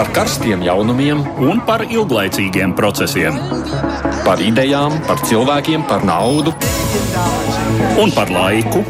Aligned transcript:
par 0.00 0.08
karstiem 0.16 0.62
jaunumiem 0.64 1.18
un 1.44 1.58
par 1.68 1.82
ilglaicīgiem 1.84 2.70
procesiem. 2.72 3.34
Par 4.24 4.40
idejām, 4.40 4.94
par 5.04 5.20
cilvēkiem, 5.28 5.82
par 5.90 6.06
naudu 6.08 6.54
un 8.00 8.14
par 8.16 8.32
laiku. 8.32 8.80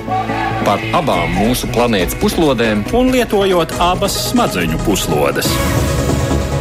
Par 0.63 0.79
abām 0.95 1.35
mūsu 1.35 1.67
planētas 1.75 2.15
puslodēm, 2.21 2.85
un 2.95 3.11
lietojot 3.11 3.75
abas 3.83 4.21
smadzeņu 4.29 4.79
puslodes. 4.87 5.51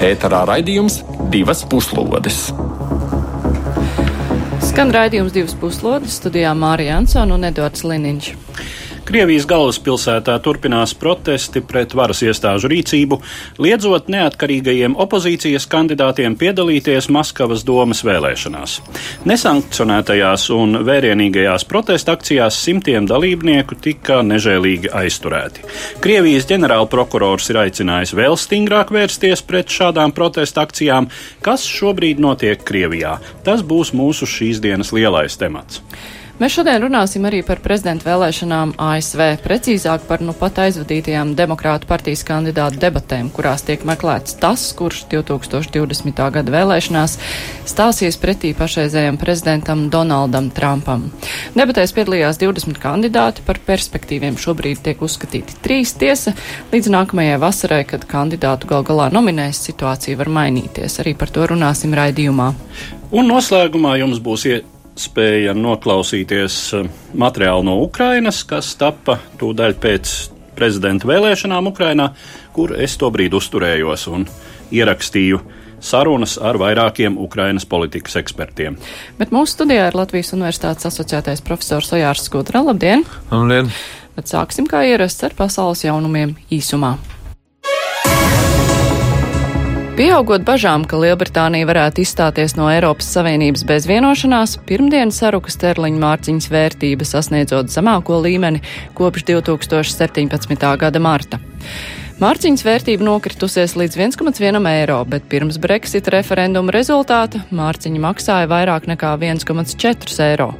Ēterā 0.09 0.41
raidījums 0.50 1.04
divas 1.29 1.61
puslodes. 1.70 2.47
Skan 4.66 4.95
raidījums 4.97 5.36
divas 5.38 5.54
puslodes 5.61 6.18
studijā 6.23 6.57
Mārija 6.57 6.97
Ansona 6.97 7.38
un 7.38 7.45
Edvards 7.52 7.86
Liniņš. 7.86 8.34
Krievijas 9.10 9.48
galvaspilsētā 9.50 10.36
turpinās 10.46 10.92
protesti 10.94 11.64
pret 11.66 11.96
varas 11.98 12.20
iestāžu 12.21 12.70
rīcību, 12.70 13.18
liedzot 13.57 14.05
neatkarīgajiem 14.14 14.93
opozīcijas 15.02 15.66
kandidātiem 15.71 16.36
piedalīties 16.38 17.07
Maskavas 17.10 17.64
domas 17.66 18.04
vēlēšanās. 18.06 18.75
Nesankcionētajās 19.32 20.46
un 20.54 20.83
vērienīgajās 20.86 21.66
protesta 21.71 22.14
akcijās 22.14 22.60
simtiem 22.61 23.07
dalībnieku 23.10 23.80
tika 23.82 24.19
nežēlīgi 24.21 24.93
aizturēti. 25.02 25.66
Krievijas 26.05 26.46
ģenerālprokurors 26.54 27.50
ir 27.50 27.64
aicinājis 27.64 28.14
vēl 28.21 28.38
stingrāk 28.38 28.94
vērsties 28.94 29.41
pret 29.50 29.74
šādām 29.74 30.14
protesta 30.14 30.68
akcijām, 30.69 31.10
kas 31.41 31.66
šobrīd 31.66 32.22
notiek 32.22 32.61
Krievijā. 32.61 33.17
Tas 33.41 33.66
būs 33.66 33.89
mūsu 33.89 34.30
šīs 34.30 34.61
dienas 34.61 34.94
lielais 34.94 35.41
temats. 35.41 35.81
Mēs 36.39 36.53
šodien 36.56 36.80
runāsim 36.80 37.25
arī 37.28 37.42
par 37.44 37.59
prezidentu 37.59 38.06
vēlēšanām 38.08 38.70
ASV, 38.80 39.22
precīzāk 39.44 40.06
par 40.08 40.22
nu 40.23 40.31
pat 40.31 40.61
aizvadītajām 40.64 41.34
demokrātu 41.36 41.89
partijas 41.89 42.22
kandidātu 42.23 42.80
debatēm, 42.80 43.28
kurās 43.36 43.66
tiek 43.67 43.84
meklēts 43.84 44.38
tas, 44.39 44.64
kurš 44.80 45.02
2020. 45.11 46.22
gada 46.38 46.53
vēlēšanās 46.56 47.17
stāsies 47.67 48.16
pretī 48.23 48.53
pašreizējam 48.55 49.19
prezidentam 49.19 49.83
Donaldam 49.91 50.47
Trumpam. 50.55 51.09
Debatēs 51.59 51.91
piedalījās 52.00 52.39
20 52.39 52.80
kandidāti, 52.88 53.44
par 53.44 53.59
perspektīviem 53.67 54.39
šobrīd 54.39 54.80
tiek 54.88 55.03
uzskatīti 55.03 55.59
trīs 55.59 55.91
tiesa, 56.00 56.38
līdz 56.72 56.95
nākamajai 56.95 57.38
vasarai, 57.44 57.83
kad 57.83 58.08
kandidātu 58.08 58.72
gal 58.72 58.88
galā 58.88 59.11
nominēs, 59.11 59.59
situācija 59.67 60.23
var 60.23 60.31
mainīties. 60.39 61.02
Arī 61.03 61.17
par 61.19 61.35
to 61.35 61.52
runāsim 61.52 62.00
raidījumā. 62.00 62.53
Un 63.11 63.28
noslēgumā 63.28 64.00
jums 64.00 64.23
būs 64.23 64.47
iet 64.47 64.75
spēja 65.00 65.55
noklausīties 65.58 66.58
eh, 66.78 66.89
materiālu 67.14 67.66
no 67.69 67.78
Ukrainas, 67.86 68.44
kas 68.47 68.73
tappa 68.80 69.19
tūdaļ 69.39 69.78
pēc 69.81 70.14
prezidenta 70.59 71.08
vēlēšanām 71.08 71.72
Ukrainā, 71.72 72.11
kur 72.56 72.75
es 72.75 72.97
to 73.00 73.09
brīdi 73.14 73.39
uzturējos 73.39 74.08
un 74.11 74.28
ierakstīju 74.75 75.39
sarunas 75.80 76.36
ar 76.44 76.59
vairākiem 76.59 77.16
Ukrainas 77.17 77.66
politikas 77.69 78.17
ekspertiem. 78.19 78.75
Bet 79.19 79.31
mūsu 79.36 79.56
studijā 79.56 79.88
ir 79.89 79.95
Latvijas 79.95 80.33
Universitātes 80.36 80.89
asociētais 80.89 81.44
profesors 81.45 81.94
Ojārs 81.95 82.25
Skudra. 82.28 82.63
Labdien! 82.67 83.06
Labdien! 83.31 83.72
Bet 84.19 84.28
sāksim 84.28 84.67
kā 84.67 84.84
ierasts 84.84 85.23
ar 85.23 85.38
pasaules 85.38 85.86
jaunumiem 85.86 86.36
īsumā. 86.52 86.97
Pieaugot 90.00 90.45
bažām, 90.47 90.86
ka 90.88 90.95
Lielbritānija 90.95 91.67
varētu 91.67 92.00
izstāties 92.05 92.53
no 92.55 92.69
Eiropas 92.72 93.09
Savienības 93.11 93.66
bez 93.67 93.83
vienošanās, 93.83 94.53
pirmdien 94.64 95.11
saruka 95.11 95.52
sterliņa 95.52 96.00
mārciņas 96.00 96.47
vērtība 96.53 97.03
sasniedzot 97.03 97.67
zemāko 97.73 98.22
līmeni 98.23 98.61
kopš 98.95 99.25
2017. 99.28 100.64
gada 100.80 101.03
marta. 101.03 101.41
Mārciņas 102.23 102.64
vērtība 102.64 103.03
nokritusies 103.09 103.75
līdz 103.75 104.00
1,1 104.00 104.72
eiro, 104.72 105.02
bet 105.03 105.28
pirms 105.28 105.59
Brexit 105.59 106.08
referenduma 106.16 106.72
rezultāta 106.72 107.44
mārciņa 107.52 108.03
maksāja 108.08 108.47
vairāk 108.56 108.88
nekā 108.88 109.17
1,4 109.19 110.19
eiro. 110.31 110.53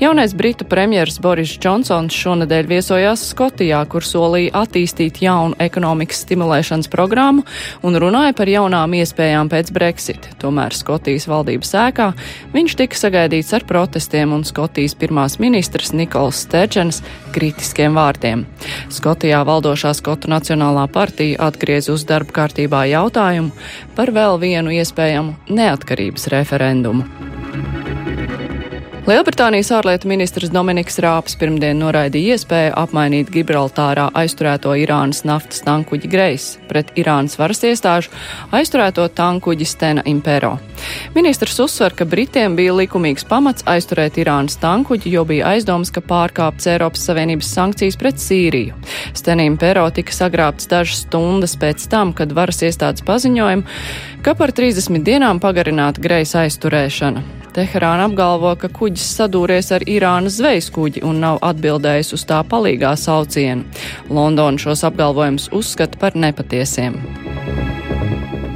Jaunais 0.00 0.34
britu 0.34 0.64
premjeras 0.64 1.18
Boris 1.20 1.52
Džonsons 1.60 2.14
šonadēļ 2.16 2.68
viesojās 2.70 3.24
Skotijā, 3.32 3.82
kur 3.90 4.04
solīja 4.06 4.62
attīstīt 4.62 5.20
jaunu 5.24 5.58
ekonomikas 5.60 6.22
stimulēšanas 6.24 6.90
programmu 6.92 7.44
un 7.86 7.98
runāja 8.00 8.34
par 8.36 8.50
jaunām 8.50 8.94
iespējām 9.00 9.50
pēc 9.52 9.72
Brexit. 9.76 10.30
Tomēr 10.40 10.76
Skotijas 10.76 11.28
valdības 11.30 11.74
ēkā 11.82 12.08
viņš 12.54 12.76
tika 12.80 13.00
sagaidīts 13.02 13.52
ar 13.56 13.66
protestiem 13.68 14.32
un 14.36 14.46
Skotijas 14.48 14.96
pirmās 14.98 15.38
ministrs 15.42 15.92
Nikols 15.96 16.44
Stērčens 16.46 17.02
kritiskiem 17.34 17.98
vārdiem. 17.98 18.46
Skotijā 18.92 19.42
valdošā 19.46 19.92
Skotu 19.98 20.30
Nacionālā 20.32 20.86
partija 20.92 21.42
atgriez 21.50 21.90
uz 21.92 22.06
darba 22.08 22.40
kārtībā 22.42 22.86
jautājumu 22.90 23.52
par 23.98 24.14
vēl 24.16 24.40
vienu 24.42 24.74
iespējamu 24.80 25.36
neatkarības 25.50 26.30
referendumu. 26.32 27.89
Lielbritānijas 29.08 29.70
ārlietu 29.72 30.10
ministrs 30.10 30.50
Dominiks 30.52 30.98
Rāps 31.00 31.32
pirmdien 31.40 31.78
noraidīja 31.80 32.34
iespēju 32.36 32.74
apmainīt 32.76 33.30
Gibraltārā 33.32 34.10
aizturēto 34.20 34.74
Irānas 34.76 35.22
naftas 35.24 35.62
tankuģi 35.64 36.10
Greis 36.12 36.48
pret 36.68 36.90
Irānas 37.00 37.38
varas 37.40 37.64
iestāžu 37.64 38.12
aizturēto 38.52 39.06
tankuģi 39.16 39.68
Stena 39.70 40.04
Impero. 40.04 40.58
Ministrs 41.14 41.56
uzsver, 41.64 41.96
ka 41.96 42.04
Britiem 42.04 42.58
bija 42.58 42.74
likumīgs 42.76 43.24
pamats 43.28 43.64
aizturēt 43.64 44.20
Irānas 44.20 44.60
tankuģi, 44.60 45.14
jo 45.16 45.24
bija 45.24 45.54
aizdomas, 45.54 45.88
ka 45.94 46.04
pārkāpts 46.04 46.68
Eiropas 46.68 47.08
Savienības 47.08 47.54
sankcijas 47.56 47.96
pret 48.00 48.20
Sīriju. 48.20 48.76
Stena 49.16 49.48
Impero 49.48 49.86
tika 49.96 50.12
sagrābts 50.12 50.68
dažas 50.68 51.06
stundas 51.06 51.56
pēc 51.56 51.88
tam, 51.88 52.12
kad 52.12 52.36
varas 52.36 52.60
iestādes 52.68 53.06
paziņojumu, 53.08 53.64
ka 54.24 54.34
par 54.36 54.52
30 54.52 55.00
dienām 55.04 55.40
pagarināta 55.40 56.02
Greisa 56.02 56.44
aizturēšana. 56.44 57.22
Teherāna 57.54 58.06
apgalvo, 58.06 58.52
ka 58.60 58.68
kuģis 58.70 59.08
sadūries 59.16 59.72
ar 59.74 59.84
Irānas 59.90 60.36
zvejas 60.38 60.68
kuģi 60.70 61.02
un 61.06 61.18
nav 61.24 61.40
atbildējis 61.42 62.12
uz 62.14 62.24
tā 62.28 62.38
palīgā 62.46 62.92
saucienu. 63.00 63.66
Londona 64.10 64.60
šos 64.60 64.84
apgalvojumus 64.86 65.48
uzskata 65.56 65.98
par 65.98 66.14
nepatiesiem. 66.14 67.00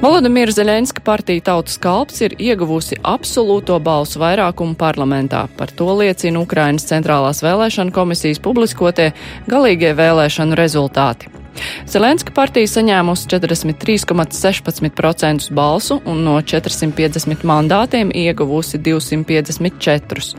Volodimira 0.04 0.53
Zelenska 0.53 1.00
partija 1.00 1.41
Tautas 1.41 1.78
kalps 1.80 2.20
ir 2.20 2.34
ieguvusi 2.38 2.98
absolūto 3.03 3.78
balsu 3.80 4.20
vairākumu 4.20 4.76
parlamentā. 4.76 5.47
Par 5.56 5.72
to 5.72 5.88
liecina 5.97 6.42
Ukrainas 6.44 6.84
centrālās 6.91 7.41
vēlēšana 7.42 7.94
komisijas 7.94 8.42
publiskotie 8.44 9.14
galīgie 9.48 9.94
vēlēšanu 9.97 10.60
rezultāti. 10.60 11.44
Zelenska 11.91 12.32
partija 12.34 12.66
saņēmusi 12.70 13.28
43,16% 13.31 15.53
balsu 15.54 16.00
un 16.04 16.25
no 16.26 16.41
450 16.42 17.44
mandātiem 17.47 18.10
ieguvusi 18.15 18.78
254. 18.78 20.34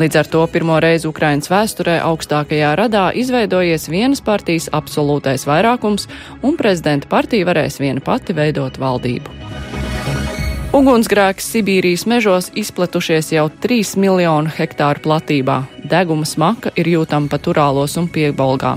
Līdz 0.00 0.16
ar 0.20 0.26
to 0.32 0.46
pirmo 0.52 0.80
reizi 0.82 1.08
Ukrainas 1.10 1.50
vēsturē 1.52 1.96
augstākajā 2.06 2.70
radā 2.80 3.04
izveidojies 3.14 3.88
vienas 3.92 4.20
partijas 4.24 4.66
absolūtais 4.72 5.42
vairākums, 5.48 6.02
un 6.42 6.56
prezidenta 6.60 7.06
partija 7.10 7.46
varēs 7.50 7.74
viena 7.82 8.00
pati 8.04 8.32
veidot 8.36 8.74
valdību. 8.80 9.28
Ugunsgrēks 10.74 11.52
Sibīrijas 11.52 12.02
mežos 12.10 12.48
izplatušies 12.58 13.28
jau 13.36 13.44
3 13.62 13.94
miljonu 14.02 14.50
hektāru 14.56 15.04
platībā. 15.04 15.60
Deguma 15.86 16.26
smaka 16.26 16.72
ir 16.74 16.90
jūtama 16.90 17.30
pat 17.30 17.46
Urālos 17.52 17.94
un 18.00 18.08
Piebalgā. 18.10 18.72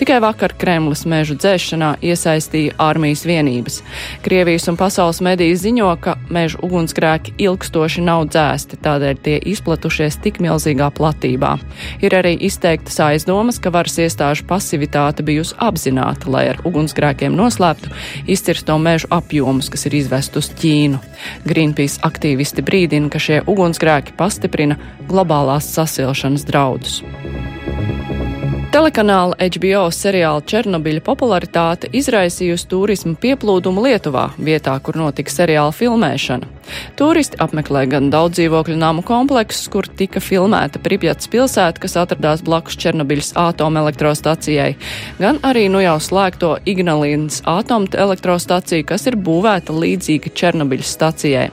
Tikai 0.00 0.18
vakar 0.22 0.54
Kremlis 0.58 1.04
mežu 1.08 1.36
dzēšanā 1.38 1.94
iesaistīja 2.04 2.76
armijas 2.80 3.24
vienības. 3.28 3.80
Krievijas 4.24 4.68
un 4.70 4.78
pasaules 4.80 5.20
mediji 5.24 5.58
ziņo, 5.64 5.90
ka 6.02 6.16
mežu 6.32 6.60
ugunsgrēki 6.66 7.34
ilgstoši 7.44 8.04
nav 8.06 8.26
dzēsti, 8.30 8.80
tādēļ 8.84 9.20
tie 9.24 9.36
izplatušies 9.52 10.20
tik 10.24 10.40
milzīgā 10.44 10.90
platībā. 10.96 11.56
Ir 12.04 12.16
arī 12.16 12.36
izteiktas 12.48 13.00
aizdomas, 13.04 13.60
ka 13.62 13.72
varas 13.74 13.98
iestāžu 14.00 14.46
pasivitāte 14.50 15.24
bijusi 15.26 15.56
apzināta, 15.60 16.30
lai 16.32 16.46
ar 16.54 16.62
ugunsgrēkiem 16.68 17.36
noslēptu 17.36 17.92
izcirsto 18.30 18.78
mežu 18.78 19.10
apjomus, 19.14 19.70
kas 19.72 19.86
ir 19.88 19.98
izvest 20.02 20.36
uz 20.40 20.50
Ķīnu. 20.60 21.00
Greenpeace 21.48 22.00
aktīvisti 22.06 22.64
brīdina, 22.66 23.10
ka 23.12 23.20
šie 23.22 23.42
ugunsgrēki 23.50 24.16
pastiprina 24.18 24.78
globālās 25.10 25.68
sasilšanas 25.74 26.46
draudus. 26.48 27.00
Telekanāla 28.70 29.34
HBO 29.34 29.88
seriāla 29.90 30.44
Černobiļa 30.46 31.00
popularitāte 31.02 31.88
izraisījusi 31.90 32.68
turismu 32.70 33.16
pieplūdumu 33.18 33.82
Lietuvā, 33.82 34.28
vietā, 34.38 34.76
kur 34.78 34.94
notika 34.94 35.32
seriāla 35.34 35.72
filmēšana. 35.74 36.46
Turisti 36.94 37.40
apmeklē 37.42 37.82
gan 37.90 38.12
daudz 38.14 38.38
dzīvokļu 38.38 38.76
namu 38.78 39.02
kompleksus, 39.02 39.66
kur 39.74 39.88
tika 39.90 40.22
filmēta 40.22 40.78
Pripjats 40.84 41.26
pilsēta, 41.32 41.82
kas 41.82 41.98
atradās 41.98 42.44
blakus 42.46 42.78
Černobiļas 42.78 43.32
atomelektrostacijai, 43.42 44.76
gan 45.18 45.42
arī 45.50 45.66
nu 45.66 45.82
jau 45.82 45.96
slēgto 45.98 46.52
Ignalīnas 46.62 47.42
atomelektrostaciju, 47.50 48.86
kas 48.86 49.10
ir 49.10 49.18
būvēta 49.18 49.74
līdzīga 49.74 50.30
Černobiļas 50.30 50.94
stacijai. 50.94 51.48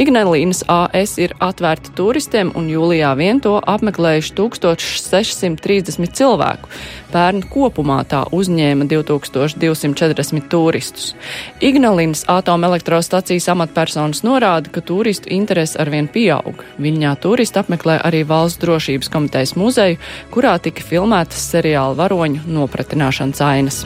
Ignalīnas 0.00 0.62
AS 0.70 1.16
ir 1.22 1.34
atvērta 1.42 1.92
turistiem, 1.96 2.52
un 2.56 2.68
jūlijā 2.70 3.10
vien 3.18 3.40
to 3.42 3.56
apmeklējuši 3.58 4.34
1630 4.38 6.14
cilvēku. 6.16 6.70
Pērn 7.10 7.42
kopumā 7.50 8.00
tā 8.06 8.22
uzņēma 8.34 8.86
2240 8.90 10.46
turistus. 10.52 11.14
Ignalīnas 11.60 12.24
atomelektrostacijas 12.30 13.50
amatpersonas 13.54 14.22
norāda, 14.26 14.70
ka 14.70 14.84
turistu 14.84 15.32
interesi 15.34 15.78
arvien 15.82 16.08
pieaug. 16.10 16.64
Viņā 16.78 17.16
turisti 17.22 17.60
apmeklē 17.62 17.98
arī 18.06 18.22
Valsts 18.28 18.62
drošības 18.62 19.10
komitejas 19.10 19.56
muzeju, 19.58 19.98
kurā 20.30 20.56
tika 20.62 20.86
filmētas 20.86 21.50
seriāla 21.50 21.98
varoņu 21.98 22.46
nopratināšanas 22.46 23.44
ainas. 23.50 23.84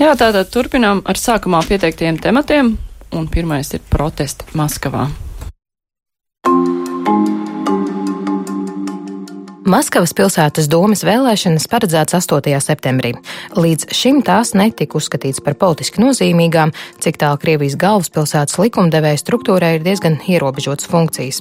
Jā, 0.00 0.14
tātad 0.16 0.48
turpinām 0.48 1.02
ar 1.04 1.18
sākumā 1.20 1.58
pieteiktiem 1.68 2.16
tematiem, 2.24 2.70
un 3.12 3.26
pirmais 3.28 3.74
ir 3.76 3.84
protesti 3.92 4.48
Maskavā. 4.56 5.10
Maskavas 9.70 10.10
pilsētas 10.18 10.66
domas 10.66 11.04
vēlēšanas 11.06 11.68
paredzētas 11.70 12.16
8. 12.24 12.56
septembrī. 12.64 13.12
Līdz 13.54 13.92
šim 13.94 14.16
tās 14.26 14.50
netika 14.58 14.96
uzskatīts 14.98 15.42
par 15.44 15.54
politiski 15.60 16.00
nozīmīgām, 16.02 16.72
cik 16.98 17.20
tālu 17.20 17.38
Krievijas 17.38 17.76
galvaspilsētas 17.78 18.58
likumdevēja 18.58 19.20
struktūrai 19.20 19.76
ir 19.76 19.84
diezgan 19.84 20.16
ierobežotas 20.26 20.90
funkcijas. 20.90 21.38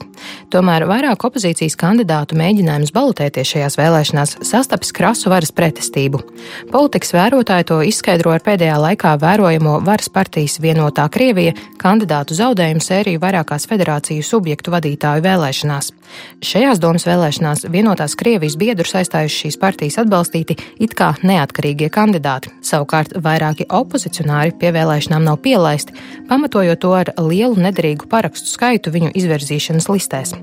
Tomēr 0.54 0.86
vairāk 0.92 1.26
opozīcijas 1.26 1.80
kandidātu 1.80 2.38
mēģinājums 2.38 2.94
balotēties 2.94 3.56
šajās 3.56 3.80
vēlēšanās 3.80 4.36
sastapis 4.52 4.94
krasu 4.94 5.34
varas 5.34 5.56
pretestību. 5.56 6.22
Politikas 6.70 7.16
vērotāji 7.18 7.70
to 7.72 7.80
izskaidro 7.88 8.36
ar 8.36 8.46
pēdējā 8.46 8.78
laikā 8.84 9.16
vērojamo 9.24 9.80
varas 9.88 10.12
partijas 10.14 10.60
vienotā 10.62 11.08
Krievija 11.10 11.58
kandidātu 11.81 12.38
zaudējumu 12.38 12.86
sēriju 12.92 13.26
vairākās 13.26 13.66
federāciju 13.72 14.28
subjektu 14.36 14.78
vadītāju 14.78 15.26
vēlēšanās. 15.26 15.96
Šajās 16.40 16.80
domas 16.80 17.04
vēlēšanās 17.08 17.66
vienotās 17.72 18.16
Krievijas 18.20 18.56
biedrus 18.60 18.94
aizstājuši 18.96 19.42
šīs 19.44 19.58
partijas 19.60 19.98
atbalstīti 20.02 20.56
it 20.80 20.94
kā 20.98 21.12
neatkarīgie 21.24 21.90
kandidāti. 21.94 22.52
Savukārt 22.66 23.12
vairāki 23.20 23.68
opozicionāri 23.68 24.54
pie 24.60 24.72
vēlēšanām 24.76 25.26
nav 25.28 25.42
pielaisti, 25.44 25.94
pamatojot 26.30 26.80
to 26.80 26.94
ar 26.96 27.12
lielu 27.20 27.60
nederīgu 27.60 28.08
parakstu 28.10 28.50
skaitu 28.50 28.94
viņu 28.94 29.12
izvirzīšanas 29.20 29.90
listēs. 29.92 30.34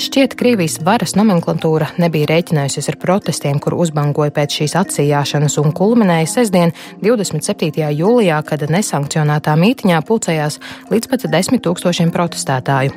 Šķiet, 0.00 0.34
Krievijas 0.40 0.78
varas 0.84 1.14
nomenklatūra 1.18 1.92
nebija 2.02 2.32
rēķinājusies 2.32 2.90
ar 2.90 2.98
protestiem, 3.04 3.60
kur 3.62 3.76
uzbangoja 3.78 4.32
pēc 4.34 4.58
šīs 4.58 4.76
atsījāšanas 4.80 5.58
un 5.62 5.76
kulminēja 5.76 6.30
sestdien, 6.38 6.74
27. 7.04 7.84
jūlijā, 7.94 8.40
kad 8.48 8.64
nesankcionētā 8.72 9.54
mītiņā 9.60 10.00
pulcējās 10.08 10.58
līdz 10.90 11.12
pat 11.12 11.28
desmit 11.30 11.62
tūkstošiem 11.68 12.10
protestētāju. 12.14 12.96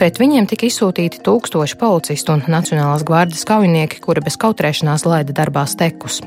Pret 0.00 0.20
viņiem 0.20 0.50
tika 0.50 0.68
izsūtīti 0.68 1.22
tūkstoši 1.24 1.53
policistu 1.78 2.34
un 2.34 2.42
Nacionālās 2.50 3.06
kaujinieku 3.06 3.46
kaujinieki, 3.48 4.00
kuri 4.02 4.22
bez 4.24 4.36
kautrēšanās 4.40 5.06
laida 5.06 5.32
darbā 5.32 5.62
stekus. 5.70 6.20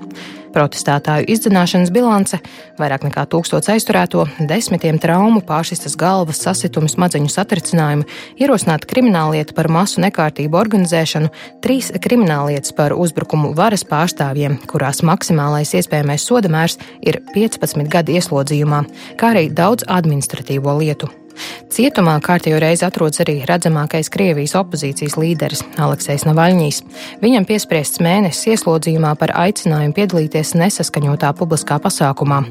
Protestētāju 0.56 1.28
izdzināšanas 1.30 1.92
bilance- 1.94 2.40
vairāk 2.82 3.04
nekā 3.06 3.26
tūkstots 3.28 3.70
aizturēto, 3.70 4.26
desmitiem 4.40 5.00
traumu, 5.00 5.42
pāršistas 5.42 5.98
galvas, 5.98 6.40
sasitumu, 6.42 6.88
smadzeņu 6.90 7.30
satricinājumu, 7.30 8.08
ierosināta 8.40 8.88
krimināllieta 8.88 9.54
par 9.54 9.68
masu 9.68 10.02
nekārtību 10.02 10.58
organizēšanu, 10.58 11.30
trīs 11.62 11.92
krimināllietas 11.92 12.74
par 12.74 12.92
uzbrukumu 12.92 13.54
varas 13.54 13.84
pārstāvjiem, 13.84 14.58
kurās 14.66 15.04
maksimālais 15.04 15.76
iespējamais 15.78 16.26
sodamērs 16.26 16.78
ir 17.02 17.22
15 17.36 17.88
gadi 17.88 18.18
ieslodzījumā, 18.18 18.86
kā 19.16 19.36
arī 19.36 19.54
daudz 19.54 19.84
administratīvo 19.84 20.80
lietu. 20.80 21.27
Cietumā 21.74 22.16
kārtējo 22.24 22.60
reizi 22.62 22.86
atrodas 22.88 23.22
arī 23.24 23.40
redzamākais 23.48 24.10
Krievijas 24.14 24.56
opozīcijas 24.60 25.18
līderis 25.20 25.64
Aleksējs 25.82 26.26
Navaļņīs. 26.28 26.82
Viņam 27.22 27.48
piespriests 27.50 28.02
mēnesis 28.04 28.54
ieslodzījumā 28.54 29.14
par 29.20 29.34
aicinājumu 29.38 29.96
piedalīties 29.98 30.56
nesaskaņotā 30.58 31.34
publiskā 31.38 31.80
pasākumā. 31.84 32.42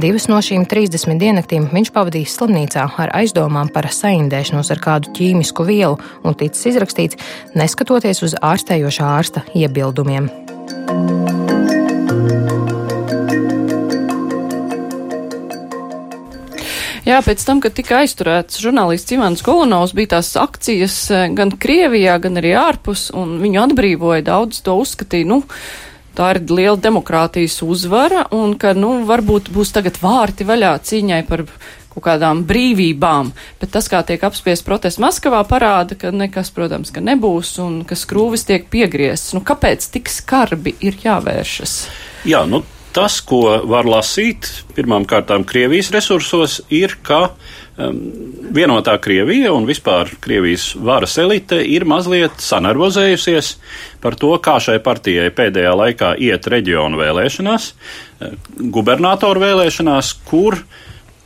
Divas 0.00 0.28
no 0.32 0.40
šīm 0.44 0.66
30 0.70 1.20
diennaktīm 1.20 1.70
viņš 1.74 1.92
pavadījis 1.96 2.36
slimnīcā 2.38 2.88
ar 3.04 3.14
aizdomām 3.20 3.72
par 3.74 3.90
saindēšanos 3.94 4.72
ar 4.74 4.82
kādu 4.82 5.14
ķīmisku 5.18 5.66
vielu 5.68 5.98
un 6.24 6.38
ticis 6.38 6.72
izrakstīts, 6.74 7.20
neskatoties 7.58 8.24
uz 8.26 8.38
ārstējošā 8.40 9.14
ārsta 9.18 9.44
iebildumiem. 9.54 10.30
Jā, 17.10 17.16
pēc 17.26 17.42
tam, 17.42 17.58
kad 17.58 17.74
tika 17.74 18.04
aizturēts 18.04 18.60
žurnālists 18.62 19.10
Ivans 19.16 19.40
Golonovs, 19.42 19.96
bija 19.98 20.12
tās 20.12 20.28
akcijas 20.38 20.94
eh, 21.10 21.24
gan 21.34 21.50
Krievijā, 21.58 22.14
gan 22.22 22.38
arī 22.38 22.52
ārpus, 22.54 23.08
un 23.16 23.40
viņu 23.42 23.64
atbrīvoja. 23.64 24.22
Daudz 24.28 24.60
to 24.62 24.76
uzskatīja, 24.78 25.26
nu, 25.26 25.40
tā 26.14 26.28
ir 26.36 26.42
liela 26.46 26.78
demokrātijas 26.78 27.58
uzvara, 27.66 28.28
un 28.36 28.54
ka, 28.60 28.76
nu, 28.78 29.00
varbūt 29.10 29.50
būs 29.50 29.74
tagad 29.74 29.98
vārti 29.98 30.46
vaļā 30.46 30.76
cīņai 30.86 31.20
par 31.26 31.42
kaut 31.90 32.04
kādām 32.06 32.44
brīvībām, 32.46 33.32
bet 33.58 33.74
tas, 33.74 33.90
kā 33.90 34.04
tiek 34.06 34.22
apspies 34.22 34.62
protests 34.62 35.02
Maskavā, 35.02 35.42
parāda, 35.50 35.98
ka 35.98 36.14
nekas, 36.14 36.54
protams, 36.54 36.94
ka 36.94 37.02
nebūs 37.02 37.56
un 37.64 37.80
ka 37.88 37.98
skrūvis 37.98 38.46
tiek 38.46 38.70
piegriezts. 38.70 39.34
Nu, 39.34 39.42
kāpēc 39.42 39.90
tik 39.96 40.14
skarbi 40.14 40.78
ir 40.78 41.02
jāvēršas? 41.02 41.80
Jā, 42.30 42.46
nu, 42.46 42.62
tas, 42.94 43.20
ko 43.24 43.60
var 43.68 43.88
lasīt 43.88 44.48
pirmām 44.76 45.06
kārtām 45.08 45.44
Krievijas 45.48 45.90
resursos, 45.94 46.60
ir, 46.74 46.96
ka 47.06 47.20
um, 47.28 48.00
vienotā 48.54 48.96
Krievija 49.02 49.52
un 49.54 49.68
vispār 49.68 50.12
Krievijas 50.22 50.70
varas 50.78 51.16
elite 51.22 51.60
ir 51.64 51.86
mazliet 51.88 52.42
sanervozējusies 52.42 53.52
par 54.02 54.18
to, 54.20 54.32
kā 54.42 54.58
šai 54.62 54.78
partijai 54.84 55.30
pēdējā 55.34 55.76
laikā 55.82 56.14
iet 56.22 56.50
reģionu 56.50 57.00
vēlēšanās, 57.00 57.70
uh, 57.70 58.34
gubernatoru 58.74 59.46
vēlēšanās, 59.46 60.12
kur 60.30 60.60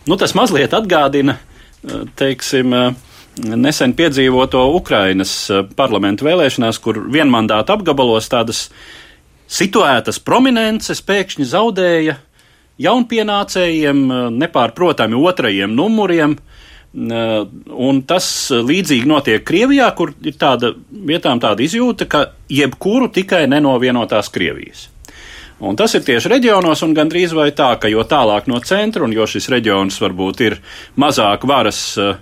nu, 0.08 0.20
tas 0.20 0.36
mazliet 0.36 0.76
atgādina, 0.76 1.38
uh, 1.38 2.04
teiksim, 2.18 2.76
uh, 2.76 3.14
nesen 3.42 3.94
piedzīvoto 3.98 4.62
Ukrainas 4.76 5.32
parlamentu 5.76 6.26
vēlēšanās, 6.28 6.78
kur 6.82 7.00
vienmandāta 7.10 7.74
apgabalos 7.74 8.28
tādas 8.30 8.68
situētas 9.54 10.20
prominences 10.24 11.02
pēkšņi 11.06 11.46
zaudēja 11.50 12.16
jaunpienācējiem, 12.82 14.06
nepārprotami 14.34 15.18
otrajiem 15.18 15.74
numuriem. 15.76 16.38
Un 16.94 18.00
tas 18.06 18.26
līdzīgi 18.54 19.08
notiek 19.10 19.42
Krievijā, 19.46 19.88
kur 19.98 20.12
ir 20.22 20.36
tāda 20.38 20.72
vietām 20.90 21.42
tāda 21.42 21.64
izjūta, 21.64 22.06
ka 22.06 22.26
jebkuru 22.50 23.10
tikai 23.14 23.46
nenovienotās 23.50 24.30
Krievijas. 24.34 24.88
Un 25.64 25.78
tas 25.78 25.94
ir 25.94 26.02
tieši 26.06 26.30
reģionos, 26.32 26.82
un 26.82 26.94
gandrīz 26.96 27.32
vai 27.34 27.48
tā, 27.54 27.70
ka 27.80 27.90
jo 27.90 28.02
tālāk 28.06 28.48
no 28.50 28.58
centra, 28.66 29.04
un 29.06 29.14
jo 29.14 29.26
šis 29.26 29.46
reģions 29.54 30.00
varbūt 30.02 30.42
ir 30.44 30.56
mazāk 31.00 31.46
varas 31.46 31.78
uh, 32.02 32.16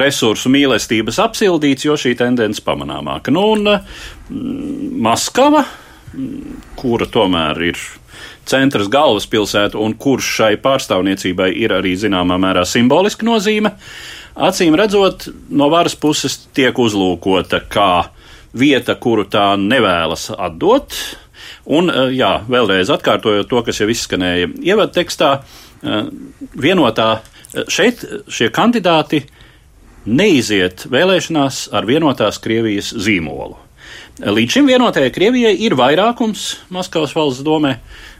resursu 0.00 0.50
mīlestības 0.52 1.20
apsildīts, 1.22 1.84
jo 1.84 1.96
šī 2.00 2.14
tendence 2.18 2.64
pamanāmāka. 2.64 3.32
Nu, 3.34 3.44
un 3.52 3.68
uh, 3.68 4.00
Maskava, 5.04 5.66
kura 6.78 7.06
tomēr 7.10 7.62
ir 7.70 7.80
centras 8.48 8.88
galvaspilsēta 8.92 9.78
un 9.80 9.94
kurš 10.00 10.30
šai 10.38 10.52
pārstāvniecībai 10.62 11.50
ir 11.60 11.74
arī 11.76 11.94
zināmā 12.00 12.38
mērā 12.40 12.64
simboliska 12.66 13.26
nozīme, 13.28 13.74
acīm 14.34 14.76
redzot, 14.78 15.28
no 15.50 15.68
varas 15.72 15.96
puses 15.98 16.38
tiek 16.56 16.78
uzlūkota 16.78 17.60
kā 17.70 18.08
vieta, 18.58 18.96
kuru 18.96 19.26
tā 19.28 19.52
nevēlas 19.60 20.30
atdot. 20.36 20.96
Un, 21.68 21.90
eh, 21.90 22.14
jā, 22.16 22.38
vēlreiz 22.48 22.90
atkārtojot 22.92 23.48
to, 23.48 23.62
kas 23.62 23.80
jau 23.80 23.88
izskanēja 23.92 24.48
ievadu 24.64 24.92
tekstā, 24.96 25.42
eh, 25.82 26.08
vienotā 26.56 27.20
eh, 27.20 27.64
šeit 27.68 28.04
šie 28.28 28.48
kandidāti 28.48 29.24
neiziet 30.06 30.86
vēlēšanās 30.88 31.68
ar 31.72 31.84
vienotās 31.84 32.40
Krievijas 32.40 32.94
zīmolu. 32.96 33.67
Līdz 34.18 34.50
šim 34.50 34.66
vienotajai 34.66 35.12
Krievijai 35.14 35.52
ir 35.62 35.76
vairākums 35.78 36.56
Maskavas 36.74 37.12
valsts 37.14 37.44
domē, 37.46 37.76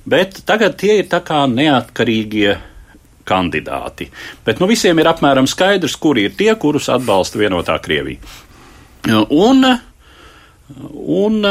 bet 0.07 0.45
tagad 0.47 0.77
tie 0.79 1.01
ir 1.01 1.09
tā 1.11 1.19
kā 1.27 1.41
neatkarīgie 1.51 2.53
kandidāti. 3.27 4.07
Bet 4.47 4.63
nu 4.63 4.69
visiem 4.71 4.99
ir 5.03 5.11
apmēram 5.11 5.49
skaidrs, 5.51 5.97
kuri 5.99 6.29
ir 6.29 6.37
tie, 6.39 6.53
kurus 6.55 6.87
atbalsta 6.95 7.41
vienotā 7.41 7.81
Krievija. 7.83 8.23
Un, 9.35 9.67
un 11.19 11.51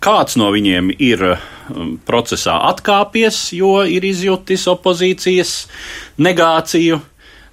kāds 0.00 0.40
no 0.40 0.48
viņiem 0.56 0.90
ir 0.96 1.26
procesā 2.08 2.56
atkāpies, 2.70 3.50
jo 3.58 3.82
ir 3.84 4.08
izjutis 4.08 4.64
opozīcijas 4.72 5.54
negāciju 6.24 7.02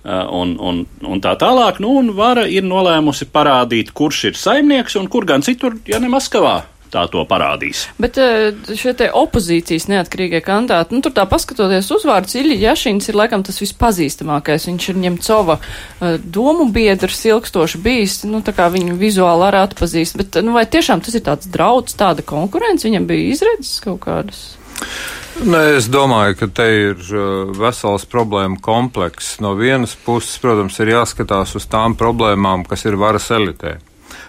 un, 0.05 0.55
un, 0.61 0.85
un 1.01 1.21
tā 1.23 1.33
tālāk. 1.41 1.81
Nu, 1.83 1.95
un 2.01 2.13
vara 2.17 2.45
ir 2.47 2.65
nolēmusi 2.67 3.27
parādīt, 3.33 3.91
kurš 3.97 4.23
ir 4.31 4.39
saimnieks 4.39 4.99
un 5.01 5.09
kur 5.11 5.25
gan 5.25 5.45
citur, 5.45 5.79
ja 5.89 5.99
ne 5.99 6.11
Maskavā. 6.13 6.61
tā 6.95 7.05
to 7.11 7.23
parādīs. 7.27 7.85
Bet 8.01 8.19
eh, 8.21 8.53
šie 8.77 8.93
te 8.97 9.09
opozīcijas 9.11 9.87
neatkarīgie 9.91 10.41
kandidāti, 10.45 10.95
nu 10.95 11.03
tur 11.03 11.11
tā 11.15 11.25
paskatoties 11.29 11.89
uzvārds, 11.95 12.37
Ilja 12.39 12.69
Jašins 12.69 13.09
ir 13.11 13.19
laikam 13.19 13.43
tas 13.45 13.59
vispazīstamākais. 13.63 14.69
Viņš 14.69 14.87
ir 14.91 15.01
Ņemcova 15.03 15.57
eh, 15.59 16.15
domu 16.21 16.69
biedrs, 16.75 17.25
ilgstoši 17.27 17.81
bijis, 17.83 18.21
nu 18.29 18.43
tā 18.45 18.55
kā 18.55 18.69
viņu 18.73 18.95
vizuāli 19.01 19.49
arī 19.49 19.65
atpazīst. 19.65 20.19
Bet, 20.21 20.39
nu 20.45 20.55
vai 20.55 20.65
tiešām 20.69 21.03
tas 21.05 21.17
ir 21.17 21.25
tāds 21.25 21.51
drauds, 21.51 21.97
tāda 21.99 22.25
konkurence, 22.25 22.87
viņam 22.87 23.09
bija 23.09 23.35
izredzes 23.35 23.81
kaut 23.83 24.03
kādas? 24.07 24.45
Ne, 25.43 25.59
es 25.75 25.89
domāju, 25.91 26.37
ka 26.39 26.47
te 26.47 26.65
ir 26.71 27.01
uh, 27.11 27.49
vesels 27.59 28.05
problēmu 28.07 28.55
komplekss. 28.63 29.41
No 29.43 29.51
vienas 29.59 29.91
puses, 29.99 30.37
protams, 30.39 30.77
ir 30.79 30.93
jāskatās 30.93 31.57
uz 31.59 31.65
tām 31.67 31.97
problēmām, 31.99 32.63
kas 32.69 32.85
ir 32.87 32.95
varas 32.95 33.27
elitē. 33.35 33.73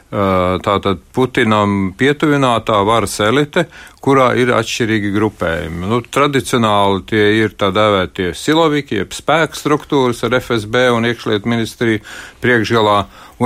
Uh, 0.06 0.56
tātad 0.66 0.98
Putinam 1.14 1.92
pietuvinātā 1.98 2.80
varas 2.86 3.14
elite, 3.22 3.68
kurā 4.02 4.32
ir 4.38 4.50
atšķirīgi 4.56 5.12
grupējumi. 5.14 5.86
Nu, 5.92 6.00
tradicionāli 6.02 7.04
tie 7.06 7.26
ir 7.38 7.54
tā 7.58 7.68
dēvētie 7.74 8.32
siloviki, 8.34 8.98
jeb 8.98 9.14
spēku 9.14 9.58
struktūras 9.58 10.24
ar 10.26 10.34
FSB 10.40 10.88
un 10.96 11.06
iekšlietu 11.06 11.52
ministriju 11.52 12.00
priekšgalā, 12.42 12.96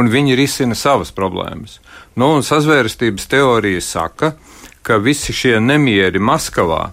un 0.00 0.08
viņi 0.12 0.38
risina 0.40 0.78
savas 0.78 1.12
problēmas. 1.12 1.76
Nu, 2.16 2.32
un 2.38 2.46
sazvērstības 2.46 3.28
teorija 3.28 3.84
saka, 3.84 4.32
ka 4.80 4.96
visi 4.96 5.36
šie 5.36 5.58
nemieri 5.60 6.20
Maskavā 6.24 6.86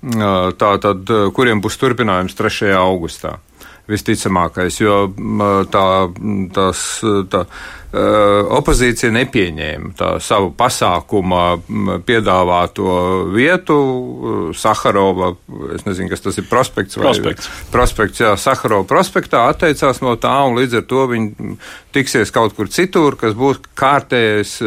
tātad, 0.00 1.14
kuriem 1.36 1.60
būs 1.60 1.78
turpinājums 1.80 2.36
3. 2.38 2.72
augustā. 2.78 3.38
Visticamākais, 3.90 4.76
jo 4.78 5.08
tā, 5.72 5.86
tās, 6.54 6.82
tā 7.32 7.40
opozīcija 7.90 9.10
nepieņēma 9.16 9.90
tā 9.98 10.10
savu 10.22 10.52
pasākuma 10.54 11.58
piedāvāto 12.06 12.92
vietu. 13.34 13.78
Saharova, 14.54 15.32
es 15.74 15.82
nezinu, 15.88 16.06
kas 16.12 16.22
tas 16.22 16.38
ir 16.38 16.46
prospekts 16.46 17.00
vai 17.00 17.08
prospekts. 17.08 17.50
prospekts 17.72 18.22
jā, 18.22 18.36
Saharova 18.38 18.86
prospektā 18.86 19.42
atteicās 19.50 20.04
no 20.06 20.14
tā, 20.22 20.36
un 20.46 20.60
līdz 20.60 20.82
ar 20.82 20.86
to 20.86 21.08
viņi 21.10 21.56
tiksies 21.96 22.30
kaut 22.30 22.54
kur 22.54 22.70
citur, 22.70 23.18
kas 23.18 23.34
būs 23.34 23.58
kārtējais 23.74 24.60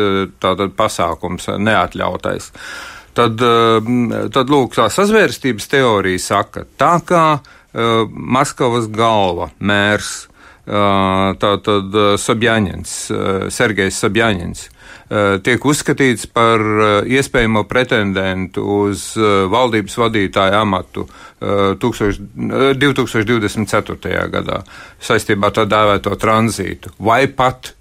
tātad 0.43 0.75
pasākums, 0.75 1.47
neatļautais. 1.63 2.51
Uh, 2.51 2.92
tad, 3.17 3.41
eh, 3.41 4.27
tad 4.33 4.51
lūk, 4.51 4.75
tā 4.77 4.89
sazvērstības 4.91 5.69
teorija 5.71 6.21
saka, 6.21 6.65
tā 6.79 6.93
kā 7.07 7.25
uh, 7.39 8.05
Maskavas 8.09 8.87
galva, 8.93 9.49
mērs, 9.59 10.27
uh, 10.67 11.33
tātad 11.41 11.97
Sobjaņins, 12.21 12.95
uh, 13.13 13.47
Sergejs 13.53 14.01
Sobjaņins, 14.03 14.67
tiek 15.43 15.65
uzskatīts 15.65 16.25
par 16.31 16.59
iespējamo 17.05 17.63
pretendentu 17.69 18.61
uz 18.87 19.17
valdības 19.51 19.97
vadītāju 19.99 20.55
amatu 20.57 21.07
2024. 21.43 24.29
gadā 24.31 24.63
saistībā 25.03 25.47
ar 25.49 25.53
tā 25.57 25.65
dēvēto 25.67 26.15
tranzītu, 26.15 26.89
vai 27.03 27.27
pat 27.27 27.75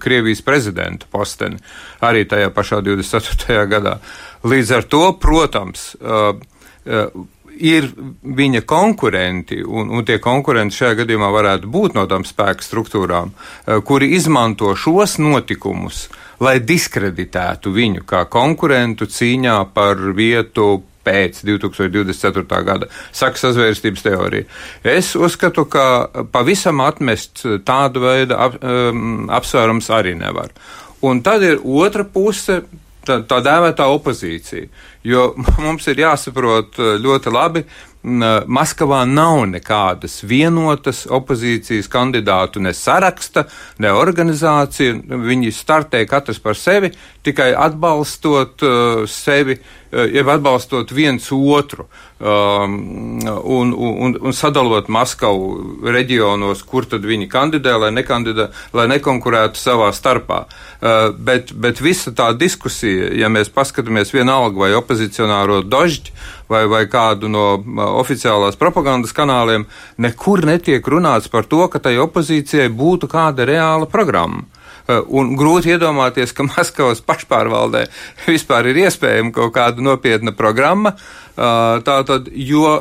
Krievijas 0.00 0.42
prezidenta 0.46 1.06
posteni 1.12 1.56
arī 2.02 2.24
tajā 2.28 2.50
pašā 2.54 2.80
24. 2.82 3.66
gadā. 3.70 3.98
Līdz 4.42 4.72
ar 4.74 4.88
to, 4.90 5.02
protams, 5.22 5.92
uh, 6.00 6.34
uh, 6.34 7.22
ir 7.62 7.86
viņa 8.22 8.64
konkurenti, 8.66 9.60
un, 9.62 9.92
un 9.94 10.06
tie 10.06 10.18
konkurenti 10.22 10.80
šajā 10.80 11.02
gadījumā 11.02 11.30
varētu 11.34 11.70
būt 11.70 11.98
no 11.98 12.08
tām 12.10 12.26
spēku 12.26 12.66
struktūrām, 12.66 13.30
uh, 13.30 13.78
kuri 13.86 14.10
izmanto 14.16 14.74
šos 14.74 15.20
notikumus, 15.22 16.08
lai 16.42 16.58
diskreditētu 16.66 17.72
viņu 17.74 18.06
kā 18.08 18.24
konkurentu 18.30 19.06
cīņā 19.10 19.58
par 19.74 20.00
vietu 20.16 20.82
pēc 21.02 21.40
2024. 21.46 22.60
gada, 22.66 22.86
saka 23.14 23.40
sazvērstības 23.40 24.04
teorija. 24.06 24.46
Es 24.86 25.14
uzskatu, 25.18 25.64
ka 25.70 25.86
pavisam 26.34 26.82
atmest 26.84 27.42
tādu 27.66 28.04
veidu 28.04 28.38
ap, 28.38 28.58
um, 28.62 29.26
apsvērums 29.34 29.90
arī 29.90 30.14
nevar. 30.18 30.54
Un 31.02 31.24
tad 31.26 31.42
ir 31.42 31.58
otra 31.66 32.06
puse 32.06 32.60
tā, 33.06 33.18
tā 33.26 33.40
dēvētā 33.44 33.88
opozīcija. 33.96 34.68
Jo 35.06 35.32
mums 35.64 35.88
ir 35.90 36.04
jāsaprot 36.04 36.78
eh, 36.78 36.94
ļoti 37.02 37.34
labi, 37.34 37.64
Maskavā 38.02 39.04
nav 39.06 39.44
nekādas 39.46 40.24
vienotas 40.26 41.04
opozīcijas 41.06 41.86
kandidātu, 41.86 42.58
ne 42.58 42.72
saraksta, 42.74 43.44
ne 43.78 43.92
organizācija. 43.94 44.96
Viņi 45.22 45.52
startē 45.54 46.02
katrs 46.10 46.42
par 46.42 46.58
sevi, 46.58 46.90
tikai 47.22 47.52
atbalstot 47.54 48.62
uh, 48.66 49.04
sevi, 49.06 49.54
uh, 49.58 50.06
jeb 50.10 50.28
atbalstot 50.32 50.90
viens 50.94 51.28
otru 51.32 51.86
um, 52.18 52.74
un, 53.22 53.72
un, 53.72 54.16
un 54.20 54.34
sadalot 54.34 54.88
Maskavu 54.92 55.86
reģionos, 55.86 56.64
kur 56.66 56.86
tad 56.90 57.06
viņi 57.06 57.28
kandidē, 57.30 57.76
lai, 57.84 57.92
nekandidē, 57.94 58.48
lai 58.74 58.88
nekonkurētu 58.94 59.60
savā 59.60 59.92
starpā. 59.94 60.42
Uh, 60.82 61.10
bet, 61.14 61.54
bet 61.54 61.82
visa 61.82 62.10
tā 62.16 62.32
diskusija, 62.38 63.12
ja 63.18 63.30
mēs 63.32 63.52
paskatāmies 63.54 64.10
vienalga 64.14 64.64
vai 64.64 64.72
opozicionāro 64.78 65.60
dožģi, 65.62 66.16
vai, 66.50 66.64
vai 66.70 66.84
kādu 66.90 67.30
no 67.30 67.46
oficiālās 68.02 68.58
propagandas 68.60 69.14
kanāliem, 69.16 69.68
nekur 70.02 70.42
netiek 70.46 70.86
runāts 70.86 71.30
par 71.30 71.46
to, 71.46 71.64
ka 71.70 71.80
tai 71.82 71.96
opozīcijai 72.02 72.66
būtu 72.72 73.10
kāda 73.12 73.46
reāla 73.48 73.88
programma. 73.90 74.44
Un 74.90 75.34
grūti 75.38 75.70
iedomāties, 75.72 76.34
ka 76.34 76.46
Maskavas 76.50 77.02
pašpārvaldē 77.06 77.86
vispār 78.26 78.72
ir 78.72 78.82
iespējama 78.86 79.34
kaut 79.36 79.54
kāda 79.56 79.84
nopietna 79.84 80.34
programma. 80.36 80.96
Tātad, 81.32 82.26
jo 82.36 82.74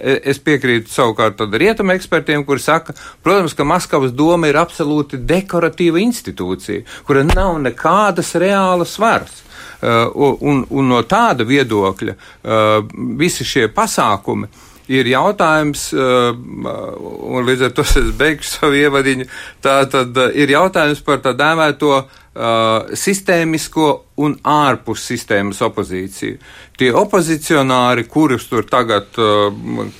es 0.00 0.40
piekrītu 0.42 0.90
savukārt 0.90 1.44
rietumu 1.54 1.94
ekspertiem, 1.94 2.42
kuri 2.48 2.64
saka, 2.64 2.96
protams, 3.22 3.54
ka 3.54 3.66
Maskavas 3.68 4.16
doma 4.16 4.50
ir 4.50 4.58
absolūti 4.58 5.20
dekoratīva 5.22 6.02
institūcija, 6.02 6.82
kura 7.06 7.22
nav 7.28 7.60
nekādas 7.62 8.34
reālas 8.40 8.96
svars. 8.96 9.44
Uh, 9.80 10.10
un, 10.44 10.58
un 10.76 10.90
no 10.92 10.98
tāda 11.08 11.40
viedokļa 11.48 12.12
uh, 12.12 12.82
visi 13.16 13.46
šie 13.48 13.62
pasākumi 13.72 14.50
ir 14.90 15.10
jautājums, 15.12 15.88
uh, 15.94 16.32
un 16.34 17.46
līdz 17.46 17.68
ar 17.68 17.76
to 17.76 17.86
es 17.86 18.10
beigšu 18.18 18.56
savu 18.56 18.80
ievadiņu, 18.80 19.28
tā 19.62 19.76
tad 19.90 20.18
ir 20.34 20.52
jautājums 20.56 21.00
par 21.06 21.22
tā 21.24 21.34
dēvēto 21.38 21.94
uh, 22.00 22.90
sistēmisko 22.98 23.88
un 24.24 24.36
ārpus 24.42 25.06
sistēmas 25.12 25.62
opozīciju. 25.66 26.42
Tie 26.80 26.92
opozicionāri, 26.96 28.08
kurus 28.10 28.48
tur 28.50 28.68
tagad 28.68 29.16
uh, 29.20 29.50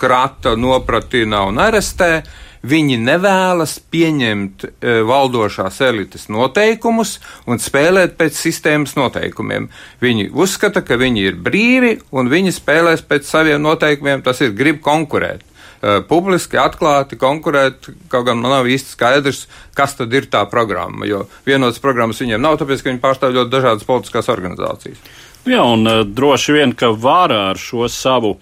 krata, 0.00 0.56
nopratina 0.58 1.44
un 1.48 1.62
arestē, 1.62 2.12
uh, 2.20 2.49
Viņi 2.60 2.98
nevēlas 3.00 3.78
pieņemt 3.88 4.66
e, 4.68 4.96
valdošās 5.08 5.78
elites 5.86 6.26
noteikumus 6.28 7.14
un 7.48 7.56
spēlēt 7.56 8.18
pēc 8.20 8.36
sistēmas 8.36 8.98
noteikumiem. 8.98 9.70
Viņi 10.04 10.28
uzskata, 10.36 10.82
ka 10.84 10.98
viņi 11.00 11.24
ir 11.30 11.38
brīvi 11.40 11.94
un 12.12 12.28
viņi 12.28 12.52
spēlēs 12.52 13.06
pēc 13.08 13.24
saviem 13.30 13.64
noteikumiem, 13.64 14.20
tas 14.26 14.44
ir 14.44 14.52
grib 14.56 14.82
konkurēt. 14.84 15.46
Uh, 15.80 16.02
publiski, 16.04 16.58
atklāti 16.60 17.16
konkurēt, 17.16 17.86
kaut 18.12 18.26
gan 18.26 18.36
man 18.36 18.52
nav 18.52 18.66
īsti 18.68 18.92
skaidrs, 18.92 19.46
kas 19.72 19.94
tad 19.96 20.12
ir 20.12 20.26
tā 20.28 20.42
programma. 20.44 21.06
Jo 21.08 21.22
vienotas 21.46 21.80
programmas 21.80 22.20
viņiem 22.20 22.42
nav, 22.44 22.58
tāpēc, 22.60 22.82
ka 22.82 22.90
viņi 22.90 23.00
pārstāv 23.00 23.32
ļoti 23.38 23.54
dažādas 23.54 23.88
politiskās 23.88 24.28
organizācijas. 24.28 25.00
Jā, 25.48 25.64
un 25.64 25.88
uh, 25.88 26.02
droši 26.04 26.58
vien, 26.58 26.76
ka 26.76 26.92
vārā 26.92 27.46
ar 27.54 27.62
šo 27.62 27.88
savu 27.88 28.34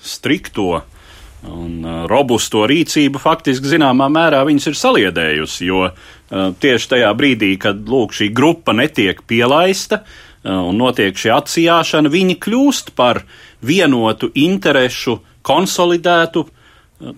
strikto 0.00 0.70
uh, 0.78 0.86
Un 1.46 1.84
uh, 1.86 2.02
robusto 2.10 2.64
rīcību 2.66 3.20
faktiski 3.22 3.70
zināmā 3.70 4.08
mērā 4.10 4.40
viņas 4.48 4.72
ir 4.72 4.78
saliedējusi, 4.78 5.66
jo 5.68 5.84
uh, 5.86 5.92
tieši 6.58 6.88
tajā 6.94 7.12
brīdī, 7.14 7.52
kad 7.62 7.84
lūk, 7.86 8.16
šī 8.16 8.32
grupa 8.34 8.74
netiek 8.74 9.22
pielaista 9.22 10.00
uh, 10.02 10.64
un 10.66 10.80
notiek 10.80 11.14
šī 11.14 11.30
atsijāšana, 11.36 12.10
viņi 12.10 12.40
kļūst 12.42 12.90
par 12.98 13.22
vienotu 13.62 14.32
interešu, 14.34 15.20
konsolidētu 15.46 16.42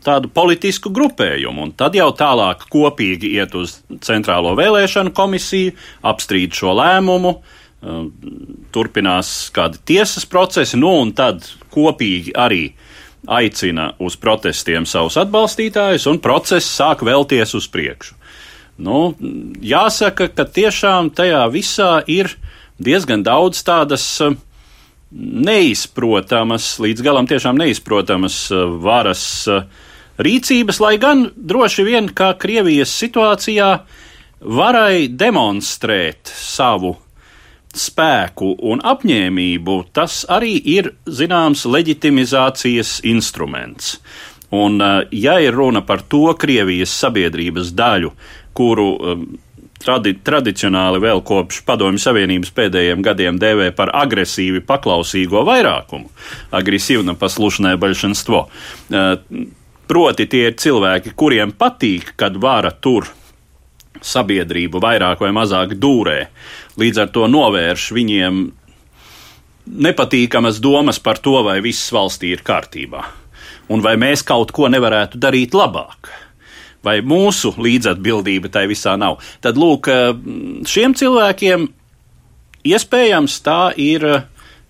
tādu 0.05 0.29
politisku 0.29 0.93
grupējumu, 0.93 1.65
un 1.65 1.73
tad 1.73 1.97
jau 1.97 2.11
tālāk 2.13 2.67
kopīgi 2.69 3.33
iet 3.41 3.57
uz 3.57 3.79
Centrālo 4.05 4.53
vēlēšanu 4.59 5.15
komisiju, 5.17 5.73
apstrīd 6.05 6.53
šo 6.53 6.77
lēmumu, 6.77 7.33
turpinās 8.77 9.33
kādi 9.57 9.81
tiesas 9.89 10.29
procesi, 10.29 10.77
nu 10.77 10.93
un 11.01 11.15
tad 11.17 11.49
kopīgi 11.73 12.37
arī 12.37 12.67
uh, 12.69 12.90
aicina 13.29 13.93
uz 14.01 14.17
protestiem 14.17 14.87
savus 14.89 15.19
atbalstītājus, 15.21 16.07
un 16.11 16.21
process 16.23 16.69
sāk 16.79 17.05
vēlties 17.05 17.55
uz 17.59 17.69
priekšu. 17.73 18.17
Nu, 18.81 19.13
jāsaka, 19.61 20.31
ka 20.33 20.47
tiešām 20.49 21.11
tajā 21.13 21.43
visā 21.53 21.99
ir 22.09 22.33
diezgan 22.81 23.25
daudz 23.27 23.61
tādas 23.67 24.05
eh, 24.25 24.37
neizprotamas, 25.13 26.79
līdz 26.81 27.05
galam 27.05 27.29
tiešām 27.29 27.61
neizprotamas 27.61 28.47
eh, 28.55 28.65
varas 28.81 29.25
eh, 29.53 29.69
rīcības, 30.21 30.81
lai 30.81 30.95
gan 31.03 31.29
droši 31.37 31.85
vien 31.85 32.09
kā 32.09 32.33
Krievijas 32.41 32.95
situācijā 33.03 33.71
varai 34.41 35.11
demonstrēt 35.13 36.33
savu 36.33 36.97
spēku 37.77 38.55
un 38.71 38.83
apņēmību, 38.87 39.77
tas 39.95 40.25
arī 40.29 40.57
ir 40.59 40.93
zināms 41.07 41.67
leģitimizācijas 41.71 43.01
instruments. 43.09 43.99
Un, 44.51 44.81
ja 45.15 45.37
ir 45.39 45.55
runa 45.55 45.85
par 45.87 46.03
to 46.03 46.25
Krievijas 46.35 46.91
sabiedrības 46.99 47.71
daļu, 47.79 48.11
kuru 48.59 48.89
tradi 49.81 50.17
tradicionāli 50.25 51.01
vēl 51.03 51.23
kopš 51.27 51.63
Padomju 51.69 52.03
Savienības 52.03 52.51
pēdējiem 52.57 53.05
gadiem 53.05 53.39
dēvē 53.41 53.71
par 53.77 53.93
agresīvi 53.97 54.65
paklausīgo 54.67 55.45
vairākumu, 55.47 56.11
agresīvna 56.59 57.15
paslušanai 57.21 57.77
baļšanstvo. 57.81 58.43
Proti, 59.91 60.27
tie 60.31 60.45
ir 60.51 60.59
cilvēki, 60.61 61.15
kuriem 61.19 61.55
patīk, 61.59 62.13
kad 62.21 62.37
vara 62.39 62.71
tur 62.71 63.09
sabiedrību 64.07 64.81
vairāk 64.83 65.21
vai 65.23 65.33
mazāk 65.37 65.77
dūrē, 65.81 66.19
līdz 66.81 67.05
ar 67.05 67.13
to 67.15 67.27
novērš 67.31 67.91
viņiem 67.97 68.41
nepatīkamas 69.71 70.59
domas 70.63 70.99
par 70.99 71.21
to, 71.23 71.37
vai 71.47 71.61
viss 71.65 71.93
valstī 71.95 72.33
ir 72.35 72.43
kārtībā, 72.47 73.05
un 73.71 73.85
vai 73.85 73.95
mēs 74.01 74.25
kaut 74.27 74.53
ko 74.57 74.71
nevarētu 74.73 75.21
darīt 75.21 75.55
labāk 75.55 76.11
vai 76.85 77.01
mūsu 77.05 77.53
līdzatbildība 77.61 78.49
tai 78.49 78.65
visā 78.71 78.97
nav. 78.97 79.19
Tad, 79.45 79.59
lūk, 79.61 79.91
šiem 80.65 80.97
cilvēkiem 80.97 81.69
iespējams 82.65 83.39
tā 83.45 83.61
ir 83.77 84.07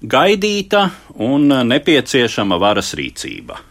gaidīta 0.01 0.89
un 1.23 1.51
nepieciešama 1.71 2.59
varas 2.61 2.95
rīcība. 2.99 3.70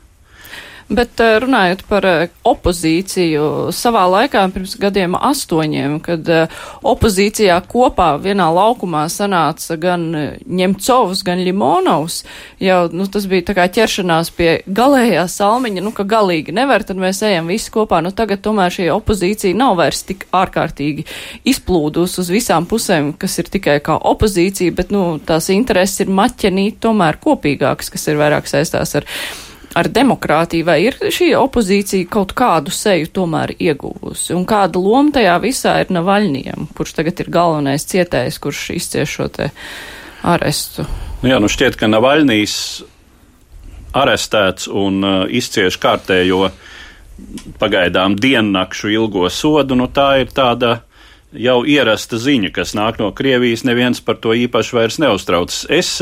Bet 0.90 1.22
eh, 1.22 1.36
runājot 1.38 1.84
par 1.86 2.06
eh, 2.10 2.32
opozīciju, 2.50 3.70
savā 3.78 4.08
laikā 4.10 4.42
pirms 4.50 4.72
gadiem 4.82 5.14
astoņiem, 5.14 6.00
kad 6.02 6.30
eh, 6.34 6.62
opozīcijā 6.82 7.60
kopā 7.70 8.08
vienā 8.24 8.48
laukumā 8.56 9.04
sanāca 9.14 9.78
gan 9.78 10.08
Ņemcovs, 10.50 11.22
gan 11.28 11.44
Limonovs, 11.46 12.24
jau 12.58 12.80
nu, 12.90 13.06
tas 13.06 13.28
bija 13.30 13.46
tā 13.52 13.54
kā 13.60 13.68
ķeršanās 13.76 14.32
pie 14.34 14.48
galējā 14.66 15.28
salmiņa, 15.30 15.84
nu, 15.86 15.92
ka 15.94 16.08
galīgi 16.10 16.56
nevar, 16.58 16.82
tad 16.88 16.98
mēs 16.98 17.22
ejam 17.28 17.52
visi 17.54 17.70
kopā. 17.76 18.00
Nu, 18.02 18.10
tagad 18.10 18.42
tomēr 18.48 18.74
šī 18.74 18.88
opozīcija 18.96 19.60
nav 19.60 19.78
vairs 19.78 20.02
tik 20.10 20.26
ārkārtīgi 20.34 21.06
izplūdus 21.54 22.18
uz 22.24 22.32
visām 22.34 22.66
pusēm, 22.70 23.12
kas 23.22 23.38
ir 23.38 23.54
tikai 23.54 23.78
kā 23.86 24.00
opozīcija, 24.10 24.74
bet, 24.82 24.90
nu, 24.96 25.06
tās 25.22 25.52
intereses 25.54 26.02
ir 26.02 26.10
maķenīt 26.10 26.82
tomēr 26.82 27.22
kopīgākas, 27.22 27.94
kas 27.94 28.10
ir 28.10 28.18
vairāk 28.24 28.50
saistās 28.50 28.98
ar 28.98 29.06
ar 29.78 29.90
demokrātiju, 29.94 30.66
vai 30.66 30.80
ir 30.88 30.98
šī 31.14 31.32
opozīcija 31.38 32.10
kaut 32.12 32.34
kādu 32.38 32.74
seju 32.74 33.10
tomēr 33.14 33.54
ieguvusi? 33.58 34.34
Un 34.38 34.48
kāda 34.50 34.82
loma 34.82 35.14
tajā 35.16 35.36
visā 35.44 35.76
ir 35.84 35.94
Navaļņiem, 35.94 36.70
kurš 36.78 36.96
tagad 36.98 37.22
ir 37.22 37.32
galvenais 37.34 37.86
cietējs, 37.90 38.40
kurš 38.42 38.64
izcieš 38.78 39.16
šo 39.20 39.30
te 39.38 39.52
arestu? 40.26 40.88
Nu 41.22 41.34
jā, 41.34 41.40
nu 41.42 41.52
šķiet, 41.52 41.78
ka 41.80 41.90
Navaļnīs 41.92 42.56
arestēts 44.00 44.70
un 44.70 45.02
uh, 45.04 45.22
izcieš 45.30 45.80
kārtējo 45.82 46.50
pagaidām 47.60 48.16
diennakšu 48.16 48.94
ilgo 48.94 49.26
sodu, 49.34 49.76
nu 49.76 49.90
tā 49.92 50.22
ir 50.22 50.30
tāda 50.34 50.80
jau 51.36 51.60
ierasta 51.68 52.18
ziņa, 52.22 52.52
kas 52.54 52.74
nāk 52.78 53.00
no 53.02 53.10
Krievijas, 53.16 53.64
neviens 53.68 54.02
par 54.02 54.18
to 54.22 54.34
īpaši 54.38 54.76
vairs 54.76 55.00
neuztraucas. 55.02 55.66
Es 55.70 56.00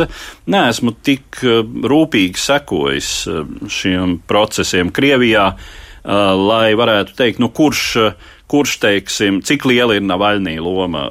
neesmu 0.49 0.93
tik 1.03 1.41
eh, 1.43 1.59
rūpīgi 1.63 2.39
sekojis 2.41 3.11
eh, 3.31 3.43
šiem 3.71 4.17
procesiem 4.27 4.91
Krievijā, 4.95 5.49
eh, 5.53 6.11
lai 6.39 6.71
varētu 6.79 7.17
teikt, 7.17 7.41
nu 7.43 7.51
kurš, 7.51 8.13
kurš 8.47 8.77
teiksim, 8.83 9.41
cik 9.43 9.67
liela 9.67 9.97
ir 9.97 10.05
Navaļnī 10.07 10.55
loma 10.63 11.09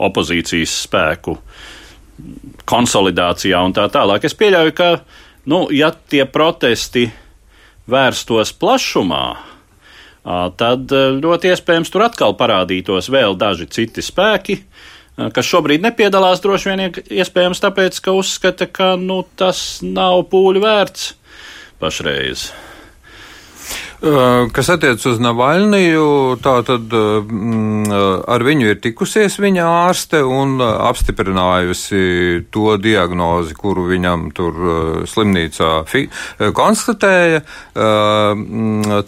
opozīcijas 0.00 0.80
spēku 0.88 1.36
konsolidācijā 2.68 3.60
un 3.64 3.74
tā 3.76 3.86
tālāk. 3.92 4.26
Es 4.26 4.34
pieļauju, 4.36 4.74
ka, 4.76 4.90
nu, 5.50 5.64
ja 5.72 5.92
tie 6.10 6.26
protesti 6.28 7.06
vērstos 7.90 8.52
plašumā, 8.58 9.49
tad 10.24 10.92
ļoti 10.92 11.52
iespējams 11.54 11.92
tur 11.92 12.06
atkal 12.06 12.36
parādītos 12.38 13.10
vēl 13.12 13.36
daži 13.40 13.68
citi 13.72 14.04
spēki, 14.04 14.58
kas 15.34 15.48
šobrīd 15.48 15.84
nepiedalās 15.84 16.42
droši 16.44 16.72
vien 16.72 16.86
iespējams 16.90 17.62
tāpēc, 17.64 18.00
ka 18.04 18.16
uzskata, 18.16 18.68
ka 18.68 18.94
nu, 19.00 19.22
tas 19.36 19.80
nav 19.84 20.26
pūļu 20.32 20.64
vērts 20.64 21.14
pašreiz. 21.80 22.50
Kas 24.00 24.70
attiec 24.72 25.02
uz 25.04 25.18
Navaļniju, 25.20 26.04
tā 26.40 26.54
tad 26.64 26.88
mm, 26.88 27.90
ar 28.32 28.44
viņu 28.46 28.70
ir 28.70 28.78
tikusies 28.80 29.34
viņa 29.36 29.66
ārste 29.68 30.22
un 30.24 30.54
apstiprinājusi 30.64 32.46
to 32.48 32.78
diagnozi, 32.80 33.52
kuru 33.60 33.84
viņam 33.90 34.30
tur 34.32 35.04
slimnīcā 35.04 35.72
konstatēja. 36.56 37.42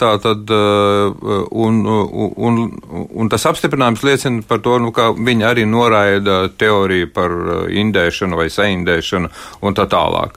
Tā 0.02 0.10
tad, 0.26 0.52
un, 0.52 1.80
un, 1.88 2.60
un 2.92 3.32
tas 3.32 3.48
apstiprinājums 3.48 4.04
liecina 4.04 4.44
par 4.44 4.60
to, 4.60 4.76
nu, 4.84 4.92
ka 4.92 5.08
viņa 5.16 5.48
arī 5.54 5.64
noraida 5.64 6.42
teoriju 6.60 7.08
par 7.16 7.38
indēšanu 7.72 8.42
vai 8.42 8.50
saindēšanu 8.52 9.32
un 9.64 9.80
tā 9.80 9.88
tālāk. 9.88 10.36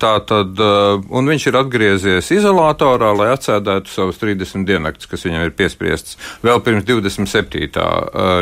Tā 0.00 0.16
tad, 0.32 0.66
un 1.04 1.32
viņš 1.34 1.48
ir 1.52 1.60
atgriezies 1.60 2.32
izolatorā, 2.40 3.12
lai 3.12 3.28
atsēdētu 3.36 3.73
apturētu 3.74 3.90
savus 3.90 4.20
30 4.20 4.66
diennaktus, 4.66 5.08
kas 5.10 5.24
viņam 5.26 5.46
ir 5.46 5.56
piespriestas 5.56 6.18
vēl 6.44 6.62
pirms 6.64 6.84
27. 6.84 7.86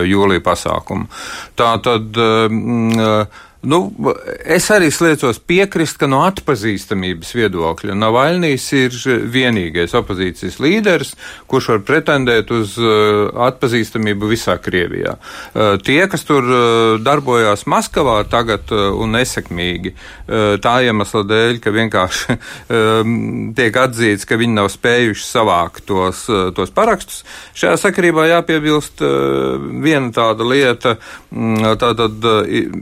jūlija 0.09 0.45
pasākuma. 0.45 1.09
Tā 1.57 1.75
tad. 1.83 2.13
Uh, 2.17 3.49
Nu, 3.63 3.93
es 4.43 4.65
arī 4.75 4.89
sliecos 4.91 5.39
piekrist, 5.47 5.95
ka 6.01 6.09
no 6.11 6.25
atpazīstamības 6.27 7.29
viedokļa 7.37 7.95
Navaļnijas 7.95 8.65
ir 8.75 8.97
vienīgais 9.31 9.95
opozīcijas 9.95 10.57
līderis, 10.59 11.13
kurš 11.47 11.69
var 11.71 11.85
pretendēt 11.87 12.51
uz 12.51 12.75
uh, 12.83 13.31
atpazīstamību 13.47 14.33
visā 14.33 14.57
Krievijā. 14.59 15.15
Uh, 15.15 15.77
tie, 15.79 16.01
kas 16.11 16.27
tur 16.27 16.49
darbojās 17.07 17.63
Maskavā 17.71 18.17
tagad 18.27 18.73
un 18.73 19.15
nesekmīgi, 19.15 19.93
tā 20.63 20.73
iemesla 20.87 21.23
dēļ, 21.29 21.59
ka 21.63 21.71
vienkārši 21.75 22.37
tiek 23.59 23.79
atzīts, 23.79 24.27
ka 24.27 24.39
viņi 24.41 24.57
nav 24.59 24.71
spējuši 24.73 25.27
savākt 25.27 25.87
tos, 25.87 26.25
tos 26.57 26.75
parakstus, 26.75 27.23
šajā 27.59 27.79
sakarībā 27.85 28.27
jāpiebilst 28.31 29.03
viena 29.85 30.11
tāda 30.15 30.47
lieta, 30.49 30.97
mm, 31.31 31.77
tātad 31.83 32.29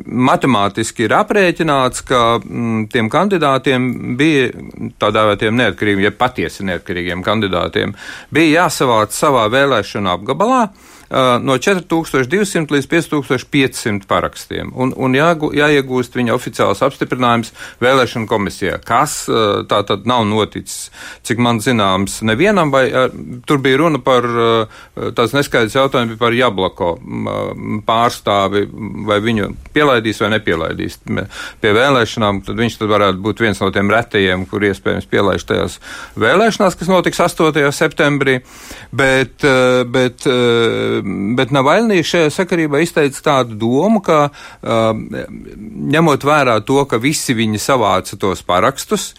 matemātika 0.07 0.69
matemātiski 0.70 1.06
ir 1.06 1.14
aprēķināts, 1.14 2.04
ka 2.06 2.38
mm, 2.38 2.88
tiem 2.92 3.11
kandidātiem 3.11 4.16
bija 4.16 4.50
tā 4.98 5.11
dēvētiem 5.11 5.56
neatkarīgiem, 5.56 6.04
ja 6.04 6.12
patiesi 6.12 6.64
neatkarīgiem 6.64 7.22
kandidātiem, 7.22 7.94
bija 8.30 8.64
jāsavāc 8.64 9.12
savā 9.12 9.48
vēlēšana 9.50 10.14
apgabalā 10.14 10.68
no 11.11 11.57
4200 11.59 12.70
līdz 12.70 12.87
5500 12.90 14.07
parakstiem. 14.11 14.70
Un, 14.79 14.92
un 14.96 15.14
jā, 15.16 15.33
jāiegūst 15.35 16.14
viņa 16.14 16.35
oficiāls 16.37 16.83
apstiprinājums 16.87 17.51
vēlēšana 17.83 18.29
komisijā, 18.31 18.79
kas 18.87 19.25
tā 19.70 19.81
tad 19.88 20.07
nav 20.11 20.27
noticis, 20.31 20.90
cik 21.27 21.42
man 21.42 21.59
zināms, 21.64 22.20
nevienam, 22.27 22.70
vai 22.70 22.87
tur 23.46 23.62
bija 23.62 23.81
runa 23.83 23.99
par 24.05 24.27
tāds 25.16 25.35
neskaidrs 25.35 25.77
jautājums 25.81 26.18
par 26.20 26.37
Jablako 26.37 26.92
pārstāvi, 27.88 28.66
vai 29.09 29.18
viņu 29.25 29.51
pielaidīs 29.75 30.23
vai 30.23 30.33
nepielaidīs 30.37 31.01
pie 31.61 31.75
vēlēšanām, 31.75 32.42
tad 32.46 32.61
viņš 32.61 32.79
tad 32.81 32.92
varētu 32.94 33.25
būt 33.25 33.42
viens 33.42 33.61
no 33.62 33.70
tiem 33.75 33.90
retajiem, 33.90 34.46
kur 34.51 34.64
iespējams 34.68 35.11
pielaiž 35.11 35.46
tajās 35.49 35.79
vēlēšanās, 36.20 36.79
kas 36.79 36.92
notiks 36.92 37.23
8. 37.27 37.66
septembrī, 37.75 38.38
bet, 38.94 39.42
bet 39.90 40.31
bet 41.36 41.52
Navaļnija 41.54 42.06
šajā 42.06 42.32
sakarībā 42.34 42.80
izteica 42.84 43.22
tādu 43.26 43.58
domu, 43.60 44.02
ka 44.04 44.30
ņemot 45.94 46.26
vērā 46.26 46.58
to, 46.66 46.82
ka 46.90 47.00
visi 47.02 47.36
viņi 47.36 47.60
savāca 47.62 48.18
tos 48.20 48.42
parakstus, 48.46 49.12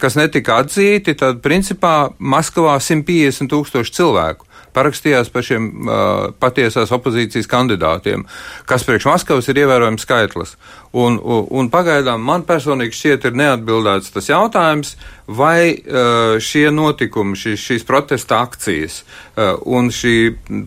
kas 0.00 0.18
netika 0.18 0.60
atzīti, 0.62 1.16
tad 1.18 1.42
principā 1.44 2.10
Maskavā 2.18 2.78
150 2.82 3.52
tūkstoši 3.52 3.96
cilvēku 4.00 4.47
parakstījās 4.76 5.30
par 5.32 5.46
šiem 5.46 5.68
uh, 5.68 6.30
patiesās 6.40 6.92
opozīcijas 6.94 7.48
kandidātiem, 7.50 8.26
kas 8.68 8.86
priekš 8.88 9.08
Maskavas 9.10 9.48
ir 9.50 9.62
ievērojams 9.64 10.04
skaitlis. 10.06 10.56
Un, 10.96 11.18
un, 11.20 11.44
un 11.52 11.68
pagaidām 11.68 12.22
man 12.24 12.46
personīgi 12.48 12.96
šķiet 12.96 13.28
ir 13.28 13.36
neatbildēts 13.36 14.14
tas 14.14 14.30
jautājums, 14.30 14.94
vai 15.28 15.74
uh, 15.76 16.38
šie 16.40 16.70
notikumi, 16.72 17.36
šī, 17.36 17.56
šīs 17.60 17.84
protesta 17.88 18.40
akcijas 18.46 19.02
uh, 19.02 19.58
un 19.68 19.92
šī 19.92 20.16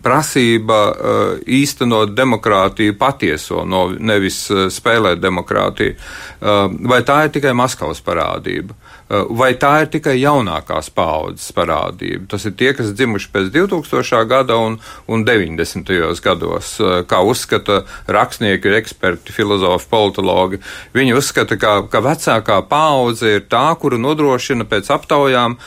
prasība 0.04 0.80
uh, 0.92 1.20
īstenot 1.42 2.14
demokrātiju 2.14 2.94
patieso, 3.00 3.66
no, 3.66 3.88
nevis 3.98 4.44
uh, 4.54 4.68
spēlēt 4.70 5.18
demokrātiju, 5.22 5.98
uh, 5.98 6.64
vai 6.86 7.02
tā 7.06 7.24
ir 7.26 7.34
tikai 7.34 7.56
Maskavas 7.58 8.04
parādība. 8.06 8.78
Uh, 8.78 8.92
vai 9.30 9.52
tā 9.60 9.74
ir 9.84 9.92
tikai 9.92 10.16
jaunākās 10.20 10.90
paaudzes 10.94 11.52
parādība? 11.56 12.26
Tas 12.32 12.46
ir 12.48 12.56
tie, 12.56 12.72
kas 12.76 12.94
dzimuši 12.96 13.32
pēc 13.32 13.52
2000. 13.52 13.82
2000. 13.92 14.24
gada 14.26 14.56
un, 14.56 14.78
un 15.06 15.24
90. 15.24 16.20
gados, 16.22 16.76
kā 17.08 17.20
uzskata 17.24 17.82
rakstnieki, 18.06 18.72
eksperti, 18.78 19.32
filozofi, 19.32 19.88
politologi. 19.90 20.60
Viņi 20.94 21.16
uzskata, 21.18 21.58
ka, 21.60 21.74
ka 21.90 22.02
vecākā 22.04 22.60
paudze 22.68 23.36
ir 23.38 23.46
tā, 23.50 23.64
kura 23.80 23.98
nodrošina 24.00 24.66
pēc 24.68 24.92
aptaujām 24.94 25.58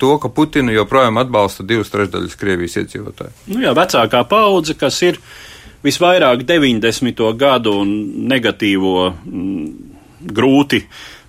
to, 0.00 0.14
ka 0.22 0.32
Putinu 0.36 0.74
joprojām 0.74 1.18
atbalsta 1.22 1.66
divas 1.66 1.92
trešdaļas 1.92 2.38
Krievijas 2.38 2.78
iedzīvotāju. 2.82 3.34
Nu 3.52 3.64
jā, 3.64 3.74
vecākā 3.76 4.22
paudze, 4.28 4.76
kas 4.78 5.00
ir 5.06 5.20
visvairāk 5.86 6.46
90. 6.46 7.26
gadu 7.38 7.76
un 7.82 7.92
negatīvo, 8.30 8.96
m, 9.26 9.68
grūti 10.26 10.82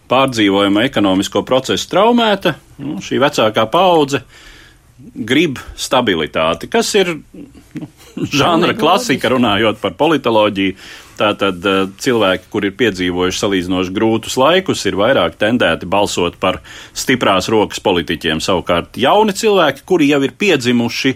pārdzīvojama 0.09 0.85
ekonomisko 0.87 1.43
procesu 1.47 1.89
traumēta, 1.91 2.55
nu, 2.81 2.97
šī 3.03 3.19
vecākā 3.23 3.67
paudze 3.71 4.23
grib 4.97 5.59
stabilitāti, 5.77 6.69
kas 6.71 6.89
ir 6.97 7.13
nu, 7.17 7.89
žanra 8.39 8.73
klasika, 8.77 9.29
runājot 9.33 9.81
par 9.83 9.97
politoloģiju. 9.99 10.77
Tātad 11.17 11.63
eh, 11.65 11.79
cilvēki, 11.97 12.45
kur 12.53 12.65
ir 12.67 12.75
piedzīvojuši 12.77 13.41
salīdzinoši 13.41 13.93
grūtus 13.95 14.35
laikus, 14.37 14.83
ir 14.85 14.99
vairāk 14.99 15.37
tendēti 15.41 15.89
balsot 15.89 16.37
par 16.41 16.59
stiprās 16.93 17.49
rokas 17.49 17.81
politiķiem. 17.81 18.41
Savukārt 18.43 18.99
jauni 19.01 19.33
cilvēki, 19.37 19.85
kuri 19.89 20.11
jau 20.11 20.21
ir 20.25 20.35
piedzimuši 20.37 21.15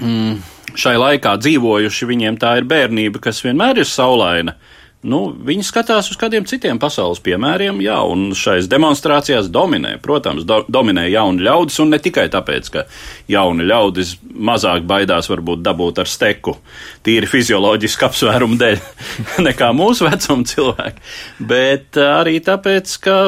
mm, 0.00 0.36
šai 0.76 0.94
laikā, 1.00 1.32
dzīvojuši, 1.40 2.10
viņiem 2.12 2.36
tā 2.40 2.58
ir 2.60 2.68
bērnība, 2.68 3.24
kas 3.24 3.40
vienmēr 3.44 3.80
ir 3.80 3.88
saulaina. 3.88 4.56
Uh, 4.56 4.81
Nu, 5.02 5.32
viņi 5.34 5.64
skatās 5.66 6.12
uz 6.12 6.18
kādiem 6.18 6.44
citiem 6.46 6.78
pasaules 6.78 7.18
piemēriem, 7.26 7.80
jā, 7.82 7.96
un 8.06 8.28
šais 8.38 8.68
demonstrācijās 8.70 9.48
dominē, 9.50 9.96
protams, 10.02 10.44
do, 10.46 10.60
dominē 10.70 11.08
jauni 11.10 11.42
ļaudis, 11.42 11.80
un 11.82 11.90
ne 11.90 11.98
tikai 12.02 12.28
tāpēc, 12.30 12.70
ka 12.70 12.84
jauni 13.32 13.66
ļaudis 13.66 14.14
mazāk 14.30 14.86
baidās 14.86 15.26
varbūt 15.32 15.64
dabūt 15.66 15.98
ar 16.04 16.10
steku, 16.10 16.54
tīri 17.02 17.26
fizioloģisku 17.26 18.06
apsvērumu 18.06 18.60
dēļ, 18.62 18.78
nekā 19.48 19.72
mūsu 19.74 20.06
vecuma 20.06 20.46
cilvēki, 20.52 21.06
bet 21.50 21.98
arī 21.98 22.38
tāpēc, 22.46 22.94
ka, 23.02 23.18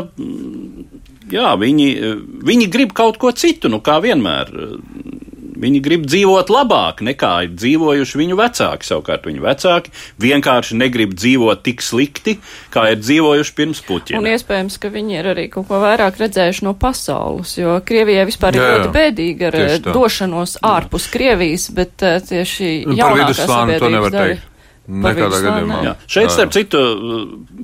jā, 1.35 1.57
viņi, 1.59 1.91
viņi 2.55 2.71
grib 2.71 2.95
kaut 2.95 3.19
ko 3.19 3.35
citu, 3.35 3.73
nu 3.73 3.83
kā 3.83 3.99
vienmēr 4.05 4.55
Viņi 5.61 5.81
grib 5.85 6.07
dzīvot 6.09 6.51
labāk 6.53 7.03
nekā 7.07 7.33
ir 7.47 7.53
dzīvojuši 7.55 8.21
viņu 8.21 8.39
vecāki. 8.39 8.89
Savukārt 8.89 9.27
viņu 9.29 9.45
vecāki 9.45 9.93
vienkārši 10.23 10.79
negrib 10.81 11.15
dzīvot 11.17 11.63
tik 11.67 11.85
slikti, 11.85 12.37
kā 12.75 12.89
ir 12.93 13.01
dzīvojuši 13.03 13.55
pirms 13.59 13.83
puķiem. 13.87 14.19
Un 14.21 14.31
iespējams, 14.33 14.79
ka 14.83 14.91
viņi 14.95 15.19
ir 15.21 15.31
arī 15.35 15.47
kaut 15.53 15.69
ko 15.71 15.81
vairāk 15.83 16.19
redzējuši 16.23 16.67
no 16.67 16.75
pasaules, 16.79 17.57
jo 17.61 17.77
Krievijai 17.87 18.27
vispār 18.29 18.59
ir 18.59 18.65
ļoti 18.65 18.91
bēdīgi 18.95 19.49
ar 19.51 19.61
eh, 19.61 19.77
došanos 19.85 20.59
ārpus 20.65 21.09
Krievijas, 21.13 21.69
bet 21.77 22.05
uh, 22.05 22.19
tieši 22.25 22.73
nu, 22.89 22.99
jaunākā 22.99 23.39
sabiedrības 23.45 24.15
daļa. 24.15 24.43
Nekādā 24.85 25.39
gadījumā. 25.41 25.77
Jā. 25.81 25.93
Šeit, 26.13 26.31
starp 26.35 26.53
citu, 26.53 26.81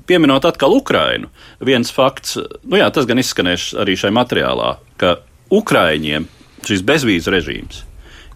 pieminot 0.08 0.46
atkal 0.48 0.72
Ukrainu, 0.72 1.28
viens 1.60 1.92
fakts, 1.92 2.38
nu 2.64 2.80
jā, 2.80 2.86
tas 2.94 3.04
gan 3.08 3.20
izskanēs 3.20 3.74
arī 3.82 3.98
šai 4.00 4.12
materiālā, 4.16 4.78
ka 5.00 5.18
Ukraiņiem 5.52 6.28
šis 6.68 6.84
bezvīzu 6.86 7.32
režīms 7.34 7.84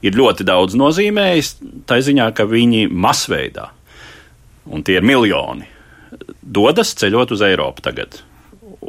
ir 0.04 0.18
ļoti 0.18 0.44
daudz 0.44 0.76
nozīmējis, 0.76 1.54
tā 1.88 2.00
ziņā, 2.04 2.28
ka 2.36 2.46
viņi 2.48 2.86
masveidā, 2.92 3.70
un 4.68 4.84
tie 4.84 4.98
ir 5.00 5.06
miljoni, 5.06 5.66
dodas 6.42 6.92
ceļot 7.00 7.34
uz 7.34 7.44
Eiropu 7.46 7.84
tagad. 7.84 8.20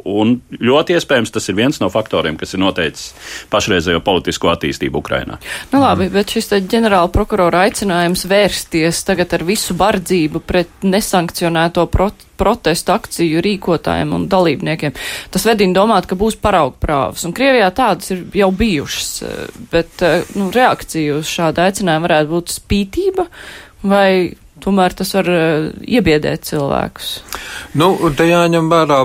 Un 0.06 0.36
ļoti 0.62 0.94
iespējams 0.96 1.32
tas 1.34 1.48
ir 1.50 1.56
viens 1.58 1.80
no 1.82 1.88
faktoriem, 1.90 2.36
kas 2.38 2.54
ir 2.54 2.62
noteicis 2.62 3.10
pašreizējo 3.50 4.02
politisko 4.06 4.52
attīstību 4.52 5.00
Ukrajinā. 5.02 5.40
Nu, 5.72 5.80
labi, 5.82 6.06
bet 6.12 6.36
šis 6.36 6.52
ģenerāla 6.70 7.10
prokurora 7.14 7.64
aicinājums 7.66 8.26
vērsties 8.30 9.02
tagad 9.08 9.34
ar 9.34 9.46
visu 9.48 9.74
bardzību 9.78 10.44
pret 10.46 10.86
nesankcionēto 10.86 11.88
prot 11.90 12.22
protestu 12.36 12.92
akciju 12.92 13.40
rīkotājiem 13.40 14.10
un 14.12 14.26
dalībniekiem, 14.28 14.92
tas 15.32 15.46
vedina 15.48 15.78
domāt, 15.78 16.04
ka 16.04 16.18
būs 16.20 16.36
paraugu 16.36 16.76
prāvas. 16.82 17.24
Un 17.24 17.32
Krievijā 17.36 17.70
tādas 17.72 18.12
ir 18.12 18.26
jau 18.36 18.50
bijušas, 18.52 19.12
bet 19.72 20.04
nu, 20.36 20.50
reakcija 20.52 21.16
uz 21.22 21.30
šādu 21.32 21.64
aicinājumu 21.64 22.08
varētu 22.10 22.34
būt 22.34 22.52
spītība 22.58 23.24
vai 23.88 24.36
tomēr 24.64 24.94
tas 24.96 25.12
var 25.16 25.28
uh, 25.30 25.66
iebiedēt 25.84 26.46
cilvēkus. 26.48 27.10
Nu, 27.76 27.90
te 28.16 28.26
jāņem 28.28 28.70
vērā, 28.72 29.00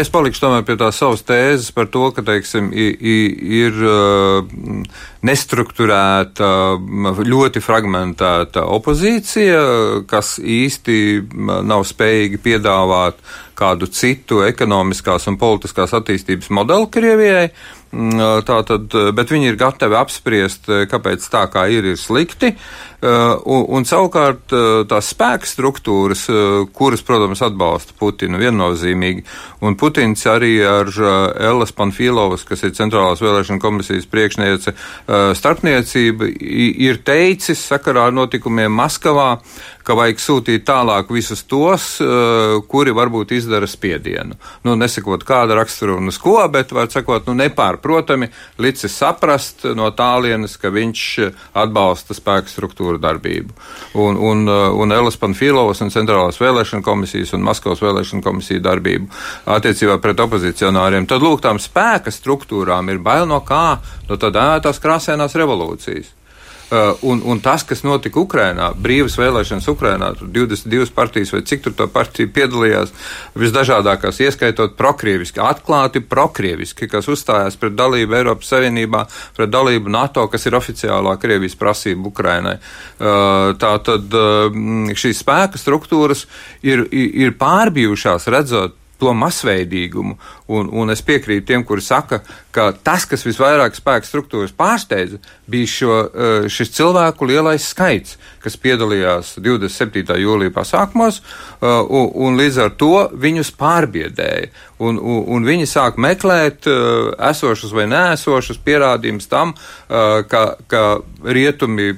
es 0.00 0.10
palikšu 0.12 0.46
tomēr 0.46 0.64
pie 0.68 0.78
tās 0.80 1.00
savas 1.02 1.24
tēzes 1.26 1.72
par 1.76 1.90
to, 1.92 2.08
ka, 2.16 2.24
teiksim, 2.26 2.70
ir, 2.72 2.96
ir 3.60 3.80
uh, 3.84 4.86
nestruktūrēta, 5.26 6.50
ļoti 7.26 7.62
fragmentēta 7.64 8.66
opozīcija, 8.76 9.60
kas 10.10 10.36
īsti 10.40 10.98
nav 11.66 11.86
spējīgi 11.88 12.40
piedāvāt 12.44 13.20
kādu 13.56 13.88
citu 13.88 14.42
ekonomiskās 14.44 15.26
un 15.30 15.38
politiskās 15.40 15.94
attīstības 15.96 16.52
modeli 16.52 16.90
Krievijai. 16.92 17.48
Mm, 17.96 18.42
tātad, 18.44 18.92
bet 19.16 19.30
viņi 19.32 19.48
ir 19.52 19.56
gatavi 19.56 19.96
apspriest, 19.96 20.68
kāpēc 20.90 21.24
tā 21.32 21.46
kā 21.52 21.64
ir, 21.72 21.86
ir 21.94 21.96
slikti. 22.00 22.52
Un, 23.06 23.62
un 23.76 23.84
savukārt 23.86 24.52
tās 24.88 25.10
spēka 25.12 25.46
struktūras, 25.46 26.24
kuras, 26.74 27.02
protams, 27.06 27.42
atbalsta 27.44 27.94
Putinu 28.00 28.40
viennozīmīgi, 28.40 29.22
un 29.64 29.76
Putins 29.78 30.24
arī 30.32 30.54
ar 30.66 30.88
Ellas 31.50 31.74
Panfilovas, 31.76 32.44
kas 32.48 32.64
ir 32.66 32.74
Centrālās 32.76 33.22
vēlēšana 33.22 33.62
komisijas 33.62 34.08
priekšniece, 34.10 34.74
starpniecība, 35.38 36.32
ir 36.88 37.02
teicis 37.06 37.62
sakarā 37.68 38.08
ar 38.08 38.16
notikumiem 38.16 38.72
Maskavā, 38.80 39.36
ka 39.86 39.94
vajag 39.94 40.18
sūtīt 40.20 40.64
tālāk 40.66 41.10
visus 41.14 41.44
tos, 41.46 41.86
kuri 42.70 42.94
varbūt 42.96 43.36
izdara 43.36 43.68
spiedienu. 43.70 44.34
Nu, 44.66 44.74
nesakot 44.78 45.22
kāda 45.26 45.56
rakstura 45.58 45.94
un 46.00 46.10
uz 46.10 46.18
ko, 46.22 46.38
bet 46.52 46.74
var 46.74 46.90
sakot, 46.90 47.28
nu, 47.28 47.36
nepārprotami 47.38 48.28
licis 48.62 48.96
saprast 48.98 49.66
no 49.78 49.92
tālienes, 49.94 50.56
ka 50.58 50.72
viņš 50.74 51.04
atbalsta 51.62 52.16
spēku 52.16 52.50
struktūru 52.50 52.98
darbību. 53.02 53.54
Un, 54.02 54.18
un, 54.18 54.44
un 54.50 54.96
Elas 54.96 55.18
Panfilovas 55.20 55.84
un 55.84 55.94
Centrālās 55.94 56.40
vēlēšana 56.42 56.84
komisijas 56.86 57.36
un 57.36 57.46
Maskavas 57.46 57.84
vēlēšana 57.84 58.24
komisija 58.26 58.64
darbību 58.66 59.10
attiecībā 59.54 60.00
pret 60.02 60.20
opozicionāriem. 60.26 61.06
Tad 61.06 61.22
lūk, 61.22 61.44
tām 61.46 61.62
spēka 61.62 62.10
struktūrām 62.14 62.90
ir 62.90 63.02
bail 63.04 63.28
no 63.30 63.42
kā? 63.46 63.78
No 64.10 64.18
tādās 64.18 64.82
krāsainās 64.82 65.38
revolūcijas. 65.38 66.14
Uh, 66.66 66.96
un, 67.06 67.20
un 67.24 67.38
tas, 67.38 67.62
kas 67.62 67.84
notika 67.86 68.18
Ukrajinā, 68.18 68.72
brīvas 68.82 69.14
vēlēšanas 69.20 69.68
Ukrajinā, 69.70 70.08
tur 70.18 70.32
22 70.34 70.90
partijas 70.96 71.30
vai 71.30 71.44
cik 71.46 71.60
tur 71.62 71.74
to 71.78 71.86
partiju 71.94 72.32
piedalījās, 72.34 72.90
visdažādākās, 73.38 74.18
ieskaitot 74.26 74.74
prokrieviski, 74.74 75.38
atklāti 75.46 76.02
prokrieviski, 76.02 76.88
kas 76.90 77.06
uzstājās 77.12 77.54
pret 77.60 77.76
dalību 77.78 78.18
Eiropas 78.18 78.50
Savienībā, 78.50 79.04
pret 79.38 79.52
dalību 79.54 79.92
NATO, 79.94 80.26
kas 80.32 80.48
ir 80.50 80.58
oficiālā 80.58 81.14
Krievijas 81.22 81.54
prasība 81.60 82.10
Ukrajinai. 82.10 82.56
Uh, 82.58 83.52
tā 83.62 83.76
tad 83.86 84.18
uh, 84.18 84.58
šīs 84.90 85.22
spēka 85.22 85.62
struktūras 85.62 86.26
ir, 86.66 86.82
ir 86.90 87.38
pārbijušās 87.38 88.26
redzot 88.34 88.74
to 89.00 89.12
masveidīgumu. 89.16 90.16
Un, 90.52 90.68
un 90.70 90.92
es 90.94 91.02
piekrītu 91.04 91.48
tiem, 91.48 91.64
kuri 91.66 91.82
saka, 91.82 92.20
ka 92.54 92.68
tas, 92.86 93.04
kas 93.08 93.24
visvairāk 93.26 93.76
spēku 93.76 94.08
struktūras 94.08 94.54
pārsteidza, 94.56 95.18
bija 95.50 95.70
šo, 95.70 95.96
eh, 96.06 96.46
šis 96.52 96.72
cilvēku 96.76 97.28
lielais 97.28 97.66
skaits, 97.66 98.16
kas 98.44 98.56
piedalījās 98.62 99.34
27. 99.42 100.16
jūlijā 100.22 100.54
pasākumos, 100.54 101.20
eh, 101.20 101.66
un, 101.66 102.08
un 102.14 102.40
līdz 102.40 102.62
ar 102.64 102.72
to 102.78 103.08
viņus 103.12 103.52
pārbiedēja. 103.58 104.52
Un, 104.78 104.98
un, 105.00 105.22
un 105.36 105.46
viņi 105.48 105.66
sāk 105.66 106.00
meklēt 106.00 106.68
eh, 106.70 107.12
esošus 107.30 107.74
vai 107.76 107.88
nēsošus 107.90 108.62
pierādījumus 108.64 109.30
tam, 109.30 109.54
ka, 109.86 110.42
ka 110.68 110.80
rietumi 111.22 111.94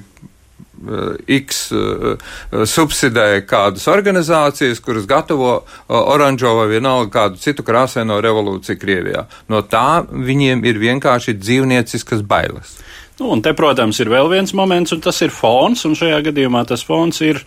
X 1.27 1.59
eh, 1.75 2.27
subsidē 2.65 3.41
kādas 3.47 3.87
organizācijas, 3.91 4.79
kuras 4.83 5.07
gatavo 5.09 5.51
eh, 5.59 5.95
oranžo 5.97 6.55
vai 6.61 6.69
vienalga 6.71 7.11
kādu 7.17 7.41
citu 7.41 7.65
krāsaino 7.67 8.19
revolūciju 8.23 8.79
Krievijā. 8.79 9.25
No 9.51 9.61
tā 9.67 10.03
viņiem 10.09 10.63
ir 10.69 10.79
vienkārši 10.79 11.35
dzīvnieciskas 11.39 12.23
bailes. 12.23 12.77
Nu, 13.19 13.33
un 13.33 13.43
te, 13.43 13.51
protams, 13.51 13.99
ir 13.99 14.11
vēl 14.11 14.31
viens 14.31 14.55
moments, 14.55 14.95
un 14.95 15.03
tas 15.03 15.19
ir 15.25 15.33
fons, 15.35 15.83
un 15.85 15.97
šajā 15.99 16.21
gadījumā 16.29 16.63
tas 16.69 16.85
fons 16.87 17.19
ir 17.25 17.41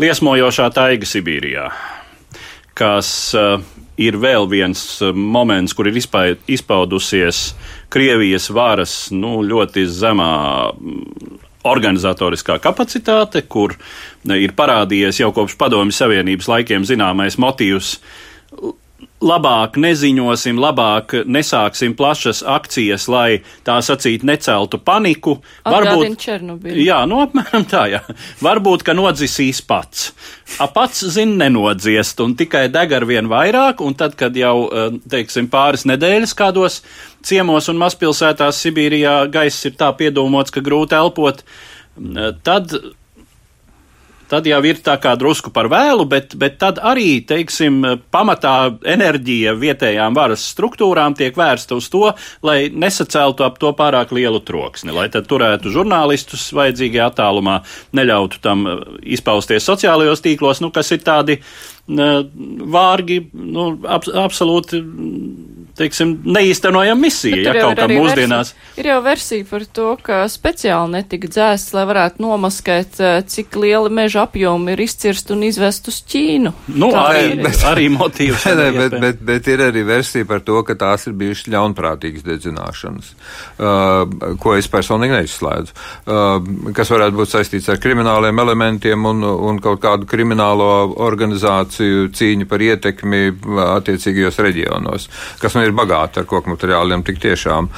liesmojošā 0.00 0.70
taiga 0.74 1.06
Sibīrijā, 1.06 1.68
kas 2.74 3.10
uh, 3.36 3.58
ir 4.00 4.16
vēl 4.18 4.48
viens 4.50 4.80
moments, 5.12 5.74
kur 5.76 5.88
ir 5.90 6.00
izpaudusies 6.00 7.44
Krievijas 7.92 8.48
varas 8.50 8.94
nu, 9.14 9.38
ļoti 9.46 9.84
zemā 9.86 10.32
organizatoriskā 11.64 12.58
kapacitāte, 12.62 13.44
kur 13.48 13.76
ir 14.36 14.54
parādījies 14.56 15.22
jau 15.22 15.32
kopš 15.36 15.56
Padomju 15.60 15.96
Savienības 15.96 16.50
laikiem 16.52 16.84
zināmais 16.88 17.38
motīvs 17.40 17.96
labāk 19.24 19.78
neziņosim, 19.80 20.58
labāk 20.60 21.16
nesāksim 21.24 21.94
plašas 21.96 22.42
akcijas, 22.46 23.06
lai 23.10 23.40
tā 23.66 23.78
sacīt 23.84 24.24
neceltu 24.26 24.80
paniku. 24.84 25.38
Varbūt 25.64 26.16
Černobiļu. 26.20 26.84
Jā, 26.84 27.00
nu 27.10 27.20
apmēram 27.24 27.66
tā, 27.70 27.86
jā. 27.92 28.02
Varbūt, 28.44 28.84
ka 28.86 28.96
nodzisīs 28.96 29.62
pats. 29.66 30.10
A 30.60 30.68
pats 30.70 31.04
zina 31.14 31.46
nenodziest 31.46 32.20
un 32.24 32.36
tikai 32.38 32.66
deg 32.72 32.92
ar 32.94 33.06
vien 33.08 33.28
vairāk, 33.30 33.80
un 33.84 33.96
tad, 33.98 34.16
kad 34.20 34.36
jau, 34.36 34.56
eh, 34.68 34.98
teiksim, 35.10 35.48
pāris 35.52 35.86
nedēļas 35.88 36.36
kādos 36.36 36.82
ciemos 37.24 37.70
un 37.72 37.80
mazpilsētās 37.80 38.60
Sibīrijā 38.60 39.16
gaiss 39.32 39.64
ir 39.64 39.78
tā 39.80 39.90
piedomāts, 39.96 40.52
ka 40.52 40.60
grūti 40.64 40.98
elpot, 40.98 41.42
eh, 41.42 42.32
tad 42.44 42.76
tad 44.30 44.46
jau 44.48 44.60
ir 44.66 44.80
tā 44.84 44.96
kā 45.02 45.14
drusku 45.18 45.52
par 45.54 45.68
vēlu, 45.72 46.06
bet, 46.10 46.34
bet 46.40 46.58
tad 46.62 46.80
arī, 46.82 47.20
teiksim, 47.26 47.80
pamatā 48.14 48.54
enerģija 48.94 49.54
vietējām 49.58 50.16
varas 50.16 50.46
struktūrām 50.54 51.16
tiek 51.18 51.36
vērsta 51.38 51.78
uz 51.78 51.90
to, 51.92 52.12
lai 52.46 52.70
nesaceltu 52.72 53.46
ap 53.46 53.60
to 53.62 53.72
pārāk 53.76 54.14
lielu 54.16 54.40
troksni, 54.44 54.94
lai 54.94 55.08
tad 55.12 55.28
turētu 55.30 55.72
žurnālistus 55.74 56.48
vajadzīgajā 56.56 57.10
attālumā, 57.12 57.60
neļautu 57.96 58.42
tam 58.44 58.66
izpausties 59.02 59.66
sociālajos 59.68 60.24
tīklos, 60.24 60.62
nu, 60.64 60.72
kas 60.74 60.92
ir 60.94 61.04
tādi 61.04 61.40
vārgi, 61.86 63.18
nu, 63.34 63.66
ab, 63.84 64.06
absolūti 64.08 64.80
teiksim, 65.74 66.12
neīstenojama 66.22 67.00
misija, 67.02 67.38
ja 67.42 67.54
kaut 67.56 67.78
kā 67.78 67.88
mūsdienās. 67.90 68.52
Versija, 68.54 68.78
ir 68.78 68.88
jau 68.92 68.98
versija 69.02 69.46
par 69.48 69.64
to, 69.76 69.86
ka 70.06 70.20
speciāli 70.30 70.94
netika 70.94 71.30
dzēsts, 71.30 71.74
lai 71.74 71.84
varētu 71.88 72.22
nomaskēt, 72.22 73.00
eh, 73.02 73.16
cik 73.26 73.58
liela 73.58 73.90
meža 73.90 74.22
apjoma 74.28 74.74
ir 74.74 74.84
izcirst 74.84 75.32
un 75.34 75.42
izvest 75.42 75.90
uz 75.90 75.98
Ķīnu. 76.06 76.52
Nu, 76.68 76.92
tā 76.94 77.02
arī, 77.10 77.24
ir. 77.32 77.42
Bet, 77.42 77.64
arī 77.72 77.88
motīvs. 77.90 78.46
Ne, 78.54 78.68
bet, 78.78 78.98
bet, 79.02 79.24
bet 79.26 79.50
ir 79.50 79.64
arī 79.66 79.82
versija 79.88 80.28
par 80.30 80.44
to, 80.46 80.60
ka 80.62 80.78
tās 80.78 81.08
ir 81.08 81.16
bijušas 81.18 81.50
ļaunprātīgas 81.50 82.26
dedzināšanas, 82.28 83.10
uh, 83.58 84.36
ko 84.38 84.54
es 84.54 84.70
personīgi 84.70 85.18
neizslēdzu, 85.18 85.74
uh, 86.06 86.70
kas 86.76 86.94
varētu 86.94 87.18
būt 87.18 87.34
saistīts 87.34 87.72
ar 87.72 87.82
krimināliem 87.82 88.38
elementiem 88.46 89.10
un, 89.10 89.26
un 89.26 89.58
kaut 89.64 89.82
kādu 89.82 90.06
kriminālo 90.06 90.70
organizāciju 91.02 91.73
cīņu 91.78 92.48
par 92.50 92.62
ietekmi 92.64 93.22
attiecīgajos 93.64 94.40
reģionos, 94.44 95.08
kas 95.42 95.56
man 95.56 95.68
ir 95.68 95.74
bagāti 95.76 96.20
ar 96.22 96.28
koku 96.30 96.52
materiāliem, 96.52 97.04
tik 97.06 97.20
tiešām. 97.22 97.70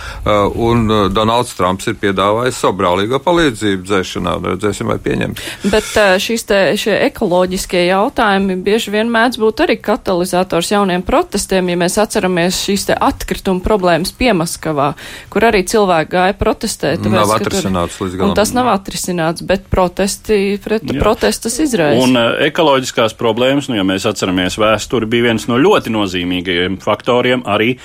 Un 0.67 0.87
Donalds 1.15 1.55
Trumps 1.59 1.89
ir 1.91 1.99
piedāvājis 2.01 2.61
savu 2.63 2.79
brālīgo 2.81 3.21
palīdzību 3.23 3.87
dzēšanā, 3.87 4.37
redzēsim, 4.53 4.91
vai 4.91 4.99
pieņems. 5.03 5.45
Bet 5.73 5.91
šīs 6.23 6.47
te, 6.49 6.61
šie 6.81 6.97
ekoloģiskie 7.09 7.87
jautājumi 7.89 8.59
bieži 8.67 8.93
vien 8.95 9.11
mēdz 9.13 9.41
būt 9.43 9.65
arī 9.67 9.79
katalizators 9.83 10.73
jauniem 10.75 11.05
protestiem, 11.07 11.73
ja 11.73 11.81
mēs 11.81 11.99
atceramies 12.03 12.63
šīs 12.67 12.89
te 12.91 12.97
atkrituma 12.97 13.63
problēmas 13.65 14.15
Piemaskavā, 14.17 14.93
kur 15.33 15.49
arī 15.49 15.63
cilvēki 15.69 16.13
gāja 16.13 16.37
protestēt. 16.39 17.07
Nav 17.17 17.37
atrisināts 17.39 17.99
līdz 18.01 18.17
galam. 18.19 18.33
Un 18.33 18.39
tas 18.39 18.53
nav 18.57 18.71
atrisināts, 18.73 19.45
bet 19.47 19.67
protesti 19.73 20.57
pret 20.63 20.87
Jā. 20.87 20.99
protestas 21.01 21.59
izraisa. 21.63 22.03
Un 22.05 22.19
ekoloģiskās 22.47 23.17
problēmas, 23.19 23.71
nu, 23.71 23.79
ja 23.87 23.93
mēs 23.95 24.07
atceramies 24.11 24.59
vēsturi, 24.59 25.07
bija 25.07 25.31
viens 25.31 25.47
no 25.47 25.61
ļoti 25.63 25.93
nozīmīgajiem 25.95 26.81
faktoriem 26.83 27.47
arī 27.47 27.77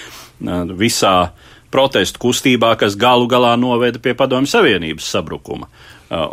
visā 0.77 1.31
protestu 1.71 2.19
kustībā, 2.25 2.73
kas 2.79 2.97
galu 2.99 3.29
galā 3.31 3.53
noveda 3.59 4.01
pie 4.01 4.15
Padomju 4.17 4.49
Savienības 4.49 5.07
sabrukuma. 5.13 5.69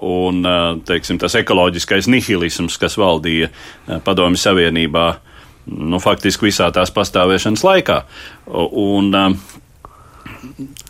Un 0.02 0.42
teiksim, 0.88 1.20
tas 1.20 1.36
ekoloģiskais 1.38 2.08
nihilisms, 2.10 2.78
kas 2.80 2.98
valdīja 2.98 3.52
Padomju 4.04 4.40
Savienībā, 4.40 5.06
nu, 5.68 6.00
faktiski 6.02 6.48
visā 6.48 6.72
tās 6.74 6.90
pastāvēšanas 6.96 7.62
laikā. 7.68 8.00
Un, 8.80 9.14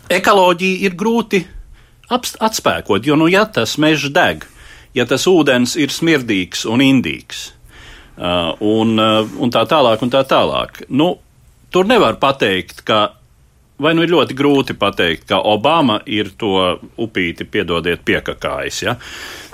ekoloģija 0.09 0.87
ir 0.87 0.97
grūti 0.97 1.43
atspēkot, 2.09 3.05
jo, 3.05 3.19
nu, 3.19 3.29
ja 3.29 3.45
tas 3.45 3.77
mežs 3.77 4.09
deg, 4.15 4.47
ja 4.97 5.05
tas 5.05 5.27
ūdens 5.29 5.75
ir 5.77 5.93
smirdīgs 5.93 6.65
un 6.65 6.81
indīgs, 6.81 7.51
un, 8.19 8.99
un 8.99 9.53
tā 9.53 9.63
tālāk, 9.69 10.03
un 10.03 10.11
tā 10.11 10.25
tālāk. 10.27 10.83
Nu, 10.89 11.13
tur 11.71 11.89
nevar 11.89 12.19
pateikt, 12.21 12.83
ka. 12.87 13.15
Vai 13.79 13.93
nu 13.95 14.03
ir 14.03 14.11
ļoti 14.11 14.35
grūti 14.35 14.73
pateikt, 14.75 15.21
ka 15.29 15.37
Obama 15.47 16.01
ir 16.03 16.33
to 16.35 16.51
upīti, 16.99 17.45
piedodiet, 17.47 18.01
piekakājis. 18.03 18.79
Ja? 18.83 18.97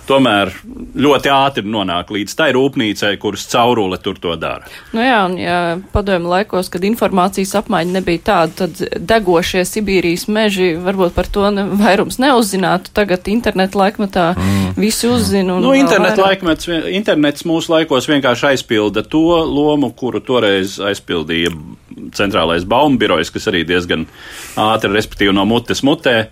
Tomēr 0.08 0.52
ļoti 0.96 1.32
ātri 1.34 1.64
nonāk 1.68 2.12
līdz 2.14 2.36
tai 2.38 2.50
rūpnīcai, 2.56 3.16
kuras 3.22 3.46
caurule 3.52 4.00
tur 4.02 4.20
to 4.22 4.36
dara. 4.40 4.68
Nu 4.96 5.04
jā, 5.04 5.18
un 5.28 5.38
ja 5.40 5.58
padomju 5.94 6.32
laikos, 6.32 6.70
kad 6.74 6.86
informācijas 6.88 7.56
apmaiņa 7.62 7.98
nebija 7.98 8.24
tāda, 8.30 8.66
tad 8.66 9.02
degošie 9.12 9.66
Sibīrijas 9.68 10.28
meži 10.32 10.74
varbūt 10.82 11.16
par 11.18 11.30
to 11.32 11.50
ne, 11.54 11.68
vairums 11.80 12.20
neuzzinātu. 12.22 12.94
Tagad 12.96 13.28
internetu 13.32 13.82
laikmetā 13.82 14.32
mm. 14.36 14.76
visi 14.80 15.10
uzzina. 15.12 15.60
Nu, 15.62 15.74
internet 15.78 16.22
laikmets, 16.22 16.70
internets 16.96 17.48
mūsu 17.48 17.74
laikos 17.76 18.10
vienkārši 18.12 18.52
aizpilda 18.54 19.06
to 19.10 19.26
lomu, 19.44 19.92
kuru 19.98 20.22
toreiz 20.24 20.80
aizpildīja 20.84 21.54
centrālais 22.16 22.66
baumbirojs, 22.68 23.32
kas 23.34 23.50
arī 23.52 23.64
diezgan 23.68 24.08
ātri, 24.60 24.94
respektīvi 24.96 25.36
no 25.36 25.46
mutes 25.50 25.84
mutē 25.86 26.26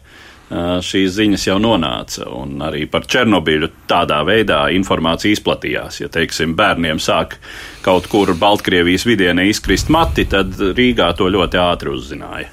šīs 0.52 1.14
ziņas 1.18 1.48
jau 1.48 1.60
nonāca. 1.62 2.28
Un 2.38 2.62
arī 2.66 2.86
par 2.92 3.08
Černobiļu 3.10 3.70
tādā 3.90 4.22
veidā 4.28 4.66
informācija 4.76 5.34
izplatījās. 5.38 6.02
Ja, 6.04 6.10
teiksim, 6.14 6.56
bērniem 6.58 7.02
sāk 7.02 7.38
kaut 7.86 8.10
kur 8.12 8.34
Baltkrievijas 8.40 9.08
vidienē 9.10 9.48
izkrist 9.50 9.92
mati, 9.94 10.28
tad 10.30 10.56
Rīgā 10.58 11.14
to 11.18 11.30
ļoti 11.32 11.62
ātri 11.62 11.94
uzzināja. 11.94 12.52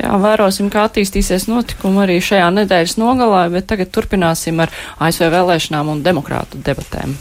Jā, 0.00 0.14
vērosim, 0.16 0.70
kā 0.72 0.86
attīstīsies 0.88 1.50
notikumi 1.50 2.00
arī 2.06 2.16
šajā 2.24 2.48
nedēļas 2.56 2.96
nogalā, 2.96 3.44
bet 3.52 3.68
tagad 3.68 3.92
turpināsim 3.92 4.62
ar 4.64 4.72
ASV 5.04 5.28
vēlēšanām 5.34 5.92
un 5.92 6.00
demokrātu 6.06 6.62
debatēm. 6.64 7.12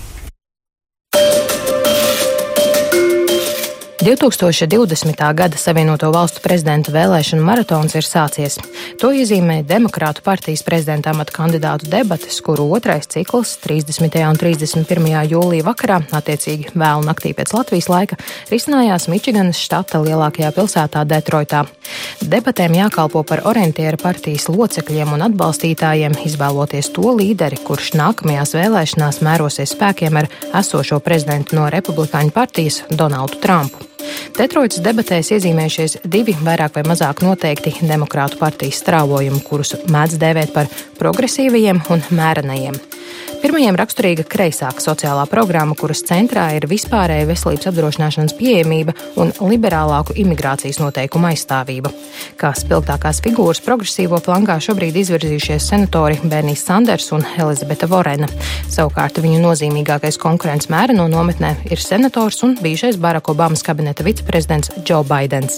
2020. 4.02 5.34
gada 5.34 5.58
Savienoto 5.58 6.08
valstu 6.10 6.42
prezidenta 6.42 6.90
vēlēšanu 6.90 7.44
maratons 7.46 7.94
ir 7.94 8.02
sācies. 8.02 8.56
To 8.98 9.12
iezīmē 9.14 9.60
Demokrātu 9.70 10.24
partijas 10.26 10.64
prezidenta 10.66 11.12
amata 11.14 11.36
kandidātu 11.36 11.86
debates, 11.86 12.40
kuru 12.42 12.66
otrais 12.74 13.06
cikls 13.06 13.60
30. 13.62 14.18
un 14.26 14.40
31. 14.42 15.06
jūlija 15.30 15.68
vakarā, 15.68 16.00
attiecīgi 16.18 16.74
vēl 16.74 17.06
naktī 17.06 17.36
pēc 17.38 17.54
Latvijas 17.54 17.92
laika, 17.94 18.18
risinājās 18.50 19.06
Mičiganas 19.14 19.62
štata 19.62 20.02
lielākajā 20.02 20.50
pilsētā 20.58 21.06
Detroitā. 21.06 21.62
Debatēm 22.26 22.80
jākalpo 22.80 23.22
par 23.22 23.46
orientieru 23.54 24.02
partijas 24.02 24.50
locekļiem 24.50 25.14
un 25.14 25.28
atbalstītājiem, 25.30 26.18
izvēloties 26.26 26.90
to 26.98 27.14
līderi, 27.22 27.62
kurš 27.70 27.94
nākamajās 28.02 28.58
vēlēšanās 28.58 29.22
mērosies 29.30 29.78
spēkiem 29.78 30.24
ar 30.24 30.34
esošo 30.64 30.98
prezidentu 31.06 31.62
no 31.62 31.70
Republikāņu 31.70 32.34
partijas 32.42 32.82
Donaldu 32.90 33.38
Trumpu. 33.46 33.91
Detroitas 34.38 34.82
debatēs 34.84 35.32
iezīmējušies 35.36 35.98
divi 36.12 36.36
vairāk 36.42 36.78
vai 36.78 36.86
mazāk 36.88 37.24
noteikti 37.26 37.76
demokrātu 37.82 38.40
partijas 38.42 38.82
strāvojumi, 38.84 39.44
kurus 39.46 39.76
mēdz 39.92 40.18
dēvēt 40.22 40.54
par 40.56 40.72
progresīvajiem 41.00 41.84
un 41.94 42.04
mērenajiem. 42.16 42.80
Pirmajiem 43.42 43.74
raksturīga 43.74 44.22
kreisāka 44.30 44.84
sociālā 44.84 45.24
programma, 45.26 45.74
kuras 45.74 46.04
centrā 46.06 46.44
ir 46.54 46.68
vispārēja 46.70 47.26
veselības 47.26 47.70
apdrošināšanas 47.72 48.36
pieejamība 48.38 48.94
un 49.18 49.32
liberālāku 49.50 50.14
imigrācijas 50.22 50.78
noteikumu 50.78 51.32
aizstāvība. 51.32 51.90
Kā 52.38 52.52
spilgtākās 52.58 53.24
figūras 53.26 53.64
progresīvo 53.66 54.20
flankā 54.22 54.60
šobrīd 54.62 55.00
izvirzījušies 55.02 55.70
senatori 55.74 56.20
Bernijs 56.22 56.62
Sanders 56.68 57.10
un 57.18 57.26
Elizabete 57.34 57.90
Vorena. 57.90 58.30
Savukārt 58.70 59.18
viņu 59.24 59.40
nozīmīgākais 59.42 60.22
konkurents 60.22 60.70
mēra 60.70 60.94
no 60.94 61.08
nometnē 61.10 61.56
ir 61.72 61.82
senators 61.82 62.44
un 62.46 62.54
bijušais 62.62 63.00
Baraka 63.02 63.34
Obamas 63.34 63.66
kabineta 63.66 64.06
viceprezidents 64.06 64.70
Joe 64.86 65.02
Bidenis. 65.02 65.58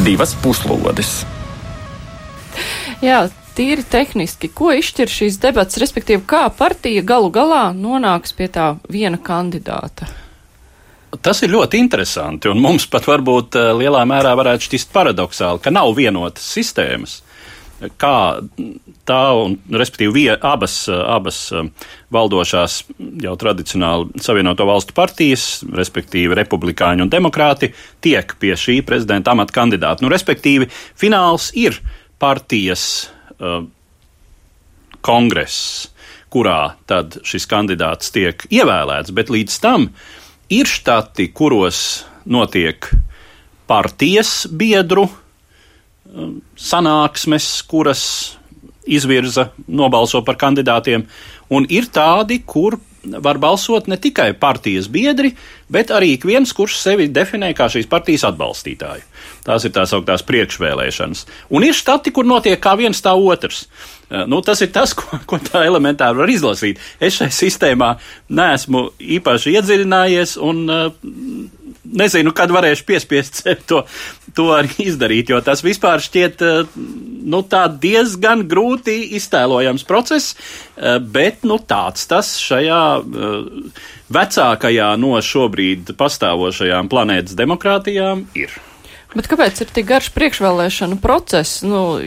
Divas 0.00 0.32
puslodes! 0.40 1.39
Jā, 3.00 3.30
tīri 3.56 3.80
tehniski, 3.88 4.50
ko 4.52 4.74
izšķir 4.76 5.08
šīs 5.08 5.38
debats, 5.40 5.78
respektīvi, 5.80 6.20
kā 6.28 6.42
partija 6.52 7.00
galu 7.00 7.30
galā 7.32 7.70
nonāks 7.72 8.34
pie 8.36 8.50
tā 8.52 8.74
viena 8.92 9.16
kandidāta? 9.16 10.08
Tas 11.24 11.40
ir 11.42 11.50
ļoti 11.54 11.80
interesanti, 11.80 12.50
un 12.52 12.60
mums 12.60 12.84
pat 12.92 13.08
varbūt 13.08 13.56
eh, 13.56 13.70
lielā 13.80 14.04
mērā 14.06 14.34
varētu 14.38 14.68
šķist 14.68 14.92
paradoxāli, 14.92 15.62
ka 15.64 15.72
nav 15.72 15.94
vienotas 15.96 16.44
sistēmas. 16.54 17.22
Kā 17.96 18.36
tā, 19.08 19.20
un 19.32 19.54
respektīvi 19.72 20.12
vie, 20.12 20.28
abas, 20.36 20.76
abas 20.92 21.38
eh, 21.56 21.88
valdošās 22.12 22.76
jau 23.24 23.32
tradicionāli 23.40 24.20
Savienoto 24.20 24.68
valstu 24.68 24.94
partijas, 24.94 25.48
respektīvi 25.72 26.36
republikāņi 26.36 27.06
un 27.06 27.10
demokrāti, 27.16 27.72
tiek 28.04 28.36
pie 28.38 28.52
šī 28.60 28.82
prezidenta 28.84 29.32
amata 29.32 29.56
kandidāta. 29.56 30.04
Nu, 30.04 30.12
respektīvi, 30.12 30.68
fināls 31.00 31.48
ir 31.56 31.80
partijas 32.20 32.84
uh, 33.38 33.64
kongress, 35.00 35.88
kurā 36.30 36.76
tad 36.86 37.18
šis 37.26 37.48
kandidāts 37.50 38.12
tiek 38.14 38.44
ievēlēts, 38.52 39.14
bet 39.16 39.32
līdz 39.32 39.56
tam 39.62 39.88
ir 40.52 40.68
štati, 40.68 41.30
kuros 41.34 42.04
notiek 42.28 42.90
partijas 43.70 44.44
biedru 44.50 45.06
um, 45.06 46.38
sanāksmes, 46.58 47.48
kuras 47.70 48.04
izvirza, 48.90 49.50
nobalso 49.68 50.22
par 50.26 50.38
kandidātiem, 50.40 51.06
un 51.50 51.66
ir 51.70 51.88
tādi, 51.92 52.40
kur 52.46 52.78
var 53.00 53.38
balsot 53.40 53.88
ne 53.88 53.96
tikai 53.96 54.32
partijas 54.38 54.90
biedri, 54.92 55.32
bet 55.72 55.92
arī 55.94 56.14
ik 56.16 56.26
viens, 56.28 56.52
kurš 56.56 56.78
sevi 56.80 57.08
definē 57.12 57.52
kā 57.56 57.68
šīs 57.72 57.88
partijas 57.90 58.26
atbalstītāju. 58.30 59.06
Tās 59.46 59.64
ir 59.64 59.72
tās 59.74 59.94
augtās 59.96 60.24
priekšvēlēšanas. 60.28 61.24
Un 61.56 61.64
ir 61.64 61.76
štati, 61.76 62.12
kur 62.14 62.28
notiek 62.28 62.60
kā 62.60 62.76
viens 62.78 63.00
tā 63.04 63.14
otrs. 63.16 63.64
Eh, 64.10 64.24
nu, 64.26 64.40
tas 64.42 64.60
ir 64.60 64.72
tas, 64.74 64.92
ko, 64.98 65.20
ko 65.26 65.38
tā 65.42 65.64
elementāri 65.68 66.18
var 66.18 66.32
izlasīt. 66.32 66.82
Es 67.00 67.20
šai 67.20 67.30
sistēmā 67.34 67.94
neesmu 68.28 68.88
īpaši 69.18 69.54
iedziļinājies 69.54 70.34
un 70.42 70.64
uh, 70.66 70.88
nezinu, 72.00 72.34
kad 72.36 72.50
varēšu 72.54 72.86
piespiest 72.88 73.44
to, 73.70 73.84
to 74.36 74.50
arī 74.56 74.88
izdarīt, 74.90 75.30
jo 75.30 75.38
tas 75.46 75.62
vispār 75.62 76.02
šķiet 76.02 76.42
uh, 76.46 76.74
nu, 77.30 77.44
diezgan 77.80 78.44
grūti 78.50 78.96
iztēlojams 79.18 79.86
process, 79.86 80.34
bet 81.12 81.44
nu, 81.46 81.58
tāds 81.68 82.06
tas 82.10 82.32
šajā 82.40 82.80
vecākajā 84.10 84.90
no 85.00 85.14
šobrīd 85.22 85.94
pastāvošajām 85.98 86.90
planētas 86.90 87.38
demokrātijām 87.38 88.26
ir. 88.38 88.54
Bet 89.14 89.26
kāpēc 89.30 89.64
ir 89.64 89.72
tik 89.74 89.88
garš 89.88 90.12
priekšvēlēšana 90.14 91.00
process? 91.02 91.64
Nu, 91.66 91.98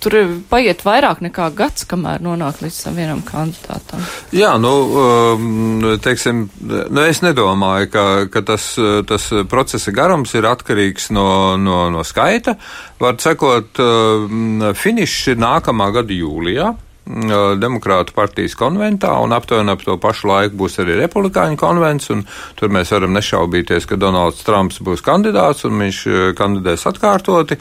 tur 0.00 0.14
paiet 0.48 0.80
vairāk 0.86 1.20
nekā 1.24 1.50
gads, 1.56 1.84
kamēr 1.88 2.22
nonāk 2.24 2.62
līdz 2.62 2.78
tam 2.84 2.96
vienam 2.96 3.20
kandidātam. 3.26 4.04
Jā, 4.36 4.54
nu, 4.62 4.72
um, 5.02 5.84
teiksim, 6.02 6.46
nu 6.62 7.04
es 7.04 7.20
nedomāju, 7.24 7.90
ka, 7.92 8.06
ka 8.32 8.44
tas, 8.46 8.70
tas 9.08 9.28
procesa 9.50 9.92
garums 9.96 10.32
ir 10.38 10.48
atkarīgs 10.48 11.10
no, 11.16 11.28
no, 11.60 11.86
no 11.92 12.04
skaita. 12.06 12.56
Var 13.02 13.20
sakot, 13.20 13.76
um, 13.82 14.64
finišs 14.78 15.34
ir 15.34 15.40
nākamā 15.42 15.90
gada 15.98 16.16
jūlijā. 16.16 16.72
Demokrātu 17.06 18.14
partijas 18.16 18.56
konventā, 18.58 19.12
un 19.22 19.30
aptuveni 19.36 19.70
ap 19.70 19.84
to 19.86 19.94
pašu 20.02 20.26
laiku 20.26 20.58
būs 20.58 20.80
arī 20.82 20.96
republikāņu 20.98 21.58
konvents. 21.60 22.10
Tur 22.58 22.72
mēs 22.74 22.90
varam 22.90 23.14
nešaubīties, 23.14 23.86
ka 23.86 23.98
Donalds 24.00 24.42
Trumps 24.46 24.80
būs 24.82 25.04
kandidāts 25.06 25.62
un 25.68 25.78
viņš 25.84 26.00
kandidēs 26.38 26.86
atkārtoti. 26.90 27.60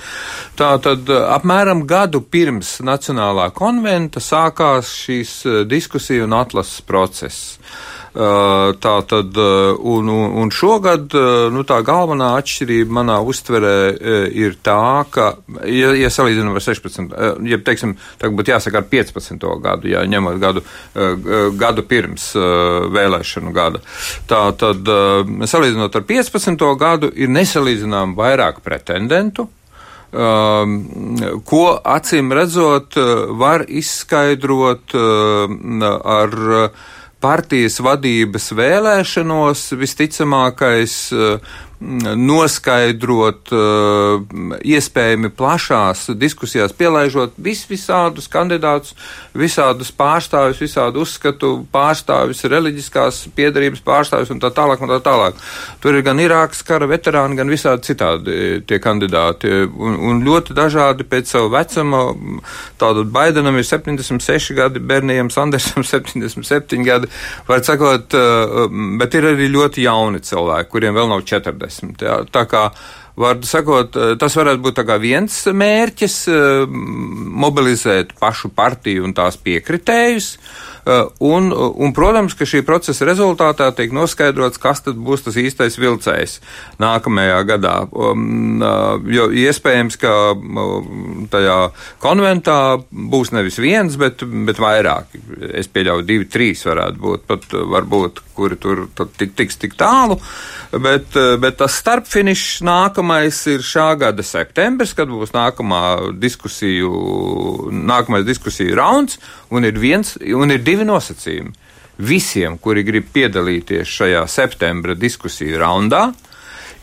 Tā 0.58 0.71
tad 0.81 1.12
apmēram 1.13 1.86
gadu 1.86 2.23
pirms 2.25 2.79
Nacionālā 2.86 3.51
konventa 3.53 4.23
sākās 4.23 4.95
šīs 5.05 5.36
diskusiju 5.69 6.25
un 6.25 6.39
atlases 6.41 6.81
process. 6.81 7.60
Tā 8.15 8.93
tad, 9.10 9.36
un, 9.36 10.10
un 10.39 10.51
šogad 10.54 11.12
nu, 11.51 11.63
tā 11.67 11.82
galvenā 11.84 12.30
atšķirība 12.39 12.95
manā 12.95 13.17
uztverē 13.28 13.73
ir 14.32 14.56
tā, 14.63 15.04
ka, 15.12 15.34
ja, 15.67 15.89
ja 15.99 16.12
salīdzinām 16.13 16.56
ar 16.56 16.63
16, 16.63 17.12
ja 17.49 17.60
teiksim, 17.60 17.97
tagad 18.21 18.38
būtu 18.39 18.54
jāsaka 18.54 18.80
ar 18.80 18.88
15. 18.93 19.43
gadu, 19.65 19.91
ja 19.91 20.06
ņemot 20.08 20.39
gadu, 20.39 20.63
gadu 21.60 21.84
pirms 21.89 22.30
vēlēšanu 22.95 23.51
gada, 23.56 23.84
tā 24.32 24.45
tad, 24.63 24.95
salīdzinot 25.51 25.99
ar 25.99 26.08
15. 26.15 26.65
gadu, 26.80 27.12
ir 27.12 27.36
nesalīdzinām 27.36 28.15
vairāk 28.15 28.63
pretendentu, 28.63 29.49
Um, 30.15 30.75
ko 31.43 31.73
acīm 31.84 32.30
redzot, 32.32 32.95
var 33.36 33.65
izskaidrot 33.67 34.93
uh, 34.95 35.51
ar 36.15 36.36
partijas 37.25 37.79
vadības 37.81 38.51
vēlēšanos 38.53 39.71
visticamākais 39.81 40.97
uh, 41.15 41.55
noskaidrot 41.81 43.51
uh, 43.51 44.21
iespējami 44.63 45.29
plašās 45.35 46.07
diskusijās, 46.15 46.73
pielaižot 46.75 47.35
vis 47.43 47.65
visādus 47.67 48.29
kandidātus, 48.31 48.93
visādus 49.35 49.91
pārstāvis, 49.91 50.61
visādu 50.63 51.03
uzskatu 51.03 51.51
pārstāvis, 51.73 52.45
reliģiskās 52.47 53.25
piedarības 53.35 53.83
pārstāvis 53.85 54.31
un 54.31 54.39
tā 54.39 54.53
tālāk 54.55 54.81
un 54.85 54.93
tā 54.93 55.01
tālāk. 55.03 55.41
Tur 55.83 55.99
ir 55.99 56.05
gan 56.05 56.21
Irākas 56.23 56.63
kara 56.65 56.88
veterāni, 56.88 57.35
gan 57.35 57.51
visādi 57.51 57.91
citādi 57.91 58.61
tie 58.67 58.79
kandidāti 58.79 59.51
un, 59.67 59.99
un 59.99 60.23
ļoti 60.25 60.55
dažādi 60.55 61.07
pēc 61.11 61.35
savu 61.35 61.51
vecumu. 61.53 62.03
Tātad 62.79 63.11
Baidenam 63.11 63.59
ir 63.59 63.67
76 63.67 64.55
gadi, 64.55 64.79
Bernijam 64.79 65.29
Sandersam 65.33 65.83
77 65.91 66.88
gadi, 66.88 67.11
var 67.49 67.63
sakot, 67.67 68.15
uh, 68.15 68.65
bet 68.99 69.19
ir 69.19 69.31
arī 69.33 69.51
ļoti 69.51 69.83
jauni 69.85 70.23
cilvēki, 70.23 70.71
kuriem 70.71 70.95
vēl 70.95 71.11
nav 71.11 71.27
40. 71.27 71.64
Jā. 72.06 72.21
Tā 72.32 72.45
kā 72.49 72.67
var 73.15 73.39
sakot, 73.47 73.95
tas 74.19 74.36
varētu 74.36 74.63
būt 74.65 74.84
viens 74.99 75.45
mērķis- 75.47 76.17
mobilizēt 77.45 78.15
pašu 78.19 78.51
partiju 78.56 79.06
un 79.08 79.13
tās 79.13 79.38
piekritējus. 79.38 80.38
Uh, 80.86 81.10
un, 81.17 81.49
un, 81.75 81.93
protams, 81.97 82.36
ka 82.38 82.45
šī 82.45 82.60
procesa 82.65 83.08
rezultātā 83.10 83.71
tiek 83.73 83.93
noskaidrots, 83.95 84.60
kas 84.62 84.84
tad 84.86 84.99
būs 85.01 85.23
tas 85.25 85.38
īstais 85.41 85.80
vilcējs 85.82 86.36
nākamajā 86.78 87.39
gadā. 87.49 87.73
Um, 87.89 88.62
jo 89.10 89.25
iespējams, 89.34 89.97
ka 89.97 90.13
um, 90.36 91.25
tajā 91.32 91.58
konventā 92.04 92.60
būs 92.91 93.34
nevis 93.34 93.58
viens, 93.58 93.97
bet, 93.97 94.21
bet 94.45 94.62
vairāk. 94.62 95.17
Es 95.58 95.71
pieļauju, 95.73 96.06
divi, 96.06 96.30
trīs 96.30 96.62
varētu 96.69 97.01
būt, 97.01 97.25
pat 97.34 97.49
varbūt, 97.73 98.21
kuri 98.38 98.60
tur 98.62 98.86
tik, 99.17 99.34
tiks 99.34 99.58
tik 99.58 99.73
tālu. 99.80 100.19
Bet, 100.69 101.17
bet 101.41 101.58
tas 101.63 101.80
starpfinišs 101.82 102.62
nākamais 102.67 103.04
ir 103.51 103.63
šā 103.65 103.87
gada 103.99 104.23
septembris, 104.25 104.93
kad 104.97 105.09
būs 105.11 105.33
nākamā 105.35 106.11
diskusiju, 106.21 106.91
nākamais 107.71 108.25
diskusiju 108.27 108.75
rauns, 108.77 109.19
un 109.49 109.67
ir 109.67 109.79
viens, 109.79 110.15
un 110.21 110.53
ir 110.53 110.63
divi 110.65 110.87
nosacījumi. 110.87 111.53
Visiem, 111.95 112.57
kuri 112.59 112.83
grib 112.83 113.07
piedalīties 113.15 113.87
šajā 113.87 114.25
septembra 114.27 114.97
diskusiju 114.99 115.61
raundā, 115.61 116.09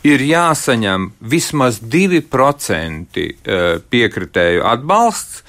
ir 0.03 0.23
jāsaņem 0.25 1.11
vismaz 1.21 1.79
2% 1.83 3.21
e, 3.23 3.59
piekritēju 3.93 4.65
atbalsts 4.67 5.43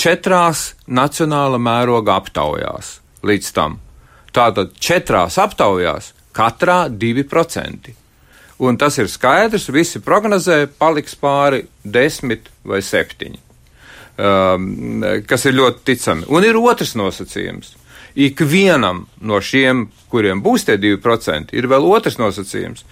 četrās 0.00 0.70
nacionāla 0.88 1.60
mēroga 1.60 2.16
aptaujās 2.18 2.98
līdz 3.26 3.52
tam. 3.54 3.78
Tātad 4.32 4.72
četrās 4.78 5.36
aptaujās 5.42 6.14
katrā 6.32 6.84
2%. 6.88 7.99
Un 8.60 8.76
tas 8.76 8.98
ir 9.00 9.08
skaidrs, 9.08 9.70
visi 9.72 10.02
prognozē, 10.04 10.66
paliks 10.78 11.14
pāri 11.16 11.62
10 11.84 12.50
vai 12.68 12.82
7, 12.84 13.30
um, 14.20 15.04
kas 15.28 15.46
ir 15.48 15.56
ļoti 15.56 15.86
ticami. 15.88 16.28
Un 16.28 16.44
ir 16.44 16.58
otrs 16.60 16.92
nosacījums 17.00 17.78
ikvienam 18.14 19.04
no 19.20 19.40
šiem, 19.40 19.86
kuriem 20.10 20.42
būs 20.42 20.66
tie 20.66 20.76
2%, 20.80 21.54
ir 21.54 21.68
vēl 21.70 21.86
otrs 21.86 22.18
nosacījums. 22.18 22.84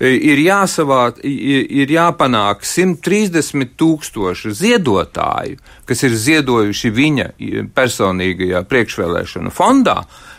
Ir 0.00 0.40
jāsavāt, 0.40 1.18
ir 1.26 1.90
jāpanāk 1.92 2.64
130 2.64 3.74
tūkstoši 3.76 4.54
ziedotāju, 4.56 5.58
kas 5.84 6.04
ir 6.06 6.16
ziedojuši 6.16 6.92
viņa 6.96 7.30
personīgajā 7.76 8.62
priekšvēlēšanu 8.70 9.52
fondā 9.52 9.98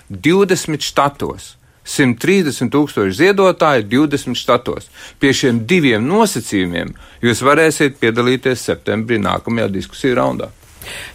20 0.09 0.87
štatos. 0.87 1.55
130 1.85 2.69
tūkstoši 2.71 3.17
ziedotāji 3.17 3.87
20 3.89 4.37
štatos. 4.37 4.89
Pie 5.19 5.33
šiem 5.33 5.63
diviem 5.67 6.05
nosacījumiem 6.05 6.93
jūs 7.25 7.41
varēsiet 7.45 7.97
piedalīties 8.01 8.67
septembrī 8.69 9.17
nākamajā 9.21 9.71
diskusiju 9.79 10.17
raundā. 10.21 10.51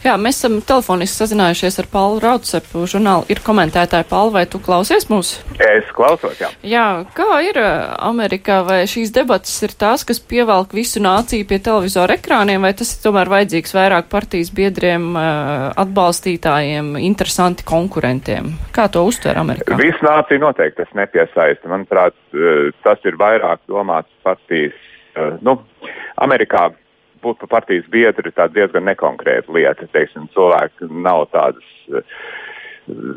Jā, 0.04 0.14
mēs 0.20 0.38
esam 0.38 0.58
telefoniski 0.64 1.18
sazinājušies 1.18 1.80
ar 1.82 1.88
Paulu 1.90 2.20
Raudsepu 2.22 2.84
žurnālu. 2.90 3.26
Ir 3.32 3.40
komentētāji, 3.44 4.06
Paulu, 4.10 4.34
vai 4.36 4.44
tu 4.50 4.60
klausies 4.62 5.08
mūs? 5.10 5.32
Es 5.62 5.88
klausos, 5.96 6.36
jā. 6.40 6.50
Jā, 6.66 6.86
kā 7.16 7.40
ir 7.46 7.58
uh, 7.60 7.96
Amerikā, 8.06 8.60
vai 8.66 8.78
šīs 8.90 9.12
debatas 9.14 9.54
ir 9.66 9.74
tās, 9.78 10.06
kas 10.06 10.22
pievelk 10.22 10.76
visu 10.76 11.02
nāciju 11.02 11.48
pie 11.48 11.58
televizora 11.64 12.18
ekrāniem, 12.20 12.62
vai 12.62 12.72
tas 12.78 12.94
ir 12.94 13.02
tomēr 13.04 13.32
vajadzīgs 13.32 13.76
vairāk 13.76 14.10
partijas 14.12 14.52
biedriem, 14.54 15.10
uh, 15.14 15.68
atbalstītājiem, 15.84 16.94
interesanti 17.02 17.66
konkurentiem? 17.66 18.54
Kā 18.76 18.88
to 18.92 19.04
uztver 19.08 19.40
Amerikā? 19.42 19.78
Visu 19.80 20.06
nāciju 20.06 20.44
noteikti 20.46 20.84
tas 20.84 20.96
nepiesaista. 20.98 21.70
Manuprāt, 21.72 22.16
uh, 22.36 22.72
tas 22.86 23.02
ir 23.08 23.18
vairāk 23.20 23.64
domāts 23.70 24.12
partijas, 24.26 24.76
nu, 25.40 25.54
Amerikā 26.20 26.66
būt 27.22 27.38
par 27.42 27.52
partijas 27.58 27.86
biedru 27.92 28.30
ir 28.30 28.52
diezgan 28.54 28.86
nekonkrēta 28.88 29.52
lieta. 29.52 29.88
Teiksim, 29.92 30.28
cilvēki 30.34 30.90
nav 30.90 31.28
tādas. 31.34 31.72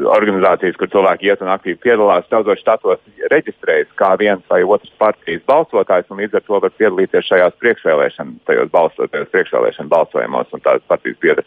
organizācijas, 0.09 0.77
kur 0.81 0.89
cilvēki 0.89 1.27
iet 1.29 1.41
un 1.45 1.51
aktīvi 1.53 1.77
piedalās, 1.83 2.25
daudzos 2.31 2.57
štatos 2.57 3.03
reģistrējas 3.29 3.91
kā 3.99 4.15
viens 4.17 4.41
vai 4.49 4.63
otrs 4.63 4.89
partijas 4.97 5.43
balsotājs, 5.45 6.07
un 6.09 6.17
līdz 6.23 6.39
ar 6.39 6.45
to 6.47 6.59
var 6.63 6.73
piedalīties 6.79 7.27
šajās 7.27 7.59
priekšvēlēšanu, 7.61 8.39
tajos 8.49 8.71
balsotajos 8.73 9.29
priekšvēlēšanu 9.35 9.93
balsojumos, 9.93 10.49
un 10.57 10.65
tās 10.65 10.81
partijas 10.89 11.21
biedra 11.21 11.45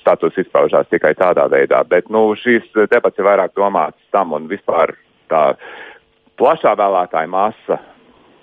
status 0.00 0.38
izpaužās 0.38 0.86
tikai 0.94 1.16
tādā 1.18 1.48
veidā. 1.50 1.82
Bet 1.90 2.06
nu, 2.06 2.28
šīs 2.38 2.70
debats 2.92 3.18
ir 3.18 3.26
vairāk 3.26 3.56
domāts 3.58 3.98
tam, 4.14 4.36
un 4.38 4.46
vispār 4.46 4.94
tā 5.32 5.56
plašā 6.38 6.76
vēlētāja 6.78 7.32
masa 7.32 7.80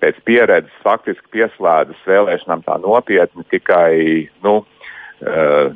pēc 0.04 0.20
pieredzes 0.28 0.84
faktiski 0.84 1.32
pieslēdzas 1.38 2.08
vēlēšanām 2.08 2.64
tā 2.68 2.78
nopietni 2.84 3.46
tikai 3.54 4.28
nu, 4.44 4.60
eh, 5.24 5.74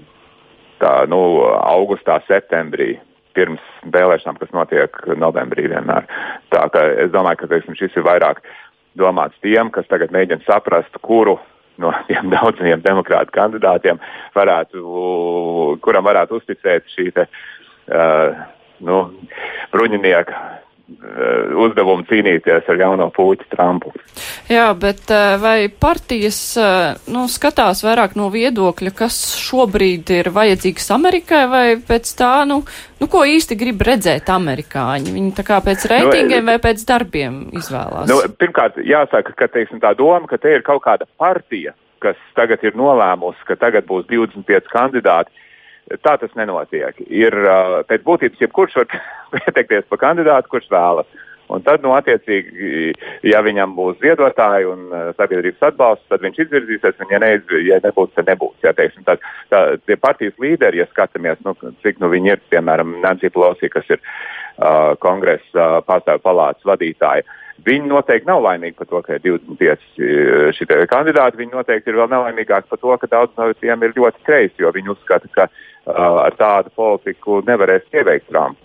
tā, 0.81 0.93
nu, 1.07 1.21
augustā, 1.63 2.19
septembrī. 2.27 2.97
Pirms 3.37 3.61
vēlēšanām, 3.93 4.39
kas 4.41 4.49
notiek 4.49 4.97
novembrī 5.15 5.67
vienmēr. 5.69 6.07
Tā 6.49 6.63
es 7.03 7.11
domāju, 7.13 7.43
ka 7.43 7.51
teiksim, 7.51 7.77
šis 7.77 7.93
ir 7.95 8.03
vairāk 8.07 8.41
domāts 8.97 9.37
tiem, 9.45 9.69
kas 9.69 9.85
tagad 9.87 10.09
mēģina 10.11 10.41
saprast, 10.47 10.97
kuru 11.05 11.37
no 11.77 11.93
tiem 12.09 12.31
daudziem 12.35 12.81
demokrātu 12.81 13.35
kandidātiem 13.37 14.01
varētu, 14.35 15.77
kuram 15.85 16.09
varētu 16.09 16.41
uzticēt 16.41 16.89
šī 16.95 17.11
te, 17.13 17.27
uh, 17.93 18.41
nu, 18.81 19.03
bruņinieka 19.71 20.41
uzdevumu 20.87 22.05
cīnīties 22.07 22.67
ar 22.71 22.79
jauno 22.79 23.09
puķu 23.11 23.49
Trumpu. 23.51 23.91
Jā, 24.47 24.69
bet 24.79 25.11
eh, 25.11 25.35
vai 25.41 25.67
partijas 25.67 26.39
eh, 26.61 26.99
nu, 27.11 27.25
skatās 27.31 27.83
vairāk 27.83 28.15
no 28.19 28.29
viedokļa, 28.31 28.93
kas 28.95 29.17
šobrīd 29.41 30.13
ir 30.15 30.31
vajadzīgs 30.35 30.87
Amerikai, 30.95 31.41
vai 31.51 31.65
pēc 31.89 32.13
tā, 32.19 32.31
nu, 32.47 32.61
nu 33.01 33.09
ko 33.11 33.25
īsti 33.27 33.57
grib 33.59 33.83
redzēt 33.83 34.31
amerikāņi? 34.31 35.11
Viņi 35.17 35.33
tā 35.35 35.45
kā 35.47 35.59
pēc 35.65 35.89
reitingiem 35.91 36.45
nu, 36.45 36.51
vai 36.53 36.57
pēc 36.63 36.85
darbiem 36.87 37.41
izvēlās? 37.59 38.07
Nu, 38.07 38.21
pirmkārt, 38.39 38.79
jāsaka, 38.87 39.35
ka 39.35 39.51
teiksim, 39.51 39.83
tā 39.83 39.91
doma, 39.99 40.23
ka 40.31 40.39
te 40.39 40.55
ir 40.55 40.63
kaut 40.67 40.85
kāda 40.87 41.09
partija, 41.19 41.75
kas 42.03 42.15
tagad 42.37 42.63
ir 42.63 42.79
nolēmusi, 42.79 43.43
ka 43.49 43.59
tagad 43.59 43.89
būs 43.89 44.07
25 44.07 44.71
kandidāti 44.71 45.35
Tā 46.03 46.17
tas 46.19 46.33
nenotiek. 46.35 46.99
Ir 47.07 47.35
pēc 47.87 48.03
būtības 48.03 48.43
jebkurš 48.43 48.81
var 48.81 48.89
pieteikties 49.37 49.87
par 49.91 50.03
kandidātu, 50.03 50.51
kurš 50.51 50.69
vēlas. 50.73 51.07
Un 51.47 51.63
tad, 51.63 51.79
nu, 51.79 51.93
attiecīgi, 51.95 52.91
ja 53.23 53.39
viņam 53.45 53.71
būs 53.77 54.01
ziedotāji 54.01 54.67
un 54.67 54.81
uh, 54.91 55.13
sabiedrības 55.15 55.63
atbalsts, 55.69 56.07
tad 56.11 56.25
viņš 56.25 56.41
izvirzīsies, 56.43 56.97
un, 56.99 57.13
ja, 57.13 57.21
neiz, 57.23 57.45
ja 57.63 57.77
nebūs, 57.85 58.11
tad 58.17 58.27
nebūs. 58.27 58.57
Ja, 58.65 58.73
teiksim, 58.75 59.05
tad, 59.07 59.23
tā, 59.53 59.61
tie 59.87 59.95
partijas 59.95 60.35
līderi, 60.43 60.81
ja 60.81 60.89
skatāmies, 60.89 61.39
nu, 61.47 61.55
cik 61.85 62.03
nu, 62.03 62.11
viņi 62.11 62.33
ir, 62.33 62.43
piemēram, 62.51 62.97
Nancy 63.05 63.31
Pelosi, 63.31 63.71
kas 63.71 63.87
ir 63.95 64.01
uh, 64.03 64.97
kongresa 64.99 65.69
uh, 65.77 65.79
pārstāvju 65.87 66.25
palātas 66.27 66.67
vadītāja, 66.67 67.23
viņi 67.65 67.89
noteikti 67.89 68.29
nav 68.29 68.43
laimīgi 68.45 68.77
par 68.77 68.89
to, 68.91 69.01
ka 69.05 69.17
ir 69.17 69.23
25 69.25 70.53
šie 70.57 70.67
kandidāti. 70.91 71.39
Viņi 71.41 71.55
noteikti 71.55 71.89
ir 71.89 71.97
vēl 72.01 72.11
nelaimīgāki 72.11 72.69
par 72.69 72.81
to, 72.83 72.97
ka 73.01 73.09
daudz 73.11 73.33
no 73.39 73.49
tiem 73.57 73.83
ir 73.83 73.95
ļoti 73.97 74.23
kreisi, 74.27 74.61
jo 74.61 74.73
viņi 74.75 74.93
uzskata, 74.93 75.31
ka 75.33 75.49
Uh, 75.87 76.17
ar 76.27 76.33
tādu 76.35 76.67
politiku 76.75 77.37
nevarēs 77.47 77.85
ieveikt 77.95 78.25
Trumpu. 78.27 78.59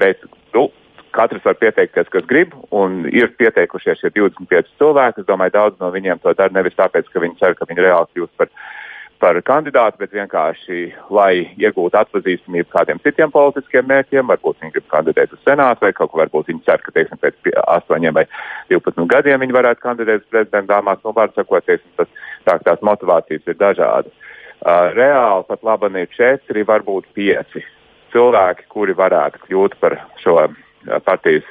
Bet 0.00 0.22
nu, 0.54 0.70
katrs 1.12 1.44
var 1.44 1.58
pieteikties, 1.60 2.08
kas 2.08 2.24
grib, 2.30 2.54
un 2.72 3.02
ir 3.12 3.28
pieteikušies 3.36 4.00
šie 4.00 4.08
25 4.14 4.70
cilvēki. 4.80 5.20
Es 5.20 5.28
domāju, 5.28 5.52
daudz 5.52 5.82
no 5.82 5.90
viņiem 5.92 6.22
to 6.22 6.32
dara 6.38 6.54
nevis 6.56 6.78
tāpēc, 6.78 7.10
ka 7.12 7.20
viņi 7.20 7.36
cer, 7.42 7.58
ka 7.58 7.68
viņi 7.68 7.84
reāli 7.84 8.08
kļūs 8.16 8.32
par, 8.40 8.48
par 9.22 9.38
kandidātu, 9.46 10.00
bet 10.02 10.14
vienkārši, 10.16 10.78
lai 11.14 11.44
iegūtu 11.60 11.98
atpazīstamību 12.00 12.72
kādiem 12.72 12.98
citiem 13.04 13.30
politiskiem 13.30 13.86
mērķiem. 13.86 14.26
Varbūt 14.32 14.58
viņi 14.62 14.74
grib 14.74 14.88
kandidēt 14.90 15.34
uz 15.36 15.42
senātu, 15.46 15.84
vai 15.86 15.92
kaut 15.94 16.10
ko 16.10 16.22
varbūt 16.24 16.50
viņi 16.50 16.64
cer, 16.66 16.82
ka 16.82 16.94
teiksim, 16.96 17.20
pēc 17.22 17.52
8 17.62 18.08
vai 18.16 18.26
12 18.72 19.06
gadiem 19.14 19.44
viņi 19.44 19.56
varētu 19.58 19.84
kandidēt 19.84 20.24
uz 20.24 20.34
prezidenta 20.34 20.74
dāmās. 20.74 21.00
Nu, 21.06 21.14
var 21.14 21.30
sakot, 21.36 21.66
teiksim, 21.68 21.94
tas, 22.00 22.10
tā, 22.48 22.58
tās 22.66 22.82
motivācijas 22.82 23.46
ir 23.46 23.60
dažādas. 23.62 24.28
Uh, 24.62 24.90
reāli 24.98 25.46
pat 25.48 25.64
labi 25.66 25.90
ir 26.02 26.10
četri, 26.18 26.66
varbūt 26.66 27.10
pieci 27.14 27.62
cilvēki, 28.14 28.68
kuri 28.74 28.94
varētu 28.98 29.46
kļūt 29.46 29.78
par 29.82 30.00
šo 30.22 30.38
uh, 30.48 30.54
partijas 31.06 31.46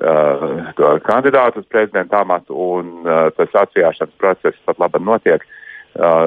uh, 0.00 1.00
kandidātu 1.08 1.64
uz 1.64 1.68
prezidenta 1.72 2.24
amatu, 2.24 2.56
un 2.76 2.98
uh, 3.04 3.28
tas 3.36 3.62
atsijāšanas 3.64 4.20
process 4.20 4.66
pat 4.68 4.84
labi 4.84 5.00
notiek. 5.04 5.40
Uh, 5.40 5.55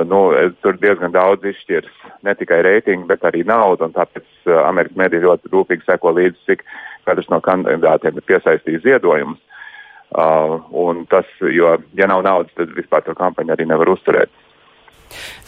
nu, 0.10 0.20
tur 0.64 0.78
diezgan 0.82 1.14
daudz 1.14 1.46
izšķirs 1.46 1.92
ne 2.26 2.34
tikai 2.36 2.62
reitingi, 2.66 3.08
bet 3.10 3.26
arī 3.28 3.44
nauda. 3.48 3.90
Tāpēc 3.94 4.26
uh, 4.48 4.64
Amerikas 4.66 4.98
mediji 4.98 5.26
ļoti 5.28 5.52
rūpīgi 5.54 5.86
seko 5.86 6.14
līdzi, 6.18 6.42
cik 6.50 6.66
katrs 7.06 7.30
no 7.30 7.42
kandidātiem 7.46 8.18
ir 8.18 8.28
piesaistījis 8.30 8.86
ziedojumus. 8.88 9.42
Uh, 10.10 11.04
tas, 11.12 11.28
jo, 11.54 11.76
ja 11.94 12.08
nav 12.10 12.24
naudas, 12.26 12.54
tad 12.58 12.74
vispār 12.74 13.06
to 13.06 13.14
kampaņu 13.18 13.54
arī 13.54 13.68
nevar 13.70 13.92
uzturēt. 13.94 14.32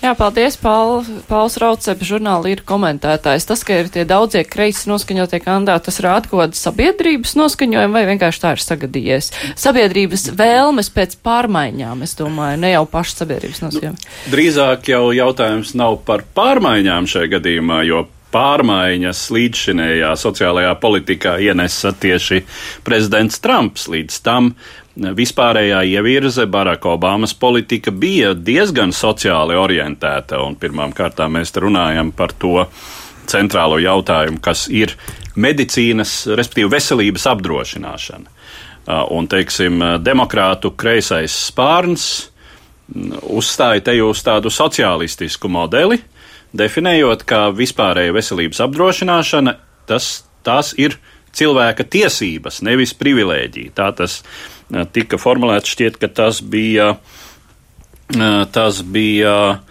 Jā, 0.02 0.16
paldies, 0.18 0.56
Paul, 0.58 1.04
Pauls 1.30 1.58
Rauceps, 1.62 2.08
žurnāla 2.10 2.50
ir 2.50 2.64
komentētājs. 2.66 3.46
Tas, 3.50 3.62
ka 3.68 3.82
ir 3.84 3.92
tie 3.94 4.06
daudzie 4.10 4.42
kreisi 4.48 4.90
noskaņotie 4.90 5.42
kandidāti, 5.44 5.88
tas 5.90 6.02
rāda 6.02 6.32
kaut 6.32 6.42
kādu 6.42 6.58
sabiedrības 6.58 7.36
noskaņojumu 7.38 7.98
vai 7.98 8.06
vienkārši 8.10 8.42
tā 8.42 8.56
ir 8.56 8.64
sagadījies? 8.66 9.30
Sabiedrības 9.62 10.32
vēlmes 10.40 10.90
pēc 10.96 11.20
pārmaiņām, 11.26 12.02
es 12.08 12.18
domāju, 12.18 12.64
ne 12.64 12.74
jau 12.74 12.88
paša 12.90 13.22
sabiedrības 13.22 13.62
noskaņojumu. 13.68 14.02
Nu, 14.02 14.34
drīzāk 14.34 14.90
jau 14.96 15.04
jautājums 15.16 15.76
nav 15.78 16.02
par 16.08 16.26
pārmaiņām 16.38 17.10
šajā 17.12 17.36
gadījumā, 17.38 17.84
jo 17.90 18.08
pārmaiņas 18.32 19.22
līdzšinējā 19.36 20.12
sociālajā 20.20 20.72
politikā 20.82 21.36
ienesa 21.44 21.92
tieši 21.92 22.42
prezidents 22.88 23.42
Trumps. 23.44 23.88
Līdz 23.92 24.22
tam 24.26 24.54
vispārējā 24.96 25.84
ievirze 25.88 26.46
Baraka 26.52 26.90
Obamas 26.96 27.34
politika 27.34 27.92
bija 27.92 28.34
diezgan 28.34 28.92
sociāli 28.92 29.56
orientēta, 29.56 30.42
un 30.44 30.58
pirmām 30.60 30.94
kārtām 30.94 31.38
mēs 31.38 31.56
runājam 31.56 32.12
par 32.12 32.34
to 32.34 32.66
centrālo 33.32 33.80
jautājumu, 33.80 34.42
kas 34.44 34.68
ir 34.68 34.96
medicīnas, 35.40 36.26
respektīvi 36.36 36.74
veselības 36.74 37.28
apdrošināšana. 37.32 38.38
Un, 39.14 39.28
teiksim, 39.30 39.80
demokrātu 40.04 40.74
kreisais 40.76 41.36
spārns 41.48 42.08
uzstāja 43.32 43.86
te 43.86 43.96
uz 44.04 44.24
tādu 44.26 44.52
sociālistisku 44.52 45.48
modeli, 45.48 46.02
definējot, 46.58 47.24
ka 47.24 47.46
vispārēja 47.56 48.16
veselības 48.16 48.60
apdrošināšana 48.66 49.56
tas, 49.88 50.26
tās 50.44 50.74
ir 50.82 50.98
cilvēka 51.32 51.86
tiesības, 51.88 52.60
nevis 52.68 52.92
privilēģija. 52.98 53.72
Tā 53.78 53.92
tas 53.96 54.20
tika 54.94 55.20
formulēts, 55.22 55.74
šķiet, 55.76 56.00
ka 56.02 56.12
tas 56.22 56.42
bija. 56.42 56.96
Tas 58.52 58.82
bija 58.84 59.62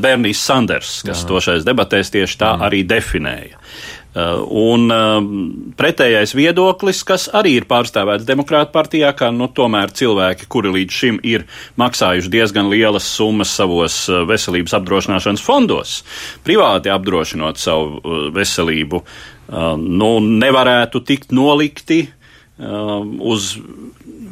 Bernijs 0.00 0.40
Sanders, 0.40 1.02
kas 1.04 1.20
Jā. 1.20 1.26
tošais 1.28 1.66
debatēs 1.68 2.08
tieši 2.14 2.38
tā 2.40 2.54
Jā. 2.54 2.68
arī 2.70 2.78
definēja. 2.88 3.58
Un 4.50 4.88
pretējais 5.78 6.32
viedoklis, 6.34 7.04
kas 7.06 7.28
arī 7.36 7.52
ir 7.60 7.66
pārstāvēts 7.70 8.24
Demokrāta 8.26 8.72
partijā, 8.74 9.12
ka 9.14 9.28
nu, 9.30 9.46
tomēr 9.52 9.92
cilvēki, 9.94 10.48
kuri 10.50 10.72
līdz 10.74 10.96
šim 10.96 11.20
ir 11.22 11.44
maksājuši 11.78 12.32
diezgan 12.32 12.72
lielas 12.72 13.06
summas 13.06 13.52
savos 13.54 14.08
veselības 14.08 14.74
apdrošināšanas 14.80 15.44
fondos, 15.44 16.00
privāti 16.42 16.90
apdrošinot 16.90 17.60
savu 17.60 18.16
veselību, 18.34 19.04
nu, 19.84 20.10
nevarētu 20.24 21.04
tikt 21.06 21.36
nolikti 21.36 22.02
uz 22.60 23.54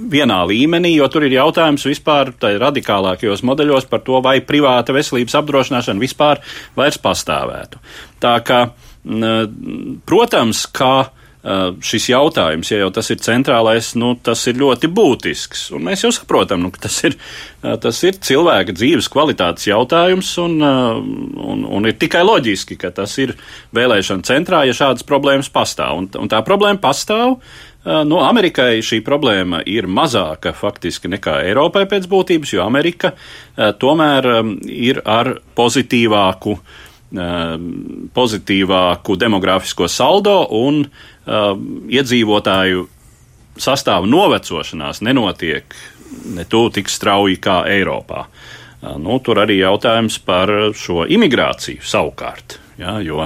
vienā 0.09 0.39
līmenī, 0.49 0.95
jo 0.97 1.09
tur 1.13 1.27
ir 1.27 1.37
jautājums 1.37 1.87
vispār 1.89 2.33
radikālākajos 2.41 3.45
modeļos 3.47 3.89
par 3.91 4.03
to, 4.07 4.21
vai 4.25 4.39
privāta 4.45 4.95
veselības 4.97 5.37
apdrošināšana 5.41 6.03
vispār 6.03 6.43
vairs 6.79 7.01
pastāvētu. 7.03 7.81
Tā 8.23 8.35
kā, 8.47 8.65
protams, 10.09 10.67
kā 10.73 10.95
šis 11.85 12.09
jautājums, 12.11 12.69
ja 12.73 12.81
jau 12.83 12.89
tas 12.93 13.09
ir 13.15 13.21
centrālais, 13.23 13.93
nu, 13.97 14.11
tas 14.23 14.41
ir 14.51 14.59
ļoti 14.59 14.91
būtisks. 14.93 15.69
Un 15.77 15.87
mēs 15.87 16.03
jau 16.05 16.11
saprotam, 16.13 16.65
nu, 16.65 16.71
ka 16.75 16.83
tas 16.89 16.97
ir, 17.07 17.15
tas 17.63 18.01
ir 18.05 18.19
cilvēka 18.27 18.75
dzīves 18.75 19.09
kvalitātes 19.13 19.69
jautājums, 19.71 20.33
un, 20.43 20.59
un, 20.61 21.65
un 21.65 21.89
ir 21.89 21.97
tikai 22.01 22.25
loģiski, 22.27 22.77
ka 22.81 22.91
tas 22.97 23.15
ir 23.23 23.37
vēlēšana 23.77 24.27
centrā, 24.29 24.65
ja 24.67 24.77
šādas 24.77 25.07
problēmas 25.09 25.51
pastāv. 25.55 26.03
Un, 26.03 26.11
un 26.19 26.33
tā 26.33 26.43
problēma 26.47 26.83
pastāv. 26.83 27.39
Nu, 27.89 28.19
Amerikai 28.21 28.83
šī 28.85 28.99
problēma 29.07 29.63
ir 29.65 29.87
mazāka 29.89 30.53
faktiski 30.57 31.09
nekā 31.09 31.39
Eiropai 31.49 31.87
pēc 31.89 32.09
būtības, 32.11 32.53
jo 32.53 32.67
Amerika 32.67 33.15
tomēr 33.81 34.29
ir 34.69 35.01
ar 35.09 35.31
pozitīvāku, 35.57 36.57
pozitīvāku 38.19 39.17
demogrāfisko 39.23 39.89
saldo 39.89 40.37
un 40.59 40.83
iedzīvotāju 41.89 42.85
sastāvu 43.59 44.11
novecošanās 44.13 45.01
nenotiek 45.09 45.75
ne 46.35 46.45
tuvu 46.45 46.75
tik 46.79 46.93
strauji 46.93 47.41
kā 47.41 47.63
Eiropā. 47.73 48.27
Nu, 49.01 49.19
tur 49.25 49.41
arī 49.43 49.59
jautājums 49.63 50.21
par 50.23 50.53
šo 50.77 51.07
imigrāciju 51.09 51.83
savukārt. 51.83 52.61
Ja, 52.79 53.01
jo 53.03 53.25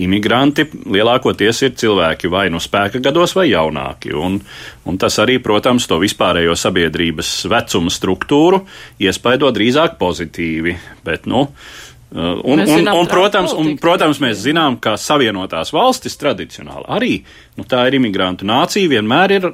imigranti 0.00 0.66
lielākoties 0.90 1.62
ir 1.66 1.74
cilvēki 1.78 2.30
vai 2.32 2.48
nu 2.52 2.60
spēka 2.62 3.02
gados, 3.04 3.36
vai 3.38 3.48
jaunāki. 3.52 4.14
Un, 4.16 4.40
un 4.88 5.00
tas 5.00 5.18
arī, 5.22 5.38
protams, 5.42 5.86
to 5.90 6.00
vispārējo 6.02 6.56
sabiedrības 6.58 7.32
vecuma 7.52 7.92
struktūru 7.94 8.64
iespaido 9.02 9.52
drīzāk 9.54 9.98
pozitīvi. 10.00 10.76
Bet, 11.06 11.28
nu, 11.30 11.46
uh, 11.46 11.82
Un, 12.14 12.60
un, 12.60 12.86
un, 12.86 13.06
protams, 13.10 13.50
un, 13.58 13.72
protams, 13.82 14.20
mēs 14.22 14.44
zinām, 14.44 14.76
ka 14.78 14.92
Savienotās 15.00 15.72
valstis 15.74 16.14
tradicionāli 16.20 16.86
arī 16.94 17.14
nu, 17.58 17.64
tā 17.66 17.88
ir 17.88 17.96
imigrantu 17.98 18.46
nācija, 18.46 18.86
vienmēr 18.92 19.34
ir 19.34 19.48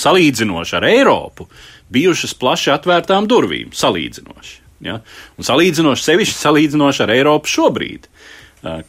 salīdzinoši 0.00 0.78
ar 0.78 0.86
Eiropu 0.88 1.44
bijušas 1.92 2.32
plaši 2.40 2.72
atvērtām 2.72 3.28
durvīm. 3.28 3.74
Salīdzinoši. 3.76 4.56
Ja? 4.86 4.96
Un 5.36 5.44
salīdzinoši 5.44 6.06
sevišķi 6.06 6.38
salīdzinoši 6.38 7.04
ar 7.04 7.12
Eiropu 7.18 7.52
šobrīd. 7.52 8.08
Eh, 8.08 8.39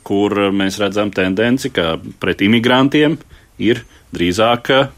kur 0.03 0.36
mēs 0.51 0.80
redzam 0.82 1.11
tendenci, 1.15 1.72
ka 1.72 1.95
pret 2.19 2.41
imigrantiem 2.43 3.17
ir 3.61 3.84
drīzāk 4.15 4.72
eh, 4.76 4.89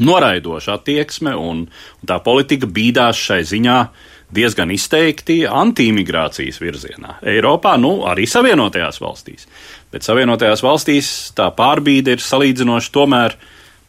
noraidoša 0.00 0.78
attieksme, 0.78 1.34
un, 1.34 1.66
un 1.66 2.06
tā 2.06 2.20
politika 2.22 2.68
bīdās 2.70 3.18
šai 3.18 3.42
ziņā 3.50 3.78
diezgan 4.30 4.70
izteikti 4.70 5.40
anti-imigrācijas 5.50 6.60
virzienā. 6.62 7.16
Eiropā, 7.26 7.74
nu, 7.82 8.04
arī 8.06 8.28
Savienotajās 8.30 9.00
valstīs. 9.02 9.48
Bet 9.90 10.06
Savienotajās 10.06 10.62
valstīs 10.62 11.08
tā 11.34 11.48
pārbīde 11.56 12.14
ir 12.14 12.22
salīdzinoši 12.22 12.92
tomēr 12.94 13.34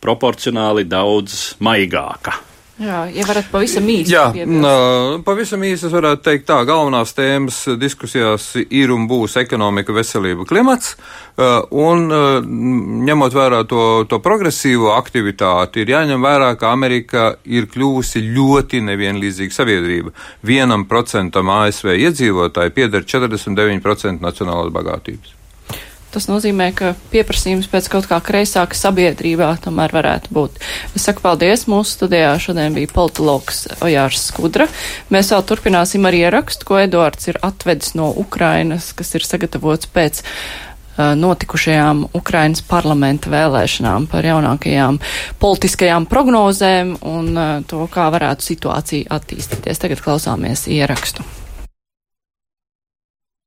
proporcionāli 0.02 0.88
daudz 0.90 1.60
maigāka. 1.62 2.40
Jā, 2.82 3.02
ja 3.14 3.26
varat 3.28 3.50
pavisam 3.52 3.86
īsi. 3.92 4.14
Jā, 4.16 4.24
piebilst. 4.34 5.24
pavisam 5.26 5.62
īsi 5.68 5.86
es 5.86 5.94
varētu 5.94 6.24
teikt 6.26 6.48
tā, 6.50 6.58
galvenās 6.66 7.14
tēmas 7.14 7.60
diskusijās 7.78 8.48
ir 8.64 8.94
un 8.96 9.06
būs 9.10 9.38
ekonomika, 9.42 9.94
veselība, 9.94 10.48
klimats, 10.50 10.96
un 11.38 12.08
ņemot 13.10 13.38
vērā 13.38 13.62
to, 13.70 13.84
to 14.10 14.22
progresīvo 14.24 14.96
aktivitāti, 14.96 15.84
ir 15.84 15.94
jāņem 15.94 16.26
vērā, 16.26 16.56
ka 16.58 16.72
Amerika 16.74 17.28
ir 17.46 17.70
kļūsi 17.72 18.24
ļoti 18.32 18.82
nevienlīdzīga 18.88 19.58
sabiedrība. 19.60 20.16
Vienam 20.48 20.88
procentam 20.90 21.54
ASV 21.54 21.94
iedzīvotāji 22.00 22.74
pieder 22.80 23.06
49% 23.06 24.26
nacionālās 24.26 24.74
bagātības. 24.74 25.41
Tas 26.12 26.28
nozīmē, 26.28 26.72
ka 26.76 26.94
pieprasījums 27.14 27.70
pēc 27.72 27.88
kaut 27.92 28.10
kā 28.10 28.18
kreisāka 28.24 28.76
sabiedrībā 28.76 29.54
tomēr 29.64 29.94
varētu 29.96 30.34
būt. 30.36 30.58
Es 30.98 31.06
saku 31.08 31.24
paldies. 31.24 31.68
Mūsu 31.72 31.96
studijā 31.96 32.34
šodien 32.42 32.76
bija 32.76 32.92
politologs 32.92 33.64
Ojārs 33.80 34.26
Skudra. 34.28 34.68
Mēs 35.14 35.32
vēl 35.32 35.46
turpināsim 35.48 36.08
ar 36.10 36.18
ierakstu, 36.18 36.68
ko 36.68 36.82
Eduards 36.82 37.32
ir 37.32 37.40
atvedis 37.46 37.96
no 37.96 38.12
Ukrainas, 38.12 38.92
kas 38.98 39.16
ir 39.16 39.28
sagatavots 39.28 39.88
pēc 39.92 40.22
notikušajām 40.98 42.04
Ukrainas 42.14 42.62
parlamenta 42.68 43.32
vēlēšanām 43.32 44.10
par 44.12 44.28
jaunākajām 44.28 45.00
politiskajām 45.40 46.08
prognozēm 46.12 46.98
un 47.08 47.32
to, 47.68 47.86
kā 47.92 48.10
varētu 48.14 48.52
situācija 48.52 49.14
attīstīties. 49.16 49.80
Tagad 49.82 50.04
klausāmies 50.04 50.68
ierakstu. 50.68 51.24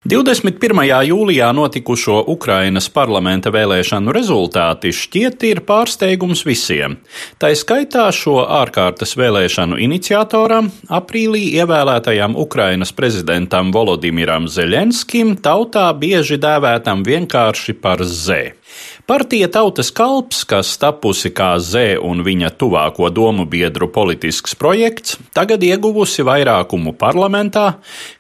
21. 0.05 0.83
jūlijā 1.09 1.47
notikušo 1.57 2.19
Ukrainas 2.29 2.91
parlamenta 2.93 3.49
vēlēšanu 3.49 4.13
rezultāti 4.13 4.91
šķiet 4.93 5.47
ir 5.49 5.63
pārsteigums 5.65 6.43
visiem. 6.45 6.99
Tā 7.41 7.49
skaitā 7.57 8.11
šo 8.13 8.43
ārkārtas 8.45 9.17
vēlēšanu 9.17 9.79
iniciatoram, 9.81 10.69
aprīlī 10.93 11.47
ievēlētajam 11.57 12.37
Ukrainas 12.37 12.93
prezidentam 12.93 13.73
Volodimiram 13.73 14.45
Zeļenskim, 14.45 15.39
tautā 15.41 15.87
bieži 15.97 16.37
dēvētam 16.37 17.01
vienkārši 17.09 17.73
par 17.81 18.05
Z. 18.05 18.53
Partija 19.07 19.51
Tautas 19.53 19.91
kalps, 19.93 20.39
kas 20.49 20.71
tapusi 20.81 21.29
kā 21.37 21.51
Z 21.61 21.99
un 22.01 22.23
viņa 22.25 22.49
tuvāko 22.57 23.11
domu 23.13 23.45
biedru 23.45 23.91
politisks 23.93 24.55
projekts, 24.57 25.19
tagad 25.37 25.61
ieguvusi 25.61 26.25
vairākumu 26.25 26.95
parlamentā, 26.97 27.67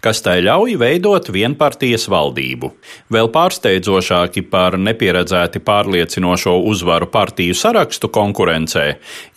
kas 0.04 0.20
tai 0.20 0.42
ļauj 0.44 0.74
veidot 0.82 1.30
vienpartijas 1.32 2.04
valdību. 2.12 2.68
Vēl 3.08 3.30
pārsteidzošāki 3.32 4.42
par 4.52 4.76
nepieredzēti 4.76 5.62
pārliecinošo 5.64 6.58
uzvaru 6.68 7.08
partiju 7.08 7.56
sarakstu 7.56 8.12
konkurencē 8.12 8.84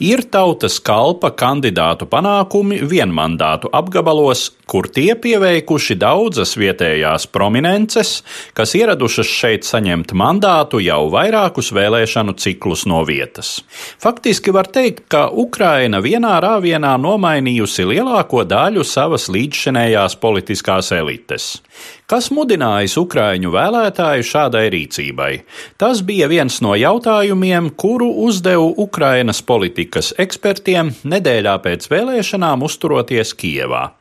ir 0.03 0.25
Tautas 0.27 0.81
kalpa 0.83 1.31
kandidātu 1.31 2.09
panākumi 2.11 2.81
vienmandātu 2.83 3.71
apgabalos, 3.71 4.49
kur 4.67 4.91
tie 4.91 5.15
pieveikuši 5.15 5.95
daudzas 5.95 6.57
vietējās 6.59 7.29
prominences, 7.31 8.17
kas 8.51 8.75
ieradušas 8.75 9.31
šeit 9.31 9.63
saņemt 9.63 10.11
mandātu 10.11 10.83
jau 10.83 11.05
vairāk 11.15 11.36
vairākus 11.37 11.71
vēlēšanu 11.73 12.33
ciklus 12.37 12.85
no 12.89 13.03
vietas. 13.05 13.61
Faktiski 14.01 14.51
var 14.51 14.67
teikt, 14.67 15.05
ka 15.09 15.29
Ukraina 15.29 16.01
vienā 16.01 16.39
rāvienā 16.41 16.97
nomainījusi 16.97 17.85
lielāko 17.85 18.43
daļu 18.43 18.83
savas 18.83 19.27
līdzšinējās 19.29 20.17
politiskās 20.19 20.91
elites. 20.91 21.61
Kas 22.07 22.31
mudinājis 22.31 22.97
Ukraiņu 22.97 23.51
vēlētāju 23.53 24.23
šādai 24.25 24.69
rīcībai? 24.73 25.43
Tas 25.77 26.01
bija 26.01 26.27
viens 26.27 26.61
no 26.61 26.73
jautājumiem, 26.75 27.69
kuru 27.75 28.09
uzdevu 28.25 28.73
Ukrainas 28.77 29.41
politikas 29.41 30.13
ekspertiem 30.17 30.95
nedēļā 31.03 31.57
pēc 31.61 31.89
vēlēšanām 31.91 32.65
uzturoties 32.65 33.35
Kievā. 33.37 33.96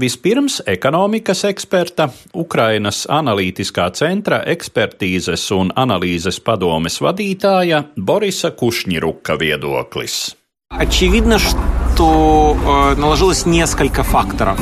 Vispirms 0.00 0.60
ekonomikas 0.66 1.44
eksperta, 1.48 2.08
Ukrainas 2.34 3.04
analītiskā 3.10 3.90
centra 3.96 4.42
ekspertīzes 4.46 5.50
un 5.56 5.72
analīzes 5.76 6.40
padomes 6.40 7.00
vadītāja 7.00 7.82
Borisa 7.96 8.52
Kušņiruka 8.56 9.38
viedoklis. 9.40 10.36
Очевидно, 10.68 11.38
что 11.38 12.56
э, 12.56 13.00
наложилось 13.00 13.46
несколько 13.46 14.02
факторов. 14.02 14.60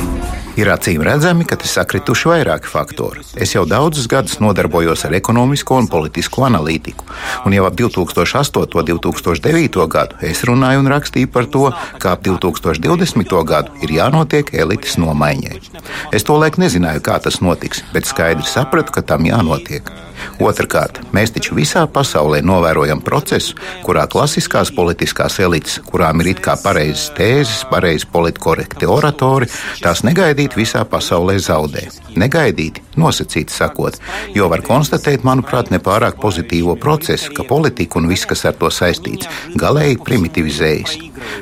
Ir 0.58 0.66
acīm 0.72 1.02
redzami, 1.06 1.44
ka 1.46 1.54
te 1.60 1.68
sakrituši 1.70 2.28
vairāki 2.30 2.70
faktori. 2.70 3.22
Es 3.38 3.54
jau 3.54 3.62
daudzus 3.68 4.08
gadus 4.10 4.40
nodarbojos 4.42 5.04
ar 5.06 5.14
ekonomisko 5.14 5.78
un 5.78 5.86
politisko 5.90 6.46
analītiku, 6.48 7.06
un 7.46 7.54
jau 7.54 7.68
ap 7.68 7.78
2008. 7.78 8.66
un 8.80 8.90
2009. 8.90 9.86
gadu 9.94 10.18
es 10.26 10.42
runāju 10.48 10.82
un 10.82 10.90
rakstīju 10.90 11.30
par 11.30 11.46
to, 11.46 11.70
ka 12.02 12.16
ap 12.16 12.26
2020. 12.26 13.38
gadu 13.46 13.78
ir 13.84 13.94
jānotiek 14.00 14.50
elites 14.52 14.98
nomaiņai. 14.98 15.60
Es 16.12 16.26
to 16.26 16.38
laiku 16.42 16.64
nezināju, 16.64 17.04
kā 17.06 17.20
tas 17.22 17.40
notiks, 17.40 17.84
bet 17.94 18.10
skaidri 18.10 18.46
sapratu, 18.46 18.92
ka 18.92 19.06
tam 19.06 19.30
jānotiek. 19.30 19.86
Otrakārt, 20.40 21.00
mēs 21.16 21.32
taču 21.34 21.56
visā 21.56 21.82
pasaulē 21.90 22.40
novērojam 22.44 23.02
procesu, 23.04 23.56
kurā 23.84 24.06
klasiskās 24.10 24.72
politiskās 24.76 25.38
elites, 25.42 25.78
kurām 25.86 26.22
ir 26.22 26.32
it 26.34 26.42
kā 26.44 26.56
pareizas 26.60 27.10
tēzes, 27.16 27.64
pareizi 27.70 28.08
politkorekti 28.12 28.88
oratori, 28.88 29.48
tās 29.84 30.04
negaidīt 30.40 30.56
visā 30.56 30.84
pasaulē 30.88 31.36
zaudē. 31.38 31.88
Negaidīti, 32.16 32.80
nosacīti 32.96 33.52
sakot, 33.52 33.98
jo 34.34 34.48
var 34.48 34.62
konstatēt, 34.62 35.22
manuprāt, 35.22 35.70
nepārāk 35.70 36.16
pozitīvo 36.20 36.76
procesu, 36.80 37.32
ka 37.34 37.44
politika 37.44 37.98
un 37.98 38.08
viss, 38.08 38.26
kas 38.26 38.46
ar 38.46 38.54
to 38.56 38.70
saistīts, 38.70 39.28
galēji 39.56 40.00
primitivizējas. 40.00 40.96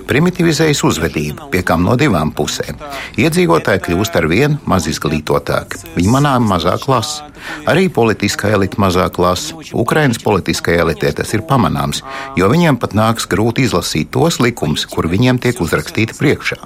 Primitivizējas 0.09 0.83
uzvedība, 0.85 1.49
pie 1.53 1.63
kam 1.63 1.85
no 1.85 1.95
divām 1.97 2.33
pusēm. 2.35 2.77
Iedzīvotāji 3.17 3.85
kļūst 3.87 4.19
ar 4.19 4.27
vien 4.27 4.59
maz 4.67 4.89
izglītotāki, 4.91 5.95
viņi 5.95 6.11
manām 6.11 6.49
mazāk 6.51 6.89
lasa. 6.89 7.31
Arī 7.69 7.89
politiskā 7.93 8.51
elite 8.57 8.81
mazāk 8.81 9.19
lasa. 9.23 9.57
Ukraiņas 9.77 10.23
politiskajā 10.25 10.85
elitē 10.85 11.13
tas 11.21 11.33
ir 11.37 11.45
pamanāms, 11.49 12.03
jo 12.39 12.49
viņiem 12.51 12.79
pat 12.81 12.97
nāks 12.99 13.29
grūti 13.31 13.67
izlasīt 13.67 14.11
tos 14.15 14.41
likumus, 14.43 14.87
kur 14.89 15.09
viņiem 15.11 15.41
tiek 15.43 15.61
uzrakstīti 15.63 16.17
priekšā. 16.19 16.59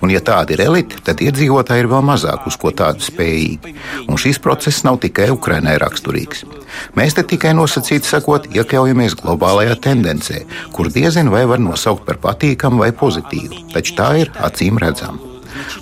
Un, 0.00 0.12
ja 0.14 0.22
tāda 0.24 0.56
ir 0.56 0.64
elite, 0.66 1.00
tad 1.06 1.22
iedzīvotāji 1.24 1.84
ir 1.84 1.90
vēl 1.92 2.04
mazāk 2.06 2.48
uz 2.50 2.58
ko 2.60 2.74
tādu 2.74 3.04
spējīgi. 3.04 3.76
Un 4.08 4.20
šis 4.20 4.40
process 4.42 4.84
nav 4.86 5.00
tikai 5.04 5.30
Ukraiņai 5.34 5.78
raksturīgs. 5.82 6.44
Mēs 6.98 7.16
te 7.18 7.24
tikai 7.26 7.54
nosacīti 7.58 8.08
sakot, 8.08 8.50
iekļaujamies 8.54 9.18
globālajā 9.22 9.78
tendencē, 9.88 10.44
kur 10.74 10.92
diezin 10.92 11.32
vai 11.32 11.46
var 11.50 11.62
nosaukt 11.62 12.06
par 12.06 12.20
patīkamu 12.22 12.84
vai 12.84 12.92
pozitīvu, 12.94 13.66
taču 13.74 13.98
tā 13.98 14.12
ir 14.24 14.32
acīm 14.38 14.78
redzama. 14.82 15.29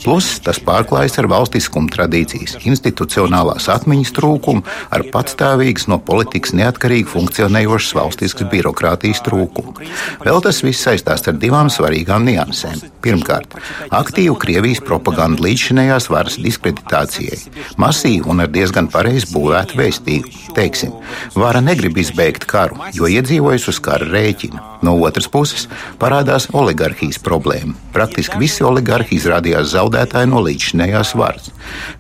Plus 0.05 0.31
tas 0.45 0.61
pārklājas 0.65 1.19
ar 1.21 1.29
valstiskuma 1.31 1.91
tradīcijas, 1.93 2.59
institucionālās 2.69 3.69
atmiņas 3.73 4.15
trūkumu, 4.17 4.65
ar 4.95 5.05
patstāvīgas 5.13 5.89
no 5.91 6.01
politikas 6.03 6.55
neatkarīgi 6.59 7.09
funkcionējošas 7.13 7.97
valstiskas 7.99 8.51
birokrātijas 8.53 9.23
trūkumu. 9.27 9.77
Vēl 10.25 10.43
tas 10.45 10.63
viss 10.65 10.85
saistās 10.87 11.27
ar 11.29 11.39
divām 11.41 11.71
svarīgām 11.73 12.27
niansēm. 12.29 12.83
Pirmkārt, 13.05 13.59
aktīvu 13.95 14.37
Krievijas 14.43 14.83
propagandu 14.85 15.47
līdzšinējās 15.47 16.09
varas 16.13 16.39
diskreditācijai, 16.43 17.39
masīvu 17.81 18.33
un 18.33 18.45
ar 18.45 18.53
diezgan 18.53 18.91
pareizi 18.93 19.31
būvētu 19.35 19.79
vēstījumu. 19.79 20.48
Teiksim, 20.59 20.95
vara 21.39 21.63
negrib 21.63 21.99
izbeigt 22.03 22.49
karu, 22.51 22.81
jo 22.97 23.07
iedzīvojas 23.11 23.69
uz 23.71 23.79
kara 23.83 24.09
rēķina. 24.11 24.65
No 24.83 24.95
otras 25.03 25.27
puses 25.27 25.67
parādās 25.99 26.47
oligarhijas 26.55 27.19
problēma. 27.23 27.75
Praktiski 27.95 28.39
visi 28.39 28.63
oligarhi 28.63 29.17
izrādījās 29.17 29.73
zaudētāji 29.73 30.31
no 30.31 30.43
līdzšinējās 30.45 31.15
varas. 31.19 31.49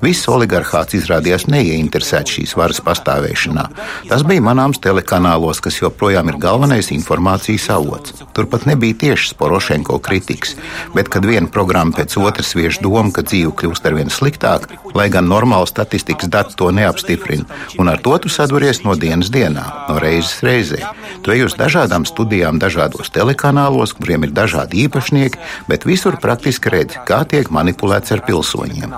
Viss 0.02 0.28
oligarhāts 0.30 0.94
izrādījās 0.94 1.48
neieinteresēts 1.50 2.36
šīs 2.36 2.54
varas 2.58 2.78
pastāvēšanā. 2.86 3.64
Tas 4.10 4.22
bija 4.26 4.44
manāms 4.46 4.78
telekanālos, 4.84 5.62
kas 5.64 5.80
joprojām 5.80 6.30
ir 6.30 6.38
galvenais 6.42 6.92
informācijas 6.94 7.66
avots. 7.74 8.14
Turpat 8.36 8.68
nebija 8.70 9.00
tiešas 9.02 9.34
Porošenko 9.38 9.98
kritikas, 9.98 10.54
bet 10.94 11.10
kad 11.10 11.26
viena 11.26 11.50
programma 11.50 11.96
pēc 11.98 12.14
otras 12.22 12.54
viež 12.54 12.78
domu, 12.84 13.10
ka 13.10 13.26
dzīve 13.26 13.56
kļūst 13.58 13.90
arvien 13.90 14.12
sliktāka, 14.14 14.78
lai 14.94 15.08
gan 15.10 15.26
normāli 15.26 15.66
statistikas 15.66 16.30
dati 16.30 16.54
to 16.58 16.70
neapstiprina, 16.74 17.48
un 17.82 17.90
ar 17.90 17.98
to 18.02 18.14
tu 18.22 18.30
saduries 18.47 18.83
no 18.83 18.95
dienas 18.99 19.31
dienā, 19.33 19.63
no 19.89 19.97
reizes 19.99 20.43
reizē. 20.45 20.79
Tu 21.23 21.33
ej 21.35 21.47
uz 21.47 21.57
dažādām 21.59 22.05
studijām, 22.07 22.59
dažādos 22.61 23.11
telekanālos, 23.13 23.95
kuriem 23.97 24.27
ir 24.27 24.31
dažādi 24.35 24.85
īpašnieki, 24.87 25.41
bet 25.67 25.87
visur 25.89 26.19
praktiski 26.21 26.71
redz, 26.73 26.99
kā 27.07 27.23
tiek 27.27 27.49
manipulēts 27.49 28.13
ar 28.15 28.23
pilsoņiem. 28.27 28.93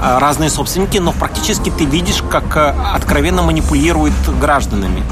Разные 0.00 0.50
собственники, 0.50 0.98
но 0.98 1.12
практически 1.12 1.70
ты 1.70 1.84
видишь, 1.84 2.22
как 2.30 2.56
откровенно 2.94 3.42
манипулируют 3.42 4.14
гражданами. 4.40 5.02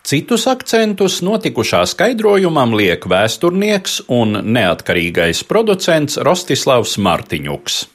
Citus 0.00 0.46
akcentus 0.48 1.20
notikušā 1.22 1.84
skaidrojumam 1.86 2.72
liek 2.74 3.04
vēsturnieks 3.06 4.00
un 4.08 4.40
neatkarīgais 4.56 5.44
producents 5.46 6.16
Rostislavs 6.16 6.96
Martiņuks. 6.98 7.86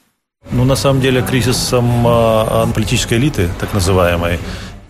Ну, 0.52 0.64
на 0.64 0.76
самом 0.76 1.02
деле, 1.02 1.24
кризисом 1.24 2.04
политической 2.74 3.16
элиты, 3.16 3.50
так 3.60 3.74
называемой, 3.74 4.40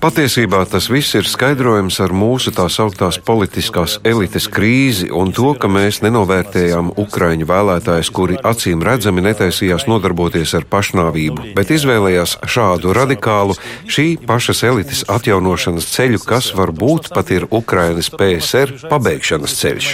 Patiesībā 0.01 0.63
tas 0.65 0.87
viss 0.89 1.13
ir 1.13 1.27
skaidrojams 1.29 1.99
ar 2.01 2.15
mūsu 2.17 2.49
tā 2.57 2.65
sauktās 2.73 3.19
politiskās 3.21 3.99
elites 4.09 4.47
krīzi 4.49 5.11
un 5.13 5.29
to, 5.37 5.51
ka 5.61 5.69
mēs 5.69 5.99
nenovērtējām 6.01 6.95
ukraiņu 7.03 7.45
vēlētājus, 7.51 8.09
kuri 8.17 8.39
acīm 8.51 8.81
redzami 8.81 9.21
netaisījās 9.27 9.85
nodarboties 9.91 10.55
ar 10.57 10.65
pašnāvību, 10.73 11.51
bet 11.53 11.73
izvēlējās 11.77 12.39
šādu 12.49 12.95
radikālu 12.97 13.59
šī 13.85 14.07
pašas 14.25 14.63
elites 14.71 15.03
atjaunošanas 15.05 15.91
ceļu, 15.93 16.23
kas 16.25 16.49
varbūt 16.57 17.13
pat 17.13 17.35
ir 17.37 17.45
Ukrainas 17.51 18.09
PSR 18.09 18.89
pabeigšanas 18.89 19.59
ceļš. 19.61 19.91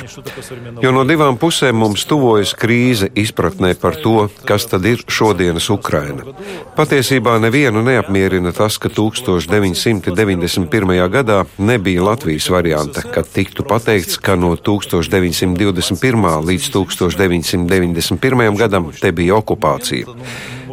Jo 0.87 0.95
no 0.95 1.03
divām 1.11 1.35
pusēm 1.43 1.83
mums 1.83 2.07
tuvojas 2.07 2.55
krīze 2.55 3.11
izpratnē 3.11 3.75
par 3.83 3.99
to, 4.07 4.29
kas 4.47 4.71
tad 4.71 4.87
ir 4.87 5.03
šodienas 5.11 5.67
Ukraina. 5.75 6.31
Patiesībā 6.79 7.41
nevienu 7.43 7.83
neapmierina 7.83 8.55
tas, 8.55 8.79
ka 8.79 8.87
1900 9.03 9.96
1991. 10.01 11.09
gadā 11.11 11.45
nebija 11.59 12.03
Latvijas 12.03 12.49
varianta, 12.51 13.03
kad 13.03 13.29
tiktu 13.33 13.63
pateikts, 13.63 14.19
ka 14.19 14.37
no 14.37 14.57
1921. 14.57 16.29
līdz 16.51 16.71
1991. 16.75 18.57
gadam 18.57 18.93
te 19.01 19.13
bija 19.13 19.37
okupācija. 19.41 20.07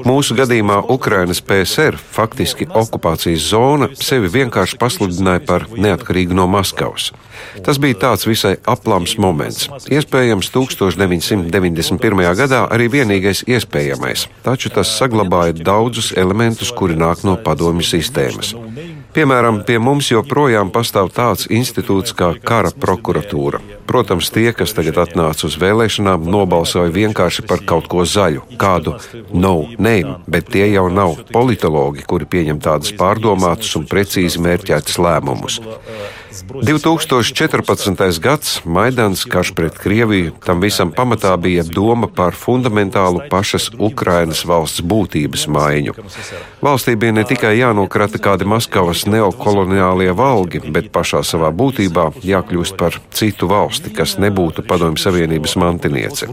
Mūsu 0.03 0.35
gadījumā 0.35 0.81
Ukrainas 0.91 1.39
PSR, 1.39 1.95
faktiski 1.95 2.65
okupācijas 2.67 3.45
zona, 3.47 3.87
sevi 3.95 4.27
vienkārši 4.33 4.75
pasludināja 4.81 5.43
par 5.47 5.63
neatkarīgu 5.71 6.35
no 6.35 6.43
Maskavas. 6.51 7.13
Tas 7.63 7.79
bija 7.79 7.95
tāds 8.01 8.27
visai 8.27 8.57
aplams 8.67 9.15
moments. 9.21 9.69
Iespējams, 9.87 10.51
1991. 10.51 12.25
gadā 12.39 12.65
arī 12.67 12.89
vienīgais 12.97 13.45
iespējamais, 13.47 14.27
taču 14.43 14.73
tas 14.75 14.91
saglabāja 14.97 15.55
daudzus 15.61 16.11
elementus, 16.19 16.73
kuri 16.75 16.99
nāk 16.99 17.23
no 17.23 17.37
padomju 17.39 17.87
sistēmas. 17.87 18.51
Piemēram, 19.13 19.59
pie 19.61 19.75
mums 19.77 20.07
joprojām 20.09 20.71
pastāv 20.73 21.11
tāds 21.13 21.45
institūts 21.53 22.15
kā 22.17 22.31
kara 22.41 22.71
prokuratūra. 22.73 23.59
Protams, 23.85 24.31
tie, 24.33 24.47
kas 24.57 24.73
tagad 24.73 24.97
atnāca 25.03 25.45
uz 25.45 25.57
vēlēšanām, 25.61 26.25
nobalsoja 26.33 26.89
vienkārši 26.95 27.45
par 27.45 27.61
kaut 27.69 27.85
ko 27.91 28.07
zaļu, 28.09 28.41
kādu 28.57 28.95
no 29.29 29.53
name, 29.77 30.17
bet 30.25 30.49
tie 30.55 30.65
jau 30.71 30.87
nav 30.89 31.19
politologi, 31.29 32.07
kuri 32.09 32.25
pieņem 32.33 32.63
tādus 32.65 32.95
pārdomātus 32.97 33.75
un 33.77 33.85
precīzi 33.91 34.41
mērķētus 34.41 34.97
lēmumus. 35.05 35.59
2014. 36.49 38.19
gads, 38.19 38.61
Maidans, 38.65 39.25
karš 39.25 39.51
pret 39.55 39.77
Krieviju, 39.77 40.31
tam 40.45 40.61
visam 40.61 40.91
pamatā 40.91 41.33
bija 41.37 41.63
doma 41.63 42.07
par 42.07 42.35
fundamentālu 42.35 43.23
pašas 43.31 43.69
Ukrainas 43.79 44.43
valsts 44.45 44.83
būtības 44.83 45.47
maiņu. 45.47 45.95
Valstī 46.63 46.95
bija 46.99 47.15
ne 47.15 47.23
tikai 47.27 47.55
jānokrata 47.57 48.19
kādi 48.21 48.47
Maskavas 48.49 49.05
neokoloniālie 49.07 50.11
valgi, 50.15 50.61
bet 50.75 50.91
pašā 50.95 51.23
savā 51.27 51.51
būtībā 51.51 52.09
jākļūst 52.23 52.77
par 52.77 52.99
citu 53.15 53.47
valsti, 53.51 53.93
kas 53.95 54.17
nebūtu 54.21 54.65
Padomju 54.67 55.01
Savienības 55.03 55.55
mantiniece. 55.59 56.29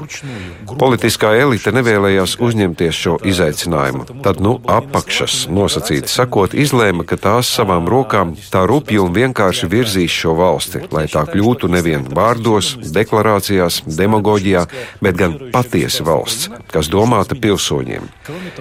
Politiskā 0.78 1.32
elite 1.38 1.72
nevēlējās 1.74 2.36
uzņemties 2.40 3.02
šo 3.04 3.16
izaicinājumu. 3.24 4.06
Tad, 4.24 4.42
nu, 4.44 4.58
apakšas, 4.66 5.46
nosacīti 5.50 6.10
sakot, 6.10 6.54
izlēma, 6.54 7.06
ka 7.06 7.18
tās 7.20 7.50
savām 7.50 7.88
rokām 7.90 8.36
tā 8.52 8.66
rupji 8.68 9.00
un 9.02 9.14
vienkārši 9.16 9.70
virzīs 10.00 10.16
šo 10.16 10.34
valsti, 10.38 10.80
lai 10.92 11.06
tā 11.08 11.24
kļūtu 11.28 11.68
nevien 11.68 12.04
vārdos, 12.14 12.76
deklarācijās, 12.94 13.82
demagoģijā, 13.86 14.66
bet 15.00 15.16
gan 15.16 15.36
patiesi 15.52 16.02
valsts, 16.02 16.48
kas 16.72 16.88
domāta 16.88 17.36
pilsoņiem. 17.36 18.08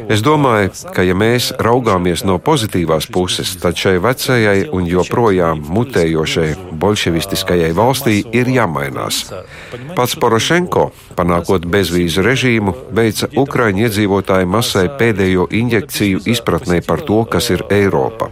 Es 0.10 0.22
domāju, 0.22 0.72
ka 0.94 1.04
ja 1.04 1.16
mēs 1.16 1.54
raugāmies 1.60 2.26
no 2.26 2.40
pozitīvās 2.40 3.10
puses, 3.12 3.56
tad 3.62 3.78
šai 3.78 4.00
vecajai 4.04 4.70
un 4.72 4.88
joprojām 4.88 5.64
mutējošai 5.70 6.50
bolševistiskajai 6.72 7.72
valstī 7.74 8.24
ir 8.34 8.50
jāmainās. 8.50 9.30
Pats 9.96 10.18
Porošenko, 10.20 10.92
panākot 11.16 11.66
bezvīzu 11.66 12.26
režīmu, 12.26 12.76
veica 12.92 13.30
Ukraiņu 13.36 13.88
iedzīvotāju 13.88 14.50
masai 14.50 14.90
pēdējo 15.00 15.50
injekciju 15.52 16.26
izpratnē 16.26 16.84
par 16.86 17.06
to, 17.06 17.24
kas 17.30 17.52
ir 17.54 17.66
Eiropa. 17.70 18.32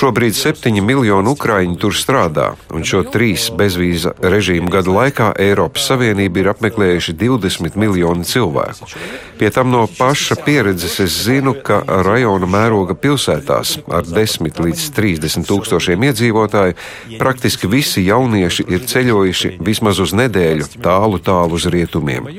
Šobrīd 0.00 0.32
septiņi 0.32 0.80
miljoni 0.80 1.28
ukrāņu 1.28 1.74
tur 1.76 1.92
strādā, 1.92 2.46
un 2.72 2.86
šo 2.88 3.02
trīs 3.12 3.50
bezvīza 3.52 4.14
režīmu 4.32 4.72
gadu 4.72 4.94
laikā 4.94 5.26
Eiropas 5.44 5.90
Savienība 5.90 6.40
ir 6.40 6.48
apmeklējuši 6.54 7.12
20 7.20 7.76
miljoni 7.76 8.24
cilvēku. 8.24 8.88
Pie 9.36 9.50
tam 9.52 9.68
no 9.74 9.82
paša 9.98 10.38
pieredzes 10.46 10.96
es 11.04 11.18
zinu, 11.26 11.52
ka 11.52 11.82
rajona 12.06 12.48
mēroga 12.48 12.96
pilsētās 12.96 13.76
ar 13.92 14.08
10 14.08 14.64
līdz 14.64 14.88
30 14.96 15.48
tūkstošiem 15.52 16.08
iedzīvotāju 16.08 17.18
praktiski 17.20 17.68
visi 17.68 18.08
jaunieši 18.08 18.70
ir 18.72 18.88
ceļojuši 18.88 19.58
vismaz 19.60 20.00
uz 20.00 20.16
nedēļu 20.16 20.80
tālu 20.80 21.20
tālu 21.20 21.60
uz 21.60 21.68
rietumiem. 21.68 22.32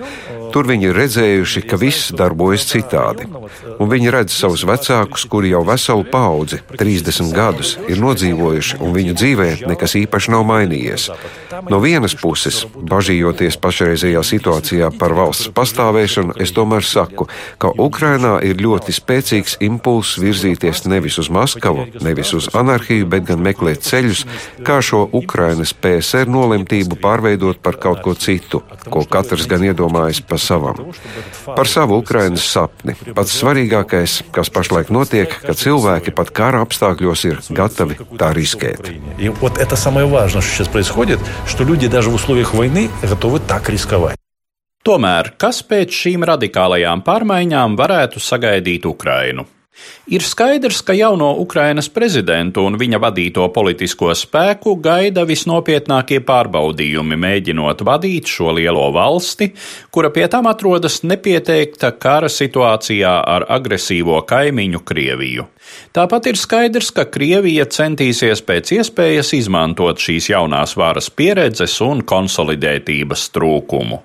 Tur 0.51 0.67
viņi 0.67 0.89
ir 0.89 0.97
redzējuši, 0.97 1.63
ka 1.67 1.79
viss 1.79 2.11
darbojas 2.17 2.65
citādi. 2.69 3.27
Un 3.79 3.89
viņi 3.91 4.11
redz 4.13 4.35
savus 4.35 4.65
vecākus, 4.67 5.25
kuri 5.31 5.53
jau 5.53 5.63
veselu 5.67 6.03
paudzi, 6.11 6.59
30 6.75 7.31
gadus, 7.35 7.77
ir 7.87 8.01
nodzīvojuši, 8.03 8.79
un 8.83 8.95
viņu 8.95 9.15
dzīvē 9.17 9.47
nekas 9.71 9.95
īpaši 10.01 10.33
nav 10.35 10.43
mainījies. 10.49 11.07
No 11.69 11.79
vienas 11.83 12.15
puses, 12.19 12.63
bažījoties 12.75 13.57
pašreizējā 13.61 14.23
situācijā 14.27 14.91
par 14.99 15.15
valsts 15.17 15.51
pastāvēšanu, 15.55 16.35
es 16.43 16.53
tomēr 16.55 16.85
saku, 16.87 17.27
ka 17.61 17.71
Ukrainā 17.81 18.37
ir 18.47 18.61
ļoti 18.61 18.95
spēcīgs 18.95 19.57
impulss 19.63 20.19
virzīties 20.21 20.85
nevis 20.91 21.19
uz 21.21 21.31
Maskavu, 21.31 21.87
nevis 22.03 22.33
uz 22.37 22.49
anarhiju, 22.57 23.07
bet 23.11 23.27
gan 23.29 23.43
meklēt 23.45 23.85
ceļus, 23.87 24.25
kā 24.67 24.81
šo 24.83 25.03
Ukrainas 25.21 25.73
PSR 25.73 26.31
nolemtību 26.31 26.99
pārveidot 27.01 27.61
par 27.63 27.79
kaut 27.81 28.03
ko 28.05 28.15
citu, 28.15 28.63
ko 28.89 29.05
katrs 29.07 29.47
gan 29.51 29.63
iedomājas 29.67 30.23
pa 30.25 30.40
savam. 30.47 30.91
Par 31.45 31.69
savu 31.69 31.99
Ukrainas 32.01 32.45
sapni. 32.53 32.95
Pats 33.15 33.37
svarīgākais, 33.41 34.17
kas 34.35 34.51
pašlaik 34.53 34.91
notiek, 34.93 35.31
ka 35.45 35.55
cilvēki 35.57 36.13
pat 36.17 36.33
kara 36.35 36.63
apstākļos 36.65 37.25
ir 37.29 37.39
gatavi 37.49 37.99
tā 38.19 38.31
riskēt. 38.37 38.91
Tomēr, 44.81 45.35
kas 45.37 45.61
pēc 45.61 45.93
šīm 45.93 46.23
radikālajām 46.25 47.03
pārmaiņām 47.05 47.75
varētu 47.77 48.21
sagaidīt 48.23 48.87
Ukrainu? 48.89 49.45
Ir 50.11 50.23
skaidrs, 50.25 50.81
ka 50.83 50.93
jauno 50.93 51.29
Ukrainas 51.39 51.87
prezidentu 51.89 52.65
un 52.67 52.75
viņa 52.79 52.99
vadīto 52.99 53.45
politisko 53.55 54.11
spēku 54.17 54.73
gaida 54.83 55.23
visnopietnākie 55.29 56.19
pārbaudījumi, 56.27 57.15
mēģinot 57.21 57.85
vadīt 57.87 58.27
šo 58.27 58.51
lielo 58.57 58.89
valsti, 58.91 59.51
kura 59.93 60.11
pie 60.11 60.27
tam 60.27 60.49
atrodas 60.51 60.99
nepieteikta 61.07 61.93
kara 62.01 62.29
situācijā 62.29 63.15
ar 63.35 63.47
agresīvo 63.57 64.19
kaimiņu 64.27 64.83
Krieviju. 64.91 65.47
Tāpat 65.95 66.31
ir 66.33 66.39
skaidrs, 66.41 66.91
ka 66.91 67.07
Krievija 67.07 67.69
centīsies 67.71 68.43
pēc 68.43 68.75
iespējas 68.81 69.31
izmantot 69.39 70.01
šīs 70.03 70.33
jaunās 70.33 70.75
varas 70.75 71.07
pieredzes 71.09 71.79
un 71.85 72.03
konsolidētības 72.03 73.29
trūkumu. 73.37 74.03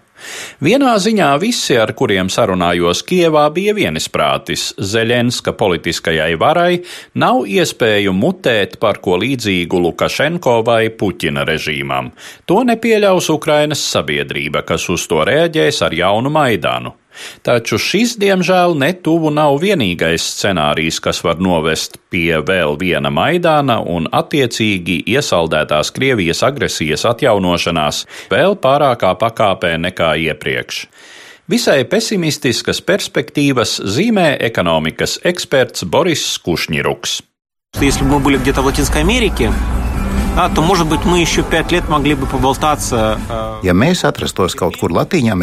Vienā 0.64 0.96
ziņā 1.02 1.30
visi, 1.42 1.76
ar 1.78 1.92
kuriem 1.96 2.30
sarunājos 2.32 3.02
Kievā, 3.06 3.46
bija 3.54 3.74
vienisprātis. 3.76 4.68
Zeļenska 4.80 5.52
politiskajai 5.58 6.32
varai 6.40 6.82
nav 7.14 7.44
iespēju 7.46 8.14
mutēt 8.16 8.78
par 8.82 9.00
ko 9.04 9.18
līdzīgu 9.22 9.82
Lukašenko 9.86 10.60
vai 10.66 10.88
Puķina 10.90 11.46
režīmam. 11.48 12.12
To 12.48 12.62
nepieļaus 12.66 13.30
Ukrainas 13.34 13.84
sabiedrība, 13.92 14.64
kas 14.66 14.88
uz 14.92 15.06
to 15.10 15.24
reaģēs 15.28 15.82
ar 15.86 15.96
jaunu 15.96 16.32
Maidanu. 16.32 16.96
Taču 17.43 17.77
šis, 17.81 18.15
diemžēl, 18.21 18.75
netuvu 18.79 19.31
nav 19.35 19.57
vienīgais 19.61 20.23
scenārijs, 20.37 21.01
kas 21.03 21.21
var 21.25 21.41
novest 21.43 21.97
pie 22.09 22.39
vēl 22.39 22.77
viena 22.79 23.11
Maidāna 23.13 23.81
un 23.83 24.07
attiecīgi 24.07 25.01
iesaldētās 25.11 25.91
Krievijas 25.95 26.43
agresijas 26.47 27.03
atjaunošanās 27.09 28.05
vēl 28.31 28.55
pārākā 28.63 29.11
pakāpē 29.19 29.75
nekā 29.89 30.13
iepriekš. 30.29 30.85
Visai 31.51 31.81
pesimistiskas 31.89 32.79
perspektīvas 32.85 33.81
zīmē 33.83 34.37
ekonomikas 34.47 35.19
eksperts 35.27 35.83
Boris 35.83 36.37
Kušņiruks. 36.45 37.21
Если 37.79 38.03
бы 38.03 38.09
мы 38.11 38.19
были 38.19 38.37
где-то 38.37 38.61
в 38.61 38.65
Латинской 38.65 39.01
Америке, 39.01 39.51
а, 40.37 40.49
то, 40.49 40.61
может 40.61 40.87
быть, 40.87 41.05
мы 41.05 41.19
еще 41.19 41.43
пять 41.43 41.71
лет 41.71 41.89
могли 41.89 42.15
бы 42.15 42.25
поболтаться. 42.25 43.19
Ja 43.61 43.75
mēs 43.77 44.01
atrastos 44.07 44.55
kaut 44.57 44.77
kur 44.81 44.89
Latvijā, 44.89 45.35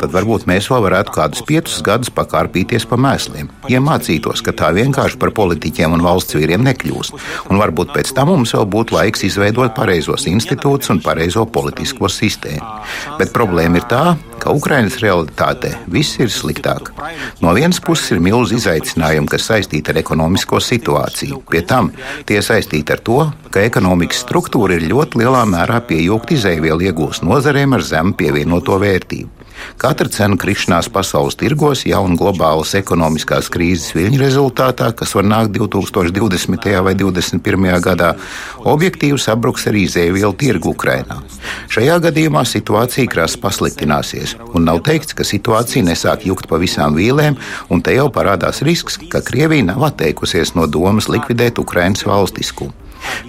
tad 0.00 0.10
varbūt 0.10 0.46
mēs 0.50 0.66
vēl 0.72 0.82
varētu 0.88 1.12
kādus 1.14 1.44
piecus 1.46 1.78
gadus 1.86 2.10
pakārpīties 2.10 2.86
pa 2.90 2.98
mēsliem. 2.98 3.50
Iemācītos, 3.70 4.42
ka 4.42 4.50
tā 4.50 4.72
vienkārši 4.74 5.20
par 5.20 5.30
politiķiem 5.30 5.94
un 5.94 6.02
valsts 6.02 6.34
vīriem 6.34 6.64
nekļūst. 6.66 7.14
Un 7.50 7.60
varbūt 7.62 7.94
pēc 7.94 8.10
tam 8.16 8.32
mums 8.32 8.54
vēl 8.56 8.66
būtu 8.66 8.96
laiks 8.96 9.22
izveidot 9.28 9.76
pareizos 9.76 10.26
institūtus 10.26 10.90
un 10.90 11.02
pareizo 11.04 11.46
politisko 11.46 12.10
sistēmu. 12.10 12.64
Bet 13.20 13.30
problēma 13.36 13.78
ir 13.78 13.86
tā, 13.86 14.04
ka 14.40 14.50
Ukrainas 14.56 14.98
realitātē 14.98 15.76
viss 15.86 16.18
ir 16.18 16.32
sliktāk. 16.32 16.90
No 17.44 17.54
vienas 17.54 17.78
puses 17.84 18.10
ir 18.16 18.24
milzīgi 18.24 18.64
izaicinājumi, 18.64 19.30
kas 19.30 19.46
saistīti 19.52 19.92
ar 19.92 20.00
ekonomisko 20.00 20.58
situāciju. 20.64 21.44
Pie 21.50 21.62
tam 21.62 21.92
tie 22.26 22.40
saistīti 22.42 22.96
ar 22.96 23.04
to, 23.04 23.20
ka 23.52 23.62
ekonomikas 23.68 24.24
struktūra 24.24 24.33
struktūra 24.35 24.75
ir 24.75 24.89
ļoti 24.91 25.21
lielā 25.21 25.45
mērā 25.47 25.77
pieaugta 25.87 26.33
izēvielu 26.35 26.89
iegūst 26.89 27.23
nozarēm 27.23 27.77
ar 27.77 27.83
zemu 27.87 28.17
pievienoto 28.19 28.75
vērtību. 28.81 29.29
Katra 29.79 30.09
cenu 30.11 30.35
krišanās 30.35 30.89
pasaules 30.91 31.37
tirgos, 31.39 31.85
jauna 31.87 32.17
globālas 32.19 32.73
ekonomiskās 32.75 33.47
krīzes 33.53 33.95
viļņu 33.95 34.19
rezultātā, 34.19 34.89
kas 34.91 35.15
var 35.15 35.23
nākt 35.23 35.55
2020. 35.55 36.67
vai 36.83 36.95
2021. 36.99 37.79
gadā, 37.87 38.11
objektīvi 38.75 39.23
sabruks 39.23 39.69
arī 39.71 39.85
izēvielu 39.87 40.35
tirgu 40.35 40.75
Ukrainā. 40.75 41.21
Šajā 41.71 41.95
gadījumā 42.09 42.43
situācija 42.43 43.07
krasi 43.15 43.39
pasliktināsies, 43.39 44.35
un 44.51 44.67
nav 44.67 44.83
teikts, 44.83 45.15
ka 45.15 45.23
situācija 45.23 45.87
nesāk 45.87 46.27
jukt 46.27 46.51
pa 46.51 46.59
visām 46.59 46.99
vīlēm, 46.99 47.39
un 47.71 47.87
te 47.87 47.95
jau 47.95 48.11
parādās 48.11 48.65
risks, 48.67 48.99
ka 49.07 49.23
Krievija 49.23 49.71
nav 49.71 49.93
atteikusies 49.93 50.57
no 50.59 50.67
domas 50.67 51.07
likvidēt 51.07 51.63
Ukrainas 51.63 52.03
valstiskumu. 52.03 52.75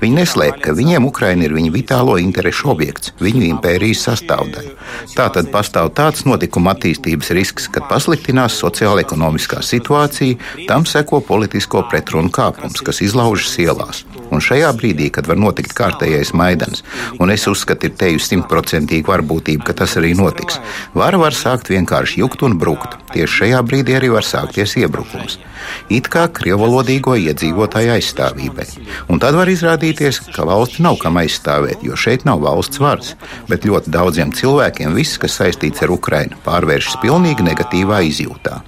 Viņi 0.01 0.18
neslēp, 0.20 0.61
ka 0.64 0.74
viņiem 0.77 1.07
Ukraina 1.09 1.47
ir 1.47 1.55
viņu 1.57 1.72
vitālo 1.74 2.16
interešu 2.20 2.70
objekts, 2.72 3.12
viņu 3.22 3.45
impērijas 3.49 4.05
sastāvdaļa. 4.09 4.74
Tā 5.14 5.29
tad 5.35 5.51
pastāv 5.55 5.93
tāds 5.97 6.27
notikuma 6.29 6.74
attīstības 6.77 7.33
risks, 7.37 7.70
kad 7.72 7.89
pasliktinās 7.91 8.59
sociāla-ekonomiskā 8.62 9.62
situācija, 9.64 10.66
tam 10.68 10.87
seko 10.89 11.22
politisko 11.24 11.87
pretrunu 11.91 12.33
kāpums, 12.33 12.85
kas 12.85 13.03
izlaužas 13.05 13.59
ielās. 13.62 14.05
Un 14.31 14.43
šajā 14.43 14.72
brīdī, 14.77 15.11
kad 15.14 15.29
var 15.31 15.39
notikt 15.41 15.74
kārtējais 15.77 16.33
maidans, 16.37 16.83
un 17.22 17.31
es 17.35 17.47
uzskatu, 17.51 17.89
ir 17.89 17.97
tejusi 17.99 18.35
simtprocentīga 18.35 19.12
varbūtība, 19.14 19.68
ka 19.68 19.77
tas 19.83 19.97
arī 20.01 20.14
notiks, 20.18 20.59
vara 20.95 21.20
var 21.20 21.37
sākt 21.37 21.70
vienkārši 21.72 22.22
jukt 22.24 22.43
un 22.47 22.59
brukt. 22.59 22.99
Tieši 23.14 23.43
šajā 23.43 23.62
brīdī 23.66 23.97
arī 23.99 24.11
var 24.12 24.27
sākties 24.27 24.77
iebrukums. 24.83 25.39
It 25.91 26.11
kā 26.12 26.27
krievalodīgo 26.35 27.16
iedzīvotāju 27.18 27.95
aizstāvībai. 27.97 28.66
Un 29.11 29.22
tad 29.22 29.39
var 29.39 29.51
izrādīties, 29.51 30.20
ka 30.35 30.47
valsts 30.49 30.83
nav 30.85 30.99
kam 31.03 31.18
aizstāvēt, 31.22 31.83
jo 31.87 31.99
šeit 31.99 32.27
nav 32.29 32.43
valsts 32.45 32.83
varas. 32.83 33.14
Bet 33.51 33.66
ļoti 33.68 33.95
daudziem 33.95 34.35
cilvēkiem 34.37 34.95
viss, 34.99 35.18
kas 35.22 35.39
saistīts 35.41 35.83
ar 35.87 35.95
Ukrajinu, 35.95 36.39
pārvēršas 36.47 37.01
pilnīgi 37.03 37.47
negatīvā 37.47 38.03
izjūtā. 38.11 38.61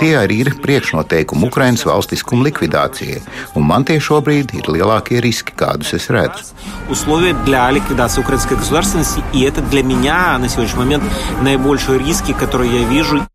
Tie 0.00 0.12
arī 0.16 0.40
ir 0.44 0.50
priekšnoteikumi 0.62 1.48
Ukraiņas 1.50 1.84
valstiskuma 1.88 2.46
likvidācijai, 2.48 3.20
un 3.58 3.66
man 3.68 3.84
tie 3.84 3.98
šobrīd 4.00 4.54
ir 4.56 4.70
lielākie 4.72 5.20
riski, 5.20 5.52
kādus 5.56 5.92
es 5.96 6.08
redzu. 6.10 6.54
Условия 6.88 7.34
для 7.44 7.70
ликвидации 7.70 8.20
украинской 8.20 8.56
государственности, 8.56 9.22
и 9.32 9.42
это 9.42 9.60
для 9.60 9.82
меня 9.82 10.38
на 10.38 10.48
сегодняшний 10.48 10.84
момент 10.84 11.04
наибольшие 11.42 11.98
риски, 11.98 12.32
которые 12.32 12.82
я 12.82 12.88
вижу. 12.88 13.26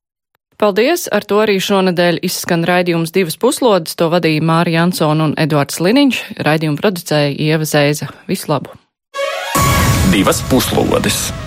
Paldies! 0.62 1.08
Ar 1.10 1.26
to 1.26 1.40
arī 1.42 1.58
šonadēļ 1.58 2.20
izskan 2.22 2.62
raidījums 2.70 3.10
divas 3.10 3.34
puslodes. 3.42 3.96
To 3.98 4.12
vadīja 4.14 4.46
Mārija 4.46 4.84
Ansona 4.86 5.26
un 5.26 5.34
Eduards 5.34 5.82
Liniņš. 5.82 6.38
Raidījumu 6.38 6.78
producēja 6.78 7.34
Ieva 7.34 7.66
Zēza. 7.66 8.12
Visu 8.30 8.54
labu! 8.54 8.78
Divas 10.14 10.44
puslodes! 10.52 11.45